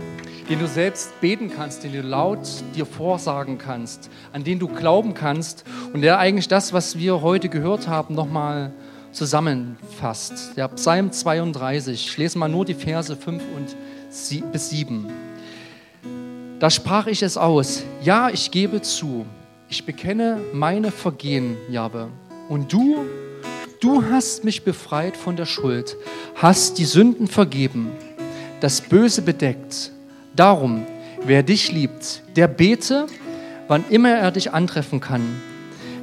den 0.49 0.61
du 0.61 0.69
selbst 0.69 1.21
beten 1.21 1.51
kannst, 1.51 1.83
den 1.83 1.93
du 1.93 2.03
laut 2.03 2.47
dir 2.77 2.87
vorsagen 2.87 3.59
kannst, 3.59 4.11
an 4.33 4.45
den 4.45 4.61
du 4.61 4.69
glauben 4.69 5.13
kannst 5.13 5.65
und 5.93 6.03
der 6.03 6.21
eigentlich 6.21 6.47
das, 6.47 6.73
was 6.73 6.97
wir 6.97 7.21
heute 7.21 7.49
gehört 7.49 7.89
haben, 7.89 8.15
nochmal 8.15 8.73
zusammenfasst. 9.11 10.57
Der 10.57 10.69
Psalm 10.69 11.11
32. 11.11 12.07
Ich 12.07 12.17
lese 12.17 12.39
mal 12.39 12.49
nur 12.49 12.65
die 12.65 12.75
Verse 12.75 13.17
5 13.17 13.43
und 13.57 14.53
bis 14.53 14.71
7. 14.71 15.09
Da 16.61 16.71
sprach 16.71 17.09
ich 17.09 17.25
es 17.25 17.37
aus. 17.37 17.83
Ja, 18.03 18.31
ich 18.31 18.53
gebe 18.53 18.83
zu. 18.83 19.27
Ich 19.69 19.85
bekenne 19.85 20.39
meine 20.53 20.93
Vergehen, 20.93 21.57
Jabe. 21.69 22.09
Und 22.49 22.73
du, 22.73 22.99
du 23.85 24.03
hast 24.11 24.45
mich 24.45 24.65
befreit 24.65 25.15
von 25.15 25.37
der 25.37 25.45
Schuld, 25.45 25.97
hast 26.37 26.79
die 26.79 26.87
Sünden 26.87 27.27
vergeben, 27.27 27.93
das 28.61 28.81
Böse 28.81 29.21
bedeckt. 29.21 29.93
Darum, 30.35 30.87
wer 31.23 31.43
dich 31.43 31.71
liebt, 31.71 32.23
der 32.35 32.49
bete, 32.49 33.07
wann 33.69 33.85
immer 33.91 34.09
er 34.09 34.31
dich 34.31 34.55
antreffen 34.55 35.01
kann. 35.01 35.21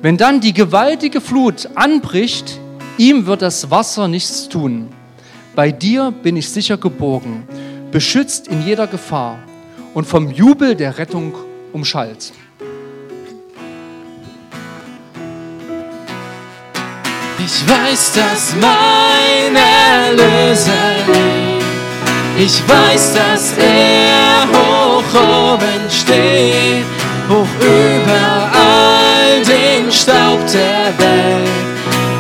Wenn 0.04 0.18
dann 0.18 0.42
die 0.42 0.54
gewaltige 0.54 1.22
Flut 1.22 1.70
anbricht, 1.74 2.60
ihm 3.00 3.26
wird 3.26 3.42
das 3.42 3.72
Wasser 3.72 4.08
nichts 4.08 4.48
tun. 4.48 4.90
Bei 5.56 5.72
dir 5.72 6.12
bin 6.12 6.38
ich 6.38 6.50
sicher 6.50 6.78
geborgen, 6.78 7.48
beschützt 7.92 8.48
in 8.48 8.64
jeder 8.64 8.86
Gefahr 8.86 9.40
und 9.96 10.06
vom 10.06 10.30
Jubel 10.30 10.76
der 10.76 11.00
Rettung 11.00 11.34
umschallt. 11.74 12.32
Ich 17.44 17.68
weiß, 17.68 18.14
dass 18.14 18.56
mein 18.62 19.56
Erlöser 19.56 20.72
lebt. 21.08 21.66
Ich 22.38 22.62
weiß, 22.68 23.14
dass 23.14 23.54
er 23.58 24.48
hoch 24.54 25.54
oben 25.54 25.90
steht, 25.90 26.86
hoch 27.28 27.48
über 27.60 28.50
all 28.54 29.42
den 29.44 29.92
Staub 29.92 30.40
der 30.54 30.94
Welt. 31.04 31.50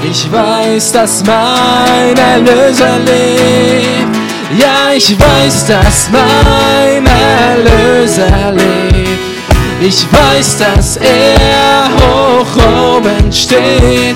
Ich 0.03 0.31
weiß, 0.31 0.91
dass 0.91 1.23
mein 1.23 2.17
Erlöser 2.17 2.97
lebt. 3.05 4.17
Ja, 4.57 4.91
ich 4.95 5.15
weiß, 5.19 5.67
dass 5.67 6.09
mein 6.11 7.05
Erlöser 7.05 8.51
lebt. 8.53 9.31
Ich 9.79 10.05
weiß, 10.11 10.57
dass 10.57 10.97
er 10.97 11.89
hoch 11.97 12.95
oben 12.95 13.31
steht, 13.31 14.15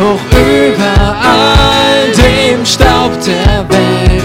hoch 0.00 0.20
über 0.32 1.16
all 1.22 2.10
dem 2.12 2.64
Staub 2.64 3.12
der 3.24 3.68
Welt. 3.68 4.24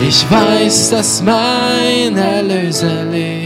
Ich 0.00 0.24
weiß, 0.30 0.90
dass 0.90 1.22
mein 1.22 2.16
Erlöser 2.16 3.04
lebt. 3.10 3.41